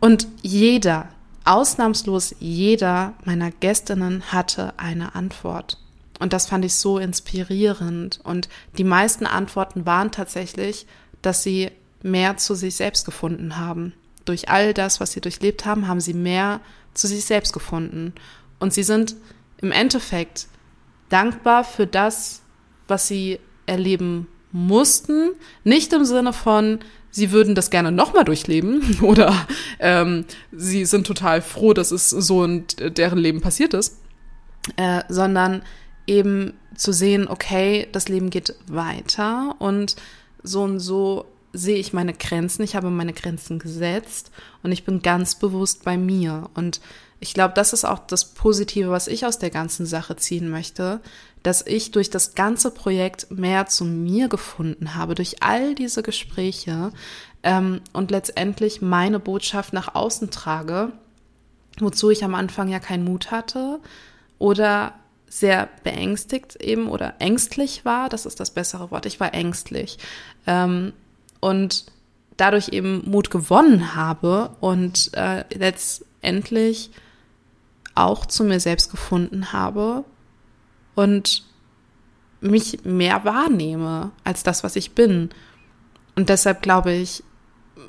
Und 0.00 0.28
jeder, 0.42 1.08
ausnahmslos 1.44 2.34
jeder 2.38 3.14
meiner 3.24 3.50
Gästinnen 3.50 4.22
hatte 4.32 4.74
eine 4.76 5.14
Antwort. 5.14 5.78
Und 6.20 6.32
das 6.32 6.46
fand 6.46 6.64
ich 6.64 6.74
so 6.74 6.98
inspirierend. 6.98 8.20
Und 8.22 8.48
die 8.78 8.84
meisten 8.84 9.26
Antworten 9.26 9.86
waren 9.86 10.12
tatsächlich, 10.12 10.86
dass 11.20 11.42
sie 11.42 11.72
mehr 12.02 12.36
zu 12.36 12.54
sich 12.54 12.76
selbst 12.76 13.04
gefunden 13.04 13.58
haben. 13.58 13.92
Durch 14.24 14.48
all 14.48 14.74
das, 14.74 15.00
was 15.00 15.12
sie 15.12 15.20
durchlebt 15.20 15.64
haben, 15.64 15.88
haben 15.88 16.00
sie 16.00 16.14
mehr 16.14 16.60
zu 16.94 17.06
sich 17.06 17.24
selbst 17.24 17.52
gefunden. 17.52 18.12
Und 18.58 18.72
sie 18.72 18.82
sind 18.82 19.16
im 19.60 19.72
Endeffekt 19.72 20.46
dankbar 21.08 21.64
für 21.64 21.86
das, 21.86 22.42
was 22.88 23.08
sie 23.08 23.38
erleben 23.66 24.28
mussten. 24.52 25.30
Nicht 25.64 25.92
im 25.92 26.04
Sinne 26.04 26.32
von, 26.32 26.80
sie 27.10 27.32
würden 27.32 27.54
das 27.54 27.70
gerne 27.70 27.92
nochmal 27.92 28.24
durchleben 28.24 28.98
oder 29.02 29.46
ähm, 29.78 30.24
sie 30.52 30.84
sind 30.84 31.06
total 31.06 31.42
froh, 31.42 31.72
dass 31.72 31.90
es 31.90 32.10
so 32.10 32.44
in 32.44 32.64
deren 32.78 33.18
Leben 33.18 33.40
passiert 33.40 33.74
ist, 33.74 34.00
äh, 34.76 35.02
sondern 35.08 35.62
eben 36.06 36.54
zu 36.74 36.92
sehen, 36.92 37.28
okay, 37.28 37.88
das 37.92 38.08
Leben 38.08 38.30
geht 38.30 38.54
weiter 38.66 39.56
und 39.58 39.96
so 40.42 40.62
und 40.62 40.80
so 40.80 41.26
sehe 41.52 41.76
ich 41.76 41.92
meine 41.92 42.14
Grenzen, 42.14 42.62
ich 42.62 42.74
habe 42.76 42.90
meine 42.90 43.12
Grenzen 43.12 43.58
gesetzt 43.58 44.30
und 44.62 44.72
ich 44.72 44.84
bin 44.84 45.02
ganz 45.02 45.34
bewusst 45.34 45.84
bei 45.84 45.96
mir. 45.96 46.50
Und 46.54 46.80
ich 47.20 47.34
glaube, 47.34 47.54
das 47.54 47.72
ist 47.72 47.84
auch 47.84 48.00
das 48.00 48.34
Positive, 48.34 48.90
was 48.90 49.06
ich 49.06 49.26
aus 49.26 49.38
der 49.38 49.50
ganzen 49.50 49.86
Sache 49.86 50.16
ziehen 50.16 50.48
möchte, 50.48 51.00
dass 51.42 51.64
ich 51.66 51.90
durch 51.90 52.10
das 52.10 52.34
ganze 52.34 52.70
Projekt 52.70 53.30
mehr 53.30 53.66
zu 53.66 53.84
mir 53.84 54.28
gefunden 54.28 54.94
habe, 54.94 55.14
durch 55.14 55.42
all 55.42 55.74
diese 55.74 56.02
Gespräche 56.02 56.92
ähm, 57.42 57.80
und 57.92 58.10
letztendlich 58.10 58.80
meine 58.80 59.18
Botschaft 59.18 59.72
nach 59.72 59.94
außen 59.94 60.30
trage, 60.30 60.92
wozu 61.78 62.10
ich 62.10 62.24
am 62.24 62.34
Anfang 62.34 62.68
ja 62.68 62.78
keinen 62.78 63.04
Mut 63.04 63.30
hatte 63.30 63.80
oder 64.38 64.94
sehr 65.28 65.68
beängstigt 65.82 66.56
eben 66.56 66.88
oder 66.88 67.14
ängstlich 67.18 67.84
war, 67.84 68.08
das 68.08 68.26
ist 68.26 68.38
das 68.38 68.50
bessere 68.50 68.90
Wort, 68.90 69.06
ich 69.06 69.18
war 69.18 69.32
ängstlich. 69.32 69.98
Ähm, 70.46 70.92
und 71.42 71.86
dadurch 72.36 72.68
eben 72.68 73.02
Mut 73.04 73.30
gewonnen 73.30 73.94
habe 73.96 74.56
und 74.60 75.10
äh, 75.14 75.44
letztendlich 75.52 76.90
auch 77.94 78.24
zu 78.24 78.44
mir 78.44 78.60
selbst 78.60 78.90
gefunden 78.90 79.52
habe 79.52 80.04
und 80.94 81.42
mich 82.40 82.84
mehr 82.84 83.24
wahrnehme 83.24 84.12
als 84.22 84.44
das, 84.44 84.62
was 84.62 84.76
ich 84.76 84.92
bin. 84.92 85.30
Und 86.14 86.28
deshalb 86.28 86.62
glaube 86.62 86.92
ich, 86.92 87.24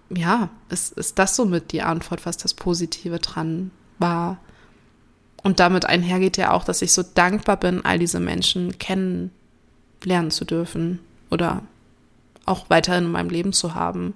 ja, 0.10 0.50
ist, 0.70 0.94
ist 0.94 1.20
das 1.20 1.36
somit 1.36 1.72
die 1.72 1.84
Antwort, 1.84 2.26
was 2.26 2.38
das 2.38 2.56
Positive 2.56 3.20
dran 3.20 3.70
war. 4.00 4.40
Und 5.44 5.60
damit 5.60 5.86
einhergeht 5.86 6.38
ja 6.38 6.52
auch, 6.52 6.64
dass 6.64 6.82
ich 6.82 6.92
so 6.92 7.04
dankbar 7.04 7.58
bin, 7.58 7.86
all 7.86 8.00
diese 8.00 8.20
Menschen 8.20 8.80
kennenlernen 8.80 10.32
zu 10.32 10.44
dürfen 10.44 11.00
oder 11.30 11.62
auch 12.46 12.70
weiterhin 12.70 13.06
in 13.06 13.12
meinem 13.12 13.30
Leben 13.30 13.54
zu 13.54 13.76
haben. 13.76 14.14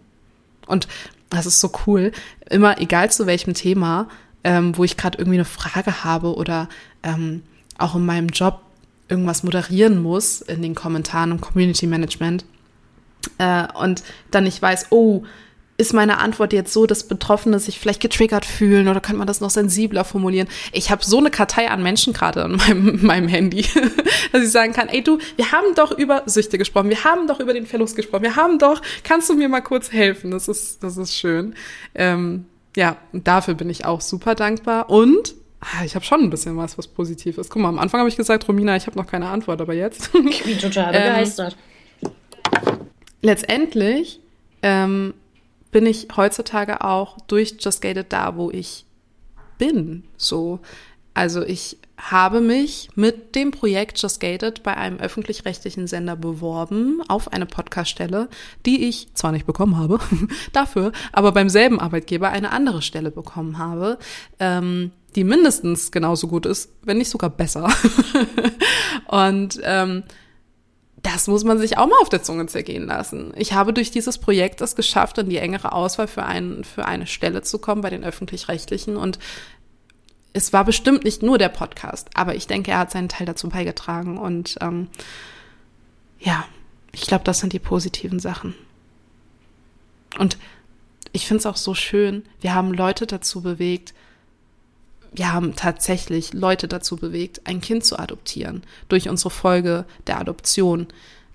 Und 0.65 0.87
das 1.29 1.45
ist 1.45 1.59
so 1.59 1.71
cool. 1.85 2.11
Immer, 2.49 2.79
egal 2.79 3.11
zu 3.11 3.25
welchem 3.25 3.53
Thema, 3.53 4.07
ähm, 4.43 4.77
wo 4.77 4.83
ich 4.83 4.97
gerade 4.97 5.17
irgendwie 5.17 5.37
eine 5.37 5.45
Frage 5.45 6.03
habe 6.03 6.35
oder 6.35 6.69
ähm, 7.03 7.43
auch 7.77 7.95
in 7.95 8.05
meinem 8.05 8.29
Job 8.29 8.61
irgendwas 9.09 9.43
moderieren 9.43 10.01
muss 10.01 10.41
in 10.41 10.61
den 10.61 10.75
Kommentaren 10.75 11.31
und 11.31 11.41
Community 11.41 11.87
Management 11.87 12.45
äh, 13.37 13.67
und 13.73 14.03
dann 14.31 14.43
nicht 14.43 14.61
weiß, 14.61 14.87
oh, 14.89 15.23
ist 15.77 15.93
meine 15.93 16.17
Antwort 16.17 16.53
jetzt 16.53 16.73
so, 16.73 16.87
dass 16.87 17.03
Betroffene 17.03 17.59
sich 17.59 17.79
vielleicht 17.79 18.01
getriggert 18.01 18.45
fühlen 18.45 18.87
oder 18.87 18.99
könnte 18.99 19.19
man 19.19 19.27
das 19.27 19.41
noch 19.41 19.51
sensibler 19.51 20.03
formulieren? 20.03 20.47
Ich 20.71 20.89
habe 20.89 21.05
so 21.05 21.19
eine 21.19 21.29
Kartei 21.29 21.69
an 21.69 21.83
Menschen 21.83 22.13
gerade 22.13 22.43
an 22.43 22.55
meinem, 22.55 22.99
meinem 23.05 23.27
Handy, 23.27 23.61
dass 24.31 24.43
ich 24.43 24.51
sagen 24.51 24.73
kann, 24.73 24.89
ey 24.89 25.03
du, 25.03 25.19
wir 25.35 25.51
haben 25.51 25.75
doch 25.75 25.91
über 25.91 26.23
Süchte 26.25 26.57
gesprochen, 26.57 26.89
wir 26.89 27.03
haben 27.03 27.27
doch 27.27 27.39
über 27.39 27.53
den 27.53 27.67
Verlust 27.67 27.95
gesprochen, 27.95 28.23
wir 28.23 28.35
haben 28.35 28.57
doch, 28.57 28.81
kannst 29.03 29.29
du 29.29 29.35
mir 29.35 29.49
mal 29.49 29.61
kurz 29.61 29.91
helfen? 29.91 30.31
Das 30.31 30.47
ist, 30.47 30.83
das 30.83 30.97
ist 30.97 31.13
schön. 31.13 31.53
Ähm, 31.93 32.45
ja, 32.75 32.97
dafür 33.13 33.53
bin 33.53 33.69
ich 33.69 33.85
auch 33.85 34.01
super 34.01 34.33
dankbar 34.33 34.89
und 34.89 35.35
ah, 35.59 35.85
ich 35.85 35.93
habe 35.93 36.05
schon 36.05 36.21
ein 36.21 36.29
bisschen 36.31 36.57
was, 36.57 36.79
was 36.79 36.87
positiv 36.87 37.37
ist. 37.37 37.51
Guck 37.51 37.61
mal, 37.61 37.69
am 37.69 37.77
Anfang 37.77 37.99
habe 37.99 38.09
ich 38.09 38.17
gesagt, 38.17 38.47
Romina, 38.47 38.75
ich 38.75 38.87
habe 38.87 38.97
noch 38.97 39.07
keine 39.07 39.27
Antwort, 39.27 39.61
aber 39.61 39.75
jetzt. 39.75 40.09
ich 40.27 40.43
bin 40.43 40.57
total 40.57 40.87
begeistert. 40.91 41.55
Ähm, 42.03 42.77
letztendlich 43.21 44.19
ähm, 44.63 45.13
bin 45.77 45.85
ich 45.85 46.07
heutzutage 46.17 46.83
auch 46.83 47.19
durch 47.27 47.57
Just 47.59 47.83
Gated 47.83 48.11
da, 48.11 48.35
wo 48.35 48.49
ich 48.49 48.87
bin. 49.59 50.05
So, 50.17 50.59
also 51.13 51.43
ich 51.43 51.77
habe 51.99 52.41
mich 52.41 52.89
mit 52.95 53.35
dem 53.35 53.51
Projekt 53.51 54.01
Just 54.01 54.19
Gated 54.19 54.63
bei 54.63 54.75
einem 54.75 54.97
öffentlich-rechtlichen 54.97 55.85
Sender 55.85 56.15
beworben 56.15 57.03
auf 57.07 57.31
eine 57.31 57.45
Podcaststelle, 57.45 58.27
die 58.65 58.87
ich 58.87 59.13
zwar 59.13 59.31
nicht 59.31 59.45
bekommen 59.45 59.77
habe, 59.77 59.99
dafür, 60.51 60.93
aber 61.11 61.31
beim 61.31 61.47
selben 61.47 61.79
Arbeitgeber 61.79 62.29
eine 62.29 62.53
andere 62.53 62.81
Stelle 62.81 63.11
bekommen 63.11 63.59
habe, 63.59 63.99
ähm, 64.39 64.89
die 65.15 65.23
mindestens 65.23 65.91
genauso 65.91 66.27
gut 66.27 66.47
ist, 66.47 66.71
wenn 66.81 66.97
nicht 66.97 67.11
sogar 67.11 67.29
besser. 67.29 67.69
Und 69.05 69.59
ähm, 69.61 70.05
das 71.13 71.27
muss 71.27 71.43
man 71.43 71.57
sich 71.57 71.77
auch 71.77 71.87
mal 71.87 71.97
auf 72.01 72.09
der 72.09 72.21
Zunge 72.21 72.47
zergehen 72.47 72.85
lassen. 72.85 73.33
Ich 73.37 73.53
habe 73.53 73.71
durch 73.71 73.91
dieses 73.91 74.17
Projekt 74.17 74.59
es 74.61 74.75
geschafft, 74.75 75.17
in 75.17 75.29
die 75.29 75.37
engere 75.37 75.71
Auswahl 75.71 76.07
für, 76.07 76.23
ein, 76.23 76.63
für 76.63 76.85
eine 76.85 77.07
Stelle 77.07 77.43
zu 77.43 77.59
kommen 77.59 77.81
bei 77.81 77.89
den 77.89 78.03
öffentlich-rechtlichen 78.03 78.97
und 78.97 79.17
es 80.33 80.53
war 80.53 80.65
bestimmt 80.65 81.03
nicht 81.03 81.23
nur 81.23 81.37
der 81.37 81.49
Podcast, 81.49 82.09
aber 82.13 82.35
ich 82.35 82.45
denke, 82.45 82.71
er 82.71 82.79
hat 82.79 82.91
seinen 82.91 83.09
Teil 83.09 83.25
dazu 83.25 83.49
beigetragen. 83.49 84.17
Und 84.17 84.57
ähm, 84.61 84.87
ja, 86.19 86.45
ich 86.91 87.01
glaube, 87.01 87.23
das 87.23 87.39
sind 87.39 87.53
die 87.53 87.59
positiven 87.59 88.19
Sachen. 88.19 88.53
Und 90.19 90.37
ich 91.11 91.25
finde 91.25 91.39
es 91.39 91.45
auch 91.45 91.55
so 91.55 91.73
schön, 91.73 92.23
wir 92.41 92.53
haben 92.53 92.73
Leute 92.73 93.07
dazu 93.07 93.41
bewegt, 93.41 93.95
wir 95.13 95.33
haben 95.33 95.55
tatsächlich 95.55 96.33
Leute 96.33 96.67
dazu 96.67 96.95
bewegt, 96.95 97.41
ein 97.45 97.61
Kind 97.61 97.85
zu 97.85 97.97
adoptieren 97.97 98.63
durch 98.89 99.09
unsere 99.09 99.29
Folge 99.29 99.85
der 100.07 100.19
Adoption. 100.19 100.87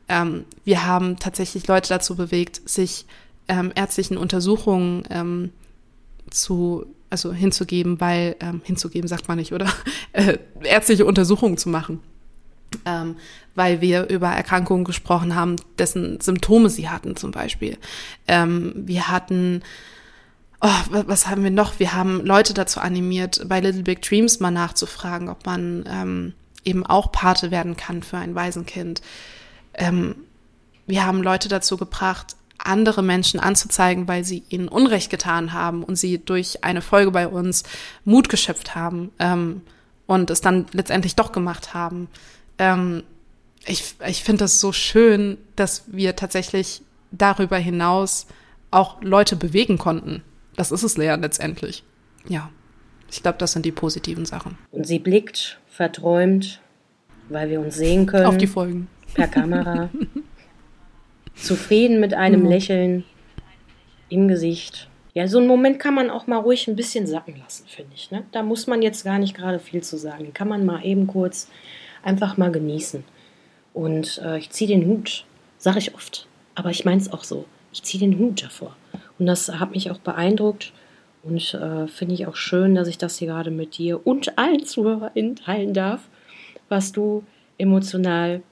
Ähm, 0.09 0.45
wir 0.65 0.87
haben 0.87 1.19
tatsächlich 1.19 1.67
Leute 1.67 1.89
dazu 1.89 2.17
bewegt, 2.17 2.69
sich 2.69 3.07
ähm, 3.49 3.73
ärztlichen 3.75 4.17
Untersuchungen 4.17 5.05
ähm, 5.11 5.51
zu 6.31 6.87
also 7.13 7.33
hinzugeben, 7.33 8.01
weil, 8.01 8.37
ähm, 8.41 8.63
hinzugeben 8.65 9.07
sagt 9.07 9.29
man 9.29 9.39
nicht, 9.39 9.53
oder? 9.53 9.67
Äh, 10.15 10.37
ärztliche 10.63 11.07
Untersuchungen 11.07 11.57
zu 11.57 11.71
machen. 11.71 12.01
Ähm, 12.85 13.17
weil 13.55 13.81
wir 13.81 14.11
über 14.11 14.29
Erkrankungen 14.29 14.85
gesprochen 14.85 15.35
haben, 15.35 15.57
dessen 15.79 16.21
Symptome 16.21 16.69
sie 16.69 16.91
hatten 16.91 17.17
zum 17.17 17.31
Beispiel. 17.31 17.79
Ähm, 18.29 18.75
wir 18.77 19.09
hatten, 19.09 19.63
oh, 20.63 21.03
was 21.07 21.29
haben 21.29 21.43
wir 21.43 21.51
noch? 21.51 21.79
Wir 21.79 21.93
haben 21.93 22.25
Leute 22.25 22.55
dazu 22.55 22.81
animiert, 22.81 23.43
bei 23.49 23.61
Little 23.61 23.83
Big 23.83 24.03
Dreams 24.03 24.41
mal 24.41 24.51
nachzufragen, 24.51 25.29
ob 25.29 25.45
man 25.45 25.85
ähm, 25.89 26.35
eben 26.65 26.87
auch 26.87 27.11
Pate 27.13 27.51
werden 27.51 27.77
kann 27.77 28.03
für 28.03 28.17
ein 28.17 28.35
Waisenkind. 28.35 29.03
Ähm, 29.75 30.15
wir 30.87 31.05
haben 31.05 31.23
Leute 31.23 31.49
dazu 31.49 31.77
gebracht, 31.77 32.37
andere 32.59 33.03
Menschen 33.03 33.41
anzuzeigen, 33.41 34.07
weil 34.07 34.25
sie 34.25 34.45
ihnen 34.49 34.69
Unrecht 34.69 35.11
getan 35.11 35.53
haben 35.53 35.83
und 35.83 35.97
sie 35.97 36.19
durch 36.19 36.63
eine 36.63 36.81
Folge 36.81 37.11
bei 37.11 37.27
uns 37.27 37.65
Mut 38.05 38.29
geschöpft 38.29 38.77
haben 38.77 39.11
ähm, 39.19 39.63
und 40.07 40.31
es 40.31 40.41
dann 40.41 40.67
letztendlich 40.73 41.17
doch 41.17 41.33
gemacht 41.33 41.75
haben. 41.75 42.09
Ähm, 42.59 43.03
ich 43.67 43.95
ich 44.07 44.23
finde 44.23 44.45
das 44.45 44.61
so 44.61 44.73
schön, 44.73 45.39
dass 45.57 45.85
wir 45.87 46.15
tatsächlich 46.15 46.83
darüber 47.11 47.57
hinaus 47.59 48.27
auch 48.71 49.03
Leute 49.03 49.35
bewegen 49.37 49.79
konnten. 49.79 50.23
Das 50.57 50.71
ist 50.73 50.83
es 50.83 50.97
leer 50.97 51.17
letztendlich. 51.17 51.85
Ja, 52.29 52.51
ich 53.11 53.23
glaube, 53.23 53.39
das 53.39 53.53
sind 53.53 53.65
die 53.65 53.73
positiven 53.73 54.25
Sachen. 54.25 54.59
Und 54.71 54.87
sie 54.87 54.99
blickt 54.99 55.61
verträumt, 55.67 56.61
weil 57.29 57.51
wir 57.51 57.61
uns 57.61 57.77
sehen 57.77 58.07
können. 58.07 58.27
Auf 58.27 58.39
die 58.39 58.47
Folgen. 58.47 58.89
Per 59.15 59.29
Kamera. 59.29 59.91
zufrieden 61.35 62.01
mit 62.01 62.15
einem 62.15 62.43
mhm. 62.43 62.49
Lächeln 62.49 63.05
im 64.09 64.29
Gesicht. 64.29 64.89
Ja, 65.15 65.29
so 65.29 65.39
einen 65.39 65.47
Moment 65.47 65.79
kann 65.79 65.95
man 65.95 66.11
auch 66.11 66.27
mal 66.27 66.39
ruhig 66.39 66.69
ein 66.69 66.77
bisschen 66.77 67.07
sacken 67.07 67.37
lassen, 67.39 67.67
finde 67.69 67.93
ich. 67.95 68.11
Ne? 68.11 68.25
Da 68.33 68.43
muss 68.43 68.67
man 68.67 68.81
jetzt 68.81 69.05
gar 69.05 69.19
nicht 69.19 69.35
gerade 69.35 69.59
viel 69.59 69.83
zu 69.83 69.99
sagen. 69.99 70.25
Den 70.25 70.35
kann 70.35 70.49
man 70.49 70.65
mal 70.65 70.85
eben 70.85 71.07
kurz 71.07 71.49
einfach 72.03 72.37
mal 72.37 72.51
genießen. 72.51 73.05
Und 73.75 74.21
äh, 74.25 74.39
ich 74.39 74.51
ziehe 74.51 74.69
den 74.69 74.87
Hut, 74.87 75.25
sage 75.59 75.79
ich 75.79 75.95
oft, 75.95 76.27
aber 76.55 76.71
ich 76.71 76.85
meine 76.85 77.01
es 77.01 77.13
auch 77.13 77.25
so. 77.25 77.47
Ich 77.73 77.83
ziehe 77.83 78.01
den 78.01 78.19
Hut 78.19 78.43
davor. 78.43 78.77
Und 79.19 79.27
das 79.27 79.49
hat 79.49 79.73
mich 79.73 79.91
auch 79.91 79.99
beeindruckt 79.99 80.73
und 81.23 81.55
äh, 81.55 81.87
finde 81.87 82.15
ich 82.15 82.27
auch 82.27 82.37
schön, 82.37 82.75
dass 82.75 82.89
ich 82.89 82.99
das 82.99 83.19
hier 83.19 83.29
gerade 83.29 83.51
mit 83.51 83.79
dir 83.79 84.07
und 84.07 84.39
allen 84.39 84.65
ZuhörerInnen 84.65 85.37
teilen 85.37 85.75
darf, 85.75 86.09
was 86.69 86.93
du 86.93 87.25
emotional 87.59 88.43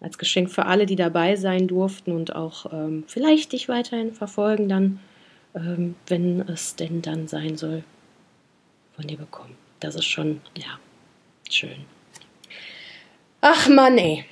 als 0.00 0.18
Geschenk 0.18 0.50
für 0.50 0.66
alle, 0.66 0.84
die 0.86 0.96
dabei 0.96 1.36
sein 1.36 1.68
durften 1.68 2.12
und 2.12 2.34
auch 2.34 2.72
ähm, 2.72 3.04
vielleicht 3.06 3.52
dich 3.52 3.68
weiterhin 3.68 4.12
verfolgen, 4.12 4.68
dann, 4.68 5.00
ähm, 5.54 5.94
wenn 6.06 6.40
es 6.42 6.76
denn 6.76 7.00
dann 7.00 7.28
sein 7.28 7.56
soll, 7.56 7.82
von 8.94 9.06
dir 9.06 9.16
bekommen. 9.16 9.56
Das 9.80 9.94
ist 9.94 10.04
schon, 10.04 10.40
ja, 10.56 10.78
schön. 11.50 11.86
Ach 13.40 13.68
Mann, 13.68 13.96
ey. 13.98 14.24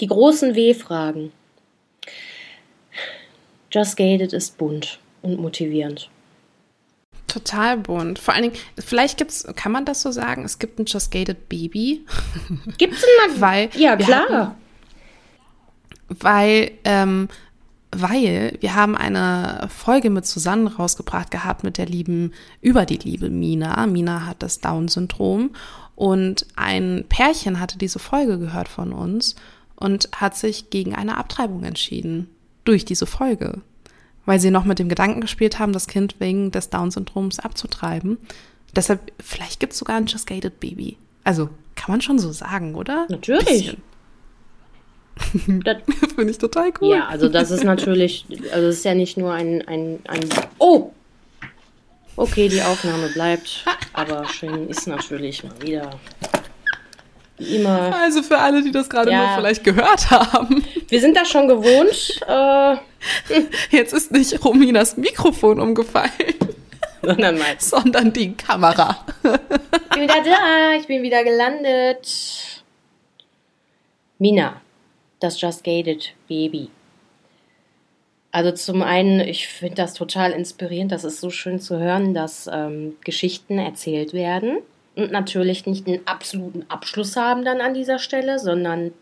Die 0.00 0.06
großen 0.06 0.54
W-Fragen. 0.54 1.32
Just 3.70 3.96
Gated 3.96 4.32
ist 4.32 4.58
bunt 4.58 4.98
und 5.22 5.38
motivierend. 5.40 6.10
Total 7.26 7.76
bunt. 7.76 8.18
Vor 8.18 8.34
allen 8.34 8.44
Dingen, 8.44 8.56
vielleicht 8.78 9.18
gibt's, 9.18 9.46
kann 9.54 9.72
man 9.72 9.84
das 9.84 10.00
so 10.00 10.10
sagen, 10.10 10.44
es 10.44 10.58
gibt 10.58 10.78
ein 10.78 10.86
Just 10.86 11.10
Gated 11.10 11.48
Baby. 11.48 12.04
Gibt's 12.78 13.04
ein 13.24 13.32
Weil 13.40 13.68
ja, 13.74 13.96
klar. 13.96 14.28
Hatten, 14.28 14.54
weil, 16.08 16.70
ähm, 16.84 17.28
weil 17.90 18.56
wir 18.60 18.74
haben 18.74 18.96
eine 18.96 19.68
Folge 19.70 20.10
mit 20.10 20.26
Susanne 20.26 20.74
rausgebracht 20.76 21.30
gehabt 21.30 21.64
mit 21.64 21.78
der 21.78 21.86
lieben, 21.86 22.32
über 22.60 22.86
die 22.86 22.96
liebe 22.96 23.30
Mina. 23.30 23.86
Mina 23.86 24.26
hat 24.26 24.42
das 24.42 24.60
Down-Syndrom 24.60 25.50
und 25.94 26.46
ein 26.56 27.04
Pärchen 27.08 27.60
hatte 27.60 27.78
diese 27.78 27.98
Folge 27.98 28.38
gehört 28.38 28.68
von 28.68 28.92
uns 28.92 29.36
und 29.76 30.08
hat 30.14 30.36
sich 30.36 30.70
gegen 30.70 30.94
eine 30.94 31.16
Abtreibung 31.18 31.64
entschieden. 31.64 32.28
Durch 32.68 32.84
diese 32.84 33.06
Folge. 33.06 33.62
Weil 34.26 34.40
sie 34.40 34.50
noch 34.50 34.66
mit 34.66 34.78
dem 34.78 34.90
Gedanken 34.90 35.22
gespielt 35.22 35.58
haben, 35.58 35.72
das 35.72 35.86
Kind 35.86 36.16
wegen 36.18 36.50
des 36.50 36.68
Down-Syndroms 36.68 37.38
abzutreiben. 37.38 38.18
Deshalb, 38.76 39.10
vielleicht 39.18 39.58
gibt 39.58 39.72
es 39.72 39.78
sogar 39.78 39.96
ein 39.96 40.04
Just 40.04 40.26
Gated 40.26 40.60
Baby. 40.60 40.98
Also, 41.24 41.48
kann 41.76 41.92
man 41.92 42.02
schon 42.02 42.18
so 42.18 42.30
sagen, 42.30 42.74
oder? 42.74 43.06
Natürlich. 43.08 43.78
Bisschen. 45.16 45.62
Finde 46.14 46.30
ich 46.30 46.36
total 46.36 46.70
cool. 46.82 46.90
Ja, 46.94 47.06
also 47.06 47.30
das 47.30 47.50
ist 47.50 47.64
natürlich, 47.64 48.26
also 48.52 48.66
es 48.66 48.76
ist 48.76 48.84
ja 48.84 48.94
nicht 48.94 49.16
nur 49.16 49.32
ein, 49.32 49.66
ein, 49.66 50.00
ein 50.06 50.28
Oh! 50.58 50.92
Okay, 52.16 52.50
die 52.50 52.60
Aufnahme 52.60 53.08
bleibt, 53.08 53.64
aber 53.94 54.26
schön 54.26 54.68
ist 54.68 54.86
natürlich 54.86 55.42
mal 55.42 55.62
wieder 55.62 55.98
wie 56.20 56.47
immer. 57.38 57.94
Also 57.94 58.22
für 58.22 58.38
alle, 58.38 58.62
die 58.62 58.70
das 58.70 58.88
gerade 58.88 59.10
ja. 59.10 59.26
nur 59.26 59.36
vielleicht 59.36 59.64
gehört 59.64 60.10
haben. 60.10 60.64
Wir 60.88 61.00
sind 61.00 61.16
das 61.16 61.28
schon 61.28 61.48
gewohnt. 61.48 62.20
Äh, 62.26 62.76
Jetzt 63.76 63.92
ist 63.92 64.12
nicht 64.12 64.44
Rominas 64.44 64.96
Mikrofon 64.96 65.60
umgefallen. 65.60 66.10
Sondern, 67.02 67.38
sondern 67.58 68.12
die 68.12 68.34
Kamera. 68.34 69.04
Ich 69.22 69.88
bin 69.94 70.02
wieder 70.02 70.22
da, 70.24 70.74
ich 70.76 70.86
bin 70.88 71.02
wieder 71.04 71.22
gelandet. 71.22 72.64
Mina, 74.18 74.60
das 75.20 75.40
Just 75.40 75.62
Gated 75.62 76.12
Baby. 76.26 76.70
Also 78.32 78.50
zum 78.50 78.82
einen, 78.82 79.20
ich 79.20 79.46
finde 79.46 79.76
das 79.76 79.94
total 79.94 80.32
inspirierend, 80.32 80.90
das 80.90 81.04
ist 81.04 81.20
so 81.20 81.30
schön 81.30 81.60
zu 81.60 81.78
hören, 81.78 82.14
dass 82.14 82.50
ähm, 82.52 82.96
Geschichten 83.04 83.58
erzählt 83.58 84.12
werden 84.12 84.58
und 84.98 85.12
natürlich 85.12 85.64
nicht 85.64 85.86
einen 85.86 86.06
absoluten 86.06 86.64
Abschluss 86.68 87.16
haben 87.16 87.44
dann 87.44 87.60
an 87.60 87.72
dieser 87.72 88.00
Stelle, 88.00 88.40
sondern 88.40 88.92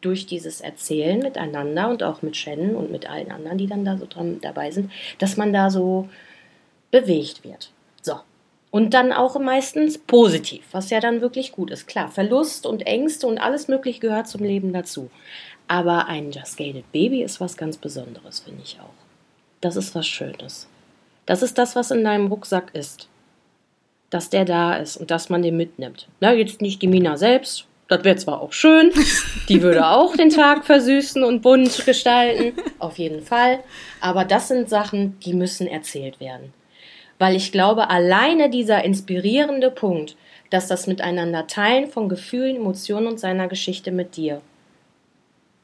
durch 0.00 0.24
dieses 0.24 0.62
Erzählen 0.62 1.18
miteinander 1.18 1.90
und 1.90 2.02
auch 2.02 2.22
mit 2.22 2.36
Shannon 2.36 2.74
und 2.74 2.90
mit 2.90 3.08
allen 3.08 3.30
anderen, 3.30 3.58
die 3.58 3.66
dann 3.66 3.84
da 3.84 3.98
so 3.98 4.06
dran 4.06 4.40
dabei 4.40 4.70
sind, 4.70 4.90
dass 5.18 5.36
man 5.36 5.52
da 5.52 5.70
so 5.70 6.08
bewegt 6.90 7.44
wird. 7.44 7.70
So. 8.00 8.14
Und 8.70 8.94
dann 8.94 9.12
auch 9.12 9.38
meistens 9.38 9.98
positiv, 9.98 10.64
was 10.72 10.88
ja 10.88 11.00
dann 11.00 11.20
wirklich 11.20 11.52
gut 11.52 11.70
ist. 11.70 11.86
Klar, 11.86 12.08
Verlust 12.08 12.64
und 12.64 12.86
Ängste 12.86 13.26
und 13.26 13.38
alles 13.38 13.68
Mögliche 13.68 14.00
gehört 14.00 14.28
zum 14.28 14.42
Leben 14.42 14.72
dazu. 14.72 15.10
Aber 15.68 16.06
ein 16.06 16.32
Just 16.32 16.56
Gated 16.56 16.90
Baby 16.92 17.22
ist 17.22 17.40
was 17.40 17.58
ganz 17.58 17.76
Besonderes, 17.76 18.40
finde 18.40 18.62
ich 18.64 18.78
auch. 18.80 18.94
Das 19.60 19.76
ist 19.76 19.94
was 19.94 20.06
Schönes. 20.06 20.66
Das 21.26 21.42
ist 21.42 21.58
das, 21.58 21.76
was 21.76 21.90
in 21.90 22.02
deinem 22.02 22.28
Rucksack 22.28 22.74
ist. 22.74 23.08
Dass 24.12 24.28
der 24.28 24.44
da 24.44 24.76
ist 24.76 24.98
und 24.98 25.10
dass 25.10 25.30
man 25.30 25.42
den 25.42 25.56
mitnimmt. 25.56 26.06
Na, 26.20 26.32
jetzt 26.32 26.60
nicht 26.60 26.82
die 26.82 26.86
Mina 26.86 27.16
selbst. 27.16 27.66
Das 27.88 28.04
wäre 28.04 28.16
zwar 28.16 28.40
auch 28.40 28.52
schön. 28.52 28.92
Die 29.48 29.60
würde 29.60 29.86
auch 29.86 30.16
den 30.16 30.30
Tag 30.30 30.64
versüßen 30.64 31.22
und 31.24 31.42
bunt 31.42 31.84
gestalten. 31.84 32.58
Auf 32.78 32.98
jeden 32.98 33.22
Fall. 33.22 33.58
Aber 34.00 34.24
das 34.24 34.48
sind 34.48 34.68
Sachen, 34.68 35.18
die 35.20 35.34
müssen 35.34 35.66
erzählt 35.66 36.20
werden. 36.20 36.54
Weil 37.18 37.36
ich 37.36 37.52
glaube, 37.52 37.90
alleine 37.90 38.48
dieser 38.48 38.84
inspirierende 38.84 39.70
Punkt, 39.70 40.16
dass 40.48 40.68
das 40.68 40.86
Miteinander 40.86 41.46
teilen 41.46 41.86
von 41.90 42.08
Gefühlen, 42.08 42.56
Emotionen 42.56 43.06
und 43.08 43.20
seiner 43.20 43.48
Geschichte 43.48 43.90
mit 43.90 44.16
dir 44.16 44.40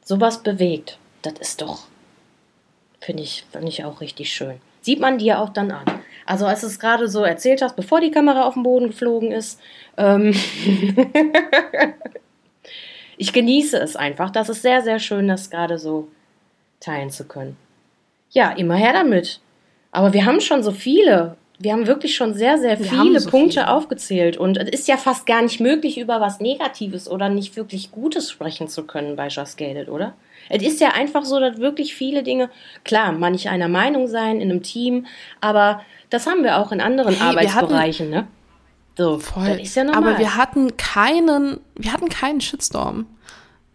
sowas 0.05 0.43
bewegt, 0.43 0.99
das 1.23 1.35
ist 1.39 1.61
doch, 1.61 1.87
finde 3.01 3.23
ich, 3.23 3.45
finde 3.53 3.69
ich 3.69 3.85
auch 3.85 4.01
richtig 4.01 4.33
schön. 4.33 4.61
Sieht 4.81 5.01
man 5.01 5.19
dir 5.19 5.41
auch 5.41 5.51
dann 5.51 5.71
an. 5.71 5.98
Also 6.29 6.45
als 6.45 6.61
du 6.61 6.67
es 6.67 6.79
gerade 6.79 7.09
so 7.09 7.23
erzählt 7.25 7.63
hast, 7.63 7.75
bevor 7.75 8.03
die 8.03 8.11
Kamera 8.11 8.43
auf 8.43 8.53
den 8.53 8.63
Boden 8.63 8.89
geflogen 8.89 9.33
ist, 9.33 9.59
ähm 9.97 10.35
ich 13.17 13.33
genieße 13.33 13.79
es 13.79 13.97
einfach. 13.97 14.29
Das 14.29 14.51
ist 14.51 14.61
sehr, 14.61 14.83
sehr 14.83 14.99
schön, 14.99 15.27
das 15.27 15.49
gerade 15.49 15.79
so 15.79 16.09
teilen 16.81 17.09
zu 17.09 17.25
können. 17.25 17.57
Ja, 18.31 18.51
immer 18.51 18.75
her 18.75 18.93
damit. 18.93 19.41
Aber 19.91 20.13
wir 20.13 20.27
haben 20.27 20.43
schon 20.43 20.63
so 20.63 20.73
viele. 20.73 21.39
Wir 21.59 21.73
haben 21.73 21.87
wirklich 21.87 22.15
schon 22.15 22.35
sehr, 22.35 22.59
sehr 22.59 22.77
viele 22.77 23.21
so 23.21 23.31
Punkte 23.31 23.61
viele. 23.61 23.71
aufgezählt. 23.71 24.37
Und 24.37 24.59
es 24.59 24.69
ist 24.69 24.87
ja 24.87 24.99
fast 24.99 25.25
gar 25.25 25.41
nicht 25.41 25.61
möglich, 25.61 25.97
über 25.97 26.21
was 26.21 26.41
Negatives 26.41 27.09
oder 27.11 27.31
nicht 27.31 27.57
wirklich 27.57 27.91
Gutes 27.91 28.31
sprechen 28.31 28.69
zu 28.69 28.85
können 28.85 29.17
bei 29.17 29.29
Just 29.29 29.57
Gated, 29.57 29.89
oder? 29.89 30.13
Es 30.49 30.63
ist 30.63 30.81
ja 30.81 30.91
einfach 30.91 31.25
so, 31.25 31.41
dass 31.41 31.59
wirklich 31.59 31.95
viele 31.95 32.23
Dinge, 32.23 32.51
klar, 32.85 33.13
man 33.13 33.33
nicht 33.33 33.49
einer 33.49 33.69
Meinung 33.69 34.07
sein 34.09 34.41
in 34.41 34.51
einem 34.51 34.63
Team, 34.63 35.07
aber 35.41 35.83
das 36.11 36.27
haben 36.27 36.43
wir 36.43 36.59
auch 36.59 36.73
in 36.73 36.81
anderen 36.81 37.15
hey, 37.15 37.23
Arbeitsbereichen, 37.23 38.15
hatten, 38.15 38.27
ne? 38.27 38.29
So, 38.97 39.19
Voll. 39.21 39.61
ist 39.63 39.77
ja 39.77 39.85
normal. 39.85 40.03
Aber 40.03 40.19
wir 40.19 40.35
hatten 40.35 40.77
keinen, 40.77 41.61
wir 41.77 41.93
hatten 41.93 42.09
keinen 42.09 42.41
Shitstorm. 42.41 43.07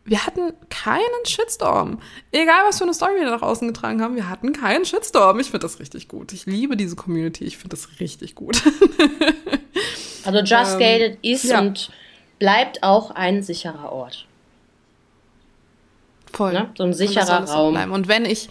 Wir 0.03 0.26
hatten 0.26 0.51
keinen 0.69 1.26
Shitstorm. 1.26 1.99
Egal, 2.34 2.65
was 2.67 2.78
für 2.78 2.84
eine 2.84 2.93
Story 2.93 3.21
wir 3.21 3.30
nach 3.30 3.41
außen 3.41 3.65
getragen 3.65 4.01
haben, 4.01 4.17
wir 4.17 4.30
hatten 4.30 4.51
keinen 4.51 4.84
Shitstorm. 4.84 5.39
Ich 5.39 5.47
finde 5.47 5.59
das 5.59 5.80
richtig 5.80 6.09
gut. 6.09 6.34
Ich 6.34 6.45
liebe 6.45 6.76
diese 6.76 6.97
Community. 6.97 7.45
Ich 7.45 7.57
finde 7.57 7.78
das 7.78 8.01
richtig 8.01 8.36
gut. 8.36 8.61
also 10.26 10.39
Just 10.39 10.74
ähm, 10.74 10.80
Gated 10.80 11.19
ist 11.21 11.45
ja. 11.45 11.61
und 11.61 11.89
bleibt 12.38 12.84
auch 12.84 13.11
ein 13.11 13.43
sicherer 13.43 13.93
Ort. 13.93 14.28
Voll. 16.34 16.54
Ne? 16.54 16.70
So 16.78 16.84
ein 16.84 16.94
sicherer 16.94 17.46
Raum. 17.46 17.92
Und 17.92 18.08
wenn 18.08 18.26
ich, 18.26 18.50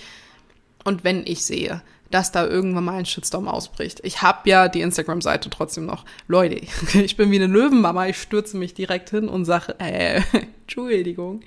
und 0.84 1.04
wenn 1.04 1.26
ich 1.26 1.44
sehe, 1.44 1.82
dass 2.12 2.30
da 2.30 2.46
irgendwann 2.46 2.84
mal 2.84 2.98
ein 2.98 3.06
Shitstorm 3.06 3.48
ausbricht. 3.48 4.00
Ich 4.04 4.22
habe 4.22 4.48
ja 4.48 4.68
die 4.68 4.82
Instagram-Seite 4.82 5.50
trotzdem 5.50 5.86
noch. 5.86 6.04
Leute, 6.28 6.60
ich 6.94 7.16
bin 7.16 7.30
wie 7.30 7.36
eine 7.36 7.46
Löwenmama, 7.46 8.06
ich 8.06 8.20
stürze 8.20 8.56
mich 8.56 8.74
direkt 8.74 9.10
hin 9.10 9.28
und 9.28 9.44
sage, 9.44 9.74
äh, 9.78 10.20
Entschuldigung. 10.62 11.40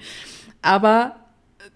Aber 0.61 1.15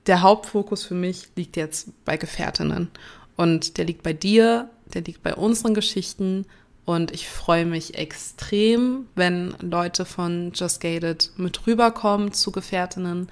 der 0.07 0.21
Hauptfokus 0.21 0.83
für 0.83 0.95
mich 0.95 1.29
liegt 1.35 1.55
jetzt 1.55 1.89
bei 2.03 2.17
Gefährtinnen. 2.17 2.89
Und 3.35 3.77
der 3.77 3.85
liegt 3.85 4.03
bei 4.03 4.13
dir, 4.13 4.69
der 4.93 5.03
liegt 5.03 5.23
bei 5.23 5.35
unseren 5.35 5.73
Geschichten. 5.73 6.45
Und 6.85 7.11
ich 7.11 7.29
freue 7.29 7.65
mich 7.65 7.95
extrem, 7.95 9.05
wenn 9.15 9.53
Leute 9.61 10.05
von 10.05 10.51
Just 10.55 10.81
Gated 10.81 11.31
mit 11.37 11.67
rüberkommen 11.67 12.33
zu 12.33 12.51
Gefährtinnen. 12.51 13.29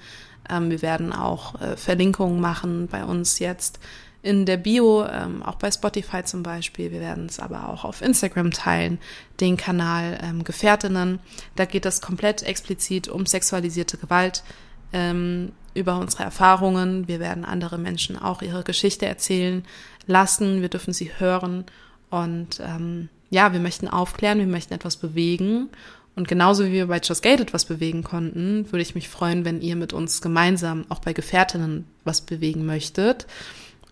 Ähm, 0.50 0.70
wir 0.70 0.82
werden 0.82 1.12
auch 1.12 1.60
äh, 1.60 1.76
Verlinkungen 1.76 2.40
machen 2.40 2.88
bei 2.88 3.04
uns 3.04 3.38
jetzt 3.38 3.78
in 4.22 4.46
der 4.46 4.56
Bio, 4.56 5.06
ähm, 5.06 5.42
auch 5.42 5.54
bei 5.54 5.70
Spotify 5.70 6.24
zum 6.24 6.42
Beispiel. 6.42 6.90
Wir 6.90 7.00
werden 7.00 7.26
es 7.26 7.38
aber 7.38 7.68
auch 7.68 7.84
auf 7.84 8.02
Instagram 8.02 8.50
teilen, 8.50 8.98
den 9.40 9.56
Kanal 9.56 10.18
ähm, 10.22 10.44
Gefährtinnen. 10.44 11.20
Da 11.54 11.64
geht 11.64 11.86
es 11.86 12.00
komplett 12.00 12.42
explizit 12.42 13.08
um 13.08 13.26
sexualisierte 13.26 13.96
Gewalt, 13.96 14.42
ähm, 14.92 15.52
über 15.74 15.98
unsere 15.98 16.24
Erfahrungen. 16.24 17.06
Wir 17.06 17.20
werden 17.20 17.44
andere 17.44 17.78
Menschen 17.78 18.18
auch 18.18 18.42
ihre 18.42 18.64
Geschichte 18.64 19.06
erzählen 19.06 19.64
lassen. 20.06 20.60
Wir 20.60 20.68
dürfen 20.68 20.92
sie 20.92 21.12
hören. 21.18 21.64
Und 22.10 22.60
ähm, 22.60 23.08
ja, 23.30 23.52
wir 23.52 23.60
möchten 23.60 23.88
aufklären, 23.88 24.38
wir 24.38 24.46
möchten 24.46 24.74
etwas 24.74 24.96
bewegen. 24.96 25.68
Und 26.18 26.26
genauso 26.26 26.64
wie 26.66 26.72
wir 26.72 26.88
bei 26.88 26.98
Just 26.98 27.22
Gate 27.22 27.38
etwas 27.38 27.64
bewegen 27.64 28.02
konnten, 28.02 28.66
würde 28.72 28.82
ich 28.82 28.96
mich 28.96 29.08
freuen, 29.08 29.44
wenn 29.44 29.62
ihr 29.62 29.76
mit 29.76 29.92
uns 29.92 30.20
gemeinsam 30.20 30.84
auch 30.88 30.98
bei 30.98 31.12
Gefährtinnen 31.12 31.86
was 32.02 32.22
bewegen 32.22 32.66
möchtet. 32.66 33.28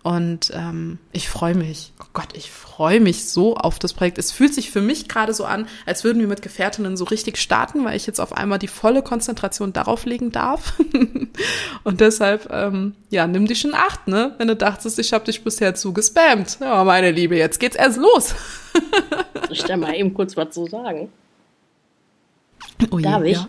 Und 0.02 0.50
ähm, 0.52 0.98
ich 1.12 1.28
freue 1.28 1.54
mich. 1.54 1.92
Oh 2.00 2.06
Gott, 2.14 2.30
ich 2.34 2.50
freue 2.50 2.98
mich 2.98 3.28
so 3.28 3.56
auf 3.56 3.78
das 3.78 3.92
Projekt. 3.92 4.18
Es 4.18 4.32
fühlt 4.32 4.52
sich 4.52 4.72
für 4.72 4.80
mich 4.80 5.06
gerade 5.06 5.34
so 5.34 5.44
an, 5.44 5.68
als 5.84 6.02
würden 6.02 6.18
wir 6.18 6.26
mit 6.26 6.42
Gefährtinnen 6.42 6.96
so 6.96 7.04
richtig 7.04 7.38
starten, 7.38 7.84
weil 7.84 7.96
ich 7.96 8.08
jetzt 8.08 8.20
auf 8.20 8.36
einmal 8.36 8.58
die 8.58 8.66
volle 8.66 9.02
Konzentration 9.02 9.72
darauf 9.72 10.04
legen 10.04 10.32
darf. 10.32 10.74
und 11.84 12.00
deshalb, 12.00 12.48
ähm, 12.50 12.96
ja, 13.08 13.28
nimm 13.28 13.46
dich 13.46 13.64
in 13.64 13.72
Acht, 13.72 14.08
ne? 14.08 14.34
Wenn 14.38 14.48
du 14.48 14.56
dachtest, 14.56 14.98
ich 14.98 15.12
habe 15.12 15.24
dich 15.26 15.44
bisher 15.44 15.76
zugespammt. 15.76 16.58
Ja, 16.60 16.82
meine 16.82 17.12
Liebe, 17.12 17.36
jetzt 17.36 17.60
geht's 17.60 17.76
erst 17.76 17.98
los. 17.98 18.34
ich 19.50 19.62
da 19.62 19.76
mal 19.76 19.94
eben 19.94 20.12
kurz 20.12 20.36
was 20.36 20.50
zu 20.50 20.66
sagen? 20.66 21.08
Oh 22.90 22.98
je, 22.98 23.04
Darf 23.04 23.22
ich? 23.24 23.36
Ja. 23.36 23.48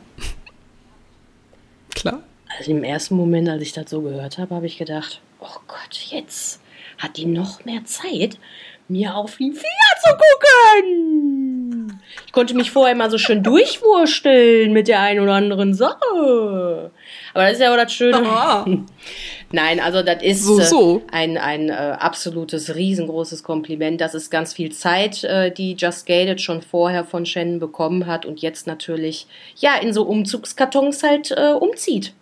Klar. 1.95 2.23
Also 2.57 2.71
im 2.71 2.84
ersten 2.84 3.15
Moment, 3.15 3.49
als 3.49 3.61
ich 3.61 3.73
das 3.73 3.89
so 3.89 4.01
gehört 4.01 4.38
habe, 4.38 4.55
habe 4.55 4.65
ich 4.65 4.78
gedacht, 4.78 5.21
oh 5.39 5.59
Gott, 5.67 5.97
jetzt 6.09 6.61
hat 6.97 7.17
die 7.17 7.25
noch 7.25 7.65
mehr 7.65 7.84
Zeit, 7.86 8.39
mir 8.88 9.15
auf 9.15 9.38
die 9.38 9.51
Finger 9.51 9.93
zu 10.03 10.11
gucken. 10.11 12.01
Ich 12.25 12.32
konnte 12.32 12.55
mich 12.55 12.71
vorher 12.71 12.95
mal 12.95 13.11
so 13.11 13.17
schön 13.17 13.43
durchwursteln 13.43 14.71
mit 14.71 14.88
der 14.88 15.01
einen 15.01 15.19
oder 15.19 15.34
anderen 15.34 15.73
Sache. 15.73 16.91
Aber 17.34 17.43
das 17.43 17.53
ist 17.53 17.61
ja 17.61 17.71
auch 17.71 17.78
das 17.78 17.93
Schöne. 17.93 18.21
Oh. 18.23 18.65
Nein, 19.52 19.80
also 19.80 20.04
das 20.04 20.22
ist 20.24 20.43
so, 20.43 20.60
so. 20.60 20.98
Äh, 20.98 21.16
ein, 21.16 21.38
ein 21.38 21.70
äh, 21.70 21.74
absolutes, 21.74 22.76
riesengroßes 22.76 23.43
Kompliment. 23.43 24.02
Das 24.02 24.14
ist 24.14 24.30
ganz 24.30 24.54
viel 24.54 24.72
Zeit, 24.74 25.24
äh, 25.24 25.52
die 25.52 25.74
Just 25.74 26.06
Gated 26.06 26.41
schon 26.41 26.62
vorher 26.62 27.06
von 27.06 27.26
Shannon 27.26 27.60
bekommen 27.60 28.08
hat 28.08 28.26
und 28.26 28.41
jetzt 28.41 28.68
natürlich 28.68 29.26
ja 29.56 29.76
in 29.76 29.93
so 29.93 30.04
Umzugskartons 30.04 31.02
halt 31.04 31.32
äh, 31.32 31.54
umzieht. 31.54 32.14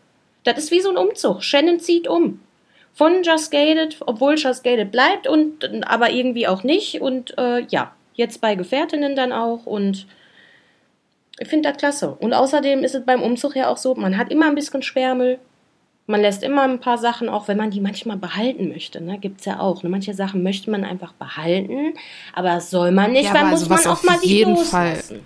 Das 0.44 0.60
ist 0.60 0.72
wie 0.72 0.82
so 0.82 0.90
ein 0.90 0.98
Umzug. 0.98 1.42
Shannon 1.42 1.80
zieht 1.80 2.08
um 2.08 2.40
von 2.94 3.24
Just 3.24 3.52
Gated, 3.52 3.98
obwohl 4.06 4.36
Just 4.38 4.64
Gated 4.64 4.92
bleibt 4.92 5.28
und 5.28 5.88
aber 5.88 6.12
irgendwie 6.12 6.48
auch 6.48 6.64
nicht. 6.64 7.02
Und 7.02 7.36
äh, 7.40 7.66
ja, 7.70 7.94
jetzt 8.14 8.40
bei 8.40 8.54
Gefährtinnen 8.54 9.16
dann 9.16 9.32
auch 9.32 9.66
und 9.66 10.06
ich 11.40 11.48
finde 11.48 11.70
das 11.70 11.78
klasse. 11.78 12.16
Und 12.20 12.34
außerdem 12.34 12.84
ist 12.84 12.96
es 12.96 13.06
beim 13.06 13.22
Umzug 13.22 13.56
ja 13.56 13.68
auch 13.68 13.78
so, 13.78 13.96
man 13.96 14.18
hat 14.18 14.32
immer 14.32 14.46
ein 14.46 14.56
bisschen 14.56 14.82
Schwärmel. 14.82 15.40
Man 16.08 16.22
lässt 16.22 16.44
immer 16.44 16.64
ein 16.64 16.80
paar 16.80 17.00
Sachen, 17.00 17.30
auch 17.30 17.48
wenn 17.48 17.58
man 17.58 17.72
die 17.72 17.82
manchmal 17.82 18.18
behalten 18.18 18.70
möchte, 18.70 19.02
ne, 19.02 19.18
gibt 19.18 19.40
es 19.40 19.46
ja 19.46 19.60
auch. 19.60 19.82
Ne? 19.82 19.90
Manche 19.90 20.14
Sachen 20.14 20.44
möchte 20.44 20.70
man 20.70 20.84
einfach 20.84 21.14
behalten, 21.14 21.94
aber 22.34 22.62
soll 22.62 22.92
man 22.92 23.12
nicht, 23.12 23.26
ja, 23.26 23.34
weil 23.34 23.46
also 23.46 23.68
muss 23.68 23.86
man 23.86 23.94
auch 23.94 24.04
mal 24.04 24.20
jeden 24.22 24.56
loslassen. 24.56 25.16
Fall 25.16 25.26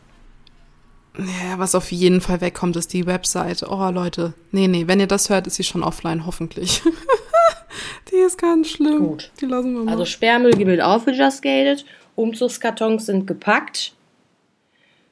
ja, 1.17 1.59
was 1.59 1.75
auf 1.75 1.91
jeden 1.91 2.21
Fall 2.21 2.39
wegkommt, 2.39 2.75
ist 2.75 2.93
die 2.93 3.05
Webseite. 3.05 3.67
Oh, 3.69 3.89
Leute. 3.89 4.34
Nee, 4.51 4.67
nee, 4.67 4.88
wenn 4.88 4.99
ihr 4.99 5.07
das 5.07 5.30
hört, 5.30 5.47
ist 5.47 5.55
sie 5.55 5.63
schon 5.63 5.84
offline, 5.84 6.25
hoffentlich. 6.25 6.82
Die 8.11 8.15
ist 8.15 8.38
ganz 8.38 8.69
schlimm. 8.69 8.99
Gut. 8.99 9.32
Die 9.39 9.45
lassen 9.45 9.73
wir 9.73 9.84
mal. 9.84 9.91
Also 9.91 10.05
Sperrmüll 10.05 10.53
gibt 10.53 10.71
es 10.71 10.80
auch 10.80 11.03
für 11.03 11.11
Just 11.11 11.41
Gated. 11.41 11.86
Umzugskartons 12.15 13.05
sind 13.05 13.27
gepackt. 13.27 13.93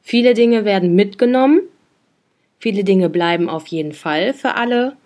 Viele 0.02 0.34
Dinge 0.34 0.66
werden 0.66 0.96
mitgenommen. 0.96 1.62
Viele 2.60 2.84
Dinge 2.84 3.10
bleiben 3.10 3.50
auf 3.50 3.68
jeden 3.68 3.94
Fall 3.94 4.34
für 4.34 4.56
alle. 4.56 4.98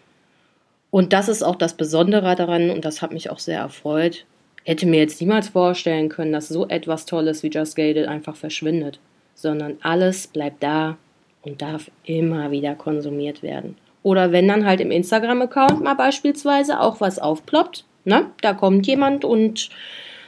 Und 0.91 1.13
das 1.13 1.29
ist 1.29 1.41
auch 1.41 1.55
das 1.55 1.73
Besondere 1.73 2.35
daran 2.35 2.69
und 2.69 2.83
das 2.85 3.01
hat 3.01 3.13
mich 3.13 3.29
auch 3.29 3.39
sehr 3.39 3.59
erfreut. 3.59 4.25
Hätte 4.65 4.85
mir 4.85 4.99
jetzt 4.99 5.19
niemals 5.21 5.47
vorstellen 5.49 6.09
können, 6.09 6.33
dass 6.33 6.49
so 6.49 6.67
etwas 6.67 7.05
Tolles 7.05 7.41
wie 7.41 7.49
Just 7.49 7.75
Gated 7.75 8.07
einfach 8.07 8.35
verschwindet, 8.35 8.99
sondern 9.33 9.77
alles 9.81 10.27
bleibt 10.27 10.61
da 10.61 10.97
und 11.41 11.61
darf 11.61 11.89
immer 12.03 12.51
wieder 12.51 12.75
konsumiert 12.75 13.41
werden. 13.41 13.77
Oder 14.03 14.31
wenn 14.31 14.47
dann 14.47 14.65
halt 14.65 14.81
im 14.81 14.91
Instagram-Account 14.91 15.81
mal 15.81 15.95
beispielsweise 15.95 16.79
auch 16.79 16.99
was 16.99 17.19
aufploppt, 17.19 17.85
ne? 18.03 18.25
Da 18.41 18.53
kommt 18.53 18.85
jemand 18.85 19.23
und 19.23 19.69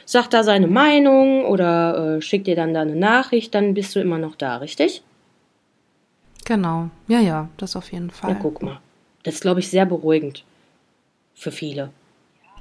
sagt 0.06 0.32
da 0.32 0.42
seine 0.42 0.66
Meinung 0.66 1.44
oder 1.44 2.16
äh, 2.16 2.22
schickt 2.22 2.46
dir 2.46 2.56
dann 2.56 2.74
da 2.74 2.80
eine 2.80 2.96
Nachricht, 2.96 3.54
dann 3.54 3.74
bist 3.74 3.94
du 3.94 4.00
immer 4.00 4.18
noch 4.18 4.34
da, 4.34 4.56
richtig? 4.56 5.02
Genau, 6.44 6.88
ja, 7.08 7.20
ja, 7.20 7.48
das 7.56 7.76
auf 7.76 7.92
jeden 7.92 8.10
Fall. 8.10 8.30
Ja, 8.30 8.36
guck 8.40 8.62
mal. 8.62 8.80
Das 9.22 9.34
ist, 9.34 9.40
glaube 9.40 9.60
ich, 9.60 9.68
sehr 9.68 9.86
beruhigend 9.86 10.44
für 11.34 11.52
viele. 11.52 11.90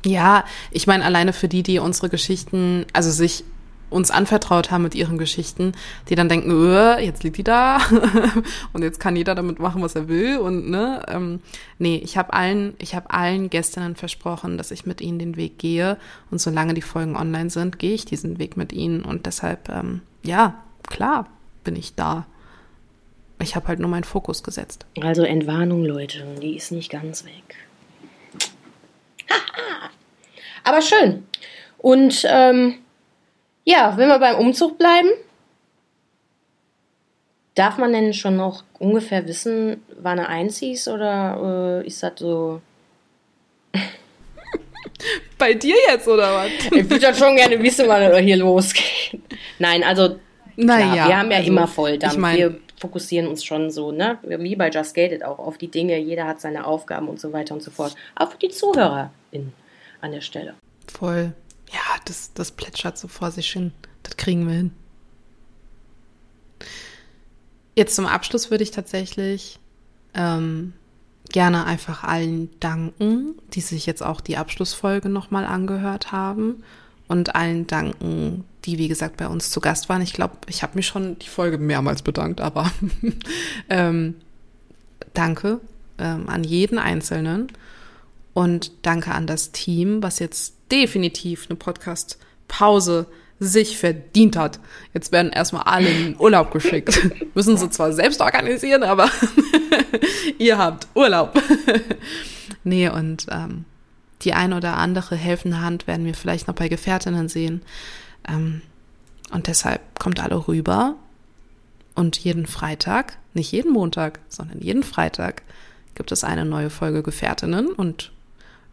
Ja, 0.06 0.44
ich 0.72 0.88
meine, 0.88 1.06
alleine 1.06 1.34
für 1.34 1.48
die, 1.48 1.64
die 1.64 1.80
unsere 1.80 2.10
Geschichten, 2.10 2.86
also 2.94 3.10
sich 3.10 3.46
uns 3.94 4.12
anvertraut 4.12 4.72
haben 4.72 4.84
mit 4.84 4.96
ihren 4.96 5.18
Geschichten, 5.18 5.74
die 6.10 6.16
dann 6.16 6.28
denken, 6.28 6.50
öh, 6.52 7.00
jetzt 7.00 7.24
liegt 7.24 7.38
die 7.38 7.44
da 7.44 7.80
und 8.74 8.82
jetzt 8.82 9.00
kann 9.00 9.16
jeder 9.16 9.36
damit 9.36 9.60
machen, 9.60 9.82
was 9.82 9.96
er 9.96 10.08
will 10.08 10.38
und 10.38 10.70
ne, 10.70 11.04
ähm, 11.08 11.40
nee, 11.78 11.98
ich 12.04 12.18
habe 12.18 12.34
allen, 12.34 12.74
ich 12.80 12.96
habe 12.96 13.12
allen 13.12 13.50
Gästinnen 13.50 13.96
versprochen, 13.96 14.58
dass 14.58 14.72
ich 14.72 14.86
mit 14.86 15.00
ihnen 15.00 15.20
den 15.20 15.38
Weg 15.38 15.60
gehe 15.60 15.98
und 16.32 16.42
solange 16.42 16.74
die 16.74 16.82
Folgen 16.82 17.16
online 17.16 17.52
sind, 17.52 17.78
gehe 17.78 17.94
ich 17.94 18.06
diesen 18.06 18.40
Weg 18.40 18.58
mit 18.58 18.74
ihnen 18.74 19.04
und 19.04 19.28
deshalb, 19.28 19.70
ähm, 19.70 20.02
ja, 20.24 20.56
klar, 20.88 21.30
bin 21.64 21.76
ich 21.76 21.94
da. 21.94 22.26
Ich 23.40 23.56
habe 23.56 23.68
halt 23.68 23.80
nur 23.80 23.90
meinen 23.90 24.06
Fokus 24.06 24.42
gesetzt. 24.42 24.86
Also 25.02 25.24
Entwarnung, 25.24 25.86
Leute, 25.86 26.26
die 26.42 26.56
ist 26.56 26.72
nicht 26.72 26.90
ganz 26.90 27.26
weg. 27.26 27.58
Aber 30.64 30.82
schön. 30.82 31.28
Und 31.78 32.26
ähm, 32.28 32.76
ja, 33.66 33.96
wenn 33.98 34.08
wir 34.08 34.20
beim 34.20 34.38
Umzug 34.38 34.78
bleiben, 34.78 35.10
darf 37.56 37.78
man 37.78 37.92
denn 37.94 38.14
schon 38.14 38.36
noch 38.38 38.64
ungefähr 38.80 39.28
wissen, 39.28 39.84
wann 40.02 40.18
er 40.20 40.30
einziehst 40.30 40.88
oder 40.88 41.82
äh, 41.84 41.88
ist 41.88 42.02
das 42.04 42.14
so? 42.18 42.62
Bei 45.38 45.54
dir 45.54 45.76
jetzt 45.90 46.08
oder 46.08 46.34
was? 46.36 46.48
Ich 46.72 46.90
würde 46.90 47.14
schon 47.14 47.36
gerne 47.36 47.62
wissen, 47.62 47.88
wann 47.88 48.02
er 48.02 48.18
hier 48.20 48.38
losgeht. 48.38 49.22
Nein, 49.60 49.84
also 49.84 50.20
Naja, 50.56 50.94
klar, 50.94 51.08
wir 51.10 51.18
haben 51.18 51.32
ja 51.32 51.38
also, 51.38 51.50
immer 51.50 51.68
Volldampf. 51.68 52.14
ich 52.14 52.20
mein- 52.20 52.38
wir 52.38 52.60
fokussieren 52.84 53.30
uns 53.30 53.46
schon 53.46 53.72
so, 53.72 53.94
ne? 53.94 54.20
Wie 54.24 54.58
bei 54.58 54.70
Just 54.70 54.94
Gated 54.94 55.24
auch 55.24 55.40
auf 55.40 55.58
die 55.58 55.70
Dinge. 55.70 55.98
Jeder 55.98 56.28
hat 56.28 56.42
seine 56.42 56.68
Aufgaben 56.68 57.08
und 57.08 57.18
so 57.18 57.32
weiter 57.32 57.54
und 57.54 57.64
so 57.64 57.72
fort. 57.72 57.96
Auch 58.14 58.32
für 58.32 58.38
die 58.38 58.50
ZuhörerInnen 58.50 59.54
an 60.02 60.12
der 60.12 60.20
Stelle. 60.20 60.54
Voll. 60.94 61.32
Ja, 61.72 61.80
das, 62.04 62.34
das 62.34 62.52
plätschert 62.52 62.98
so 62.98 63.08
vor 63.08 63.32
sich 63.32 63.50
hin. 63.50 63.72
Das 64.04 64.18
kriegen 64.18 64.46
wir 64.48 64.56
hin. 64.56 64.72
Jetzt 67.74 67.96
zum 67.96 68.06
Abschluss 68.06 68.52
würde 68.52 68.66
ich 68.66 68.72
tatsächlich 68.72 69.60
ähm, 70.14 70.74
gerne 71.32 71.66
einfach 71.66 72.04
allen 72.04 72.50
danken, 72.60 73.36
die 73.54 73.62
sich 73.62 73.86
jetzt 73.86 74.04
auch 74.04 74.20
die 74.20 74.36
Abschlussfolge 74.36 75.08
nochmal 75.08 75.46
angehört 75.46 76.12
haben. 76.12 76.66
Und 77.08 77.34
allen 77.34 77.66
danken, 77.66 78.44
die, 78.66 78.78
wie 78.78 78.88
gesagt, 78.88 79.18
bei 79.18 79.28
uns 79.28 79.50
zu 79.50 79.60
Gast 79.60 79.90
waren. 79.90 80.02
Ich 80.02 80.14
glaube, 80.14 80.36
ich 80.48 80.64
habe 80.64 80.76
mich 80.76 80.88
schon 80.88 81.20
die 81.20 81.28
Folge 81.28 81.58
mehrmals 81.58 82.02
bedankt, 82.02 82.42
aber 82.42 82.72
ähm, 83.70 84.16
danke 85.14 85.60
ähm, 85.98 86.30
an 86.30 86.44
jeden 86.44 86.80
Einzelnen. 86.80 87.52
Und 88.34 88.72
danke 88.82 89.12
an 89.12 89.28
das 89.28 89.52
Team, 89.52 90.02
was 90.02 90.18
jetzt 90.18 90.56
definitiv 90.72 91.46
eine 91.50 91.56
Podcast-Pause 91.56 93.06
sich 93.40 93.78
verdient 93.78 94.36
hat. 94.38 94.60
Jetzt 94.94 95.12
werden 95.12 95.32
erstmal 95.32 95.64
alle 95.64 95.90
in 95.90 96.20
Urlaub 96.20 96.52
geschickt. 96.52 97.00
Müssen 97.36 97.58
sie 97.58 97.70
zwar 97.70 97.94
selbst 97.94 98.22
organisieren, 98.22 98.84
aber 98.84 99.10
ihr 100.40 100.58
habt 100.58 100.88
Urlaub. 100.96 101.40
nee, 102.64 102.90
und 102.90 103.28
ähm, 103.30 103.66
die 104.22 104.34
eine 104.34 104.58
oder 104.58 104.78
andere 104.78 105.16
helfende 105.16 105.62
Hand 105.62 105.86
werden 105.86 106.06
wir 106.06 106.16
vielleicht 106.16 106.48
noch 106.48 106.56
bei 106.56 106.70
Gefährtinnen 106.70 107.28
sehen. 107.28 107.62
Ähm, 108.28 108.62
und 109.32 109.48
deshalb 109.48 110.00
kommt 110.00 110.22
alle 110.22 110.48
rüber. 110.48 110.96
Und 111.96 112.18
jeden 112.18 112.48
Freitag, 112.48 113.18
nicht 113.34 113.52
jeden 113.52 113.72
Montag, 113.72 114.20
sondern 114.30 114.60
jeden 114.60 114.84
Freitag 114.84 115.44
gibt 115.96 116.12
es 116.12 116.24
eine 116.24 116.46
neue 116.46 116.70
Folge 116.70 117.04
Gefährtinnen. 117.04 117.68
Und 117.68 118.12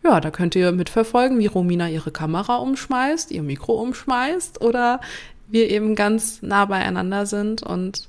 ja, 0.03 0.21
da 0.21 0.31
könnt 0.31 0.55
ihr 0.55 0.73
mitverfolgen, 0.73 1.39
wie 1.39 1.47
Romina 1.47 1.89
ihre 1.89 2.11
Kamera 2.11 2.57
umschmeißt, 2.57 3.31
ihr 3.31 3.43
Mikro 3.43 3.75
umschmeißt 3.75 4.63
oder 4.63 5.01
wir 5.49 5.69
eben 5.69 5.95
ganz 5.95 6.41
nah 6.43 6.65
beieinander 6.65 7.27
sind 7.27 7.63
und 7.63 8.09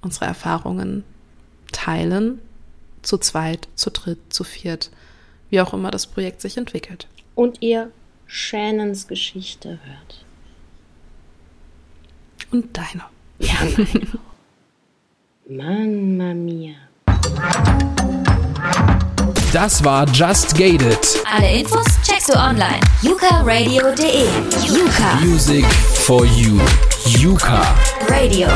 unsere 0.00 0.26
Erfahrungen 0.26 1.02
teilen. 1.72 2.40
Zu 3.02 3.18
zweit, 3.18 3.68
zu 3.74 3.90
dritt, 3.90 4.18
zu 4.28 4.44
viert, 4.44 4.90
wie 5.50 5.60
auch 5.60 5.72
immer 5.72 5.90
das 5.90 6.06
Projekt 6.06 6.40
sich 6.40 6.56
entwickelt. 6.56 7.08
Und 7.34 7.62
ihr 7.62 7.90
Shannons 8.26 9.08
Geschichte 9.08 9.78
hört. 9.84 10.24
Und 12.50 12.76
deine. 12.76 13.02
Ja, 13.40 13.54
Mamma 15.48 16.34
mia. 16.34 16.74
Das 19.52 19.82
war 19.84 20.06
Just 20.10 20.54
Gated. 20.56 20.98
Alle 21.34 21.60
Infos 21.60 21.86
checkst 22.06 22.28
du 22.28 22.38
online. 22.38 22.80
yukaradio.de. 23.02 24.26
Yuka 24.66 25.14
Music 25.24 25.64
for 26.04 26.24
you. 26.24 26.60
Yuka. 27.18 27.62
Radio. 28.08 28.48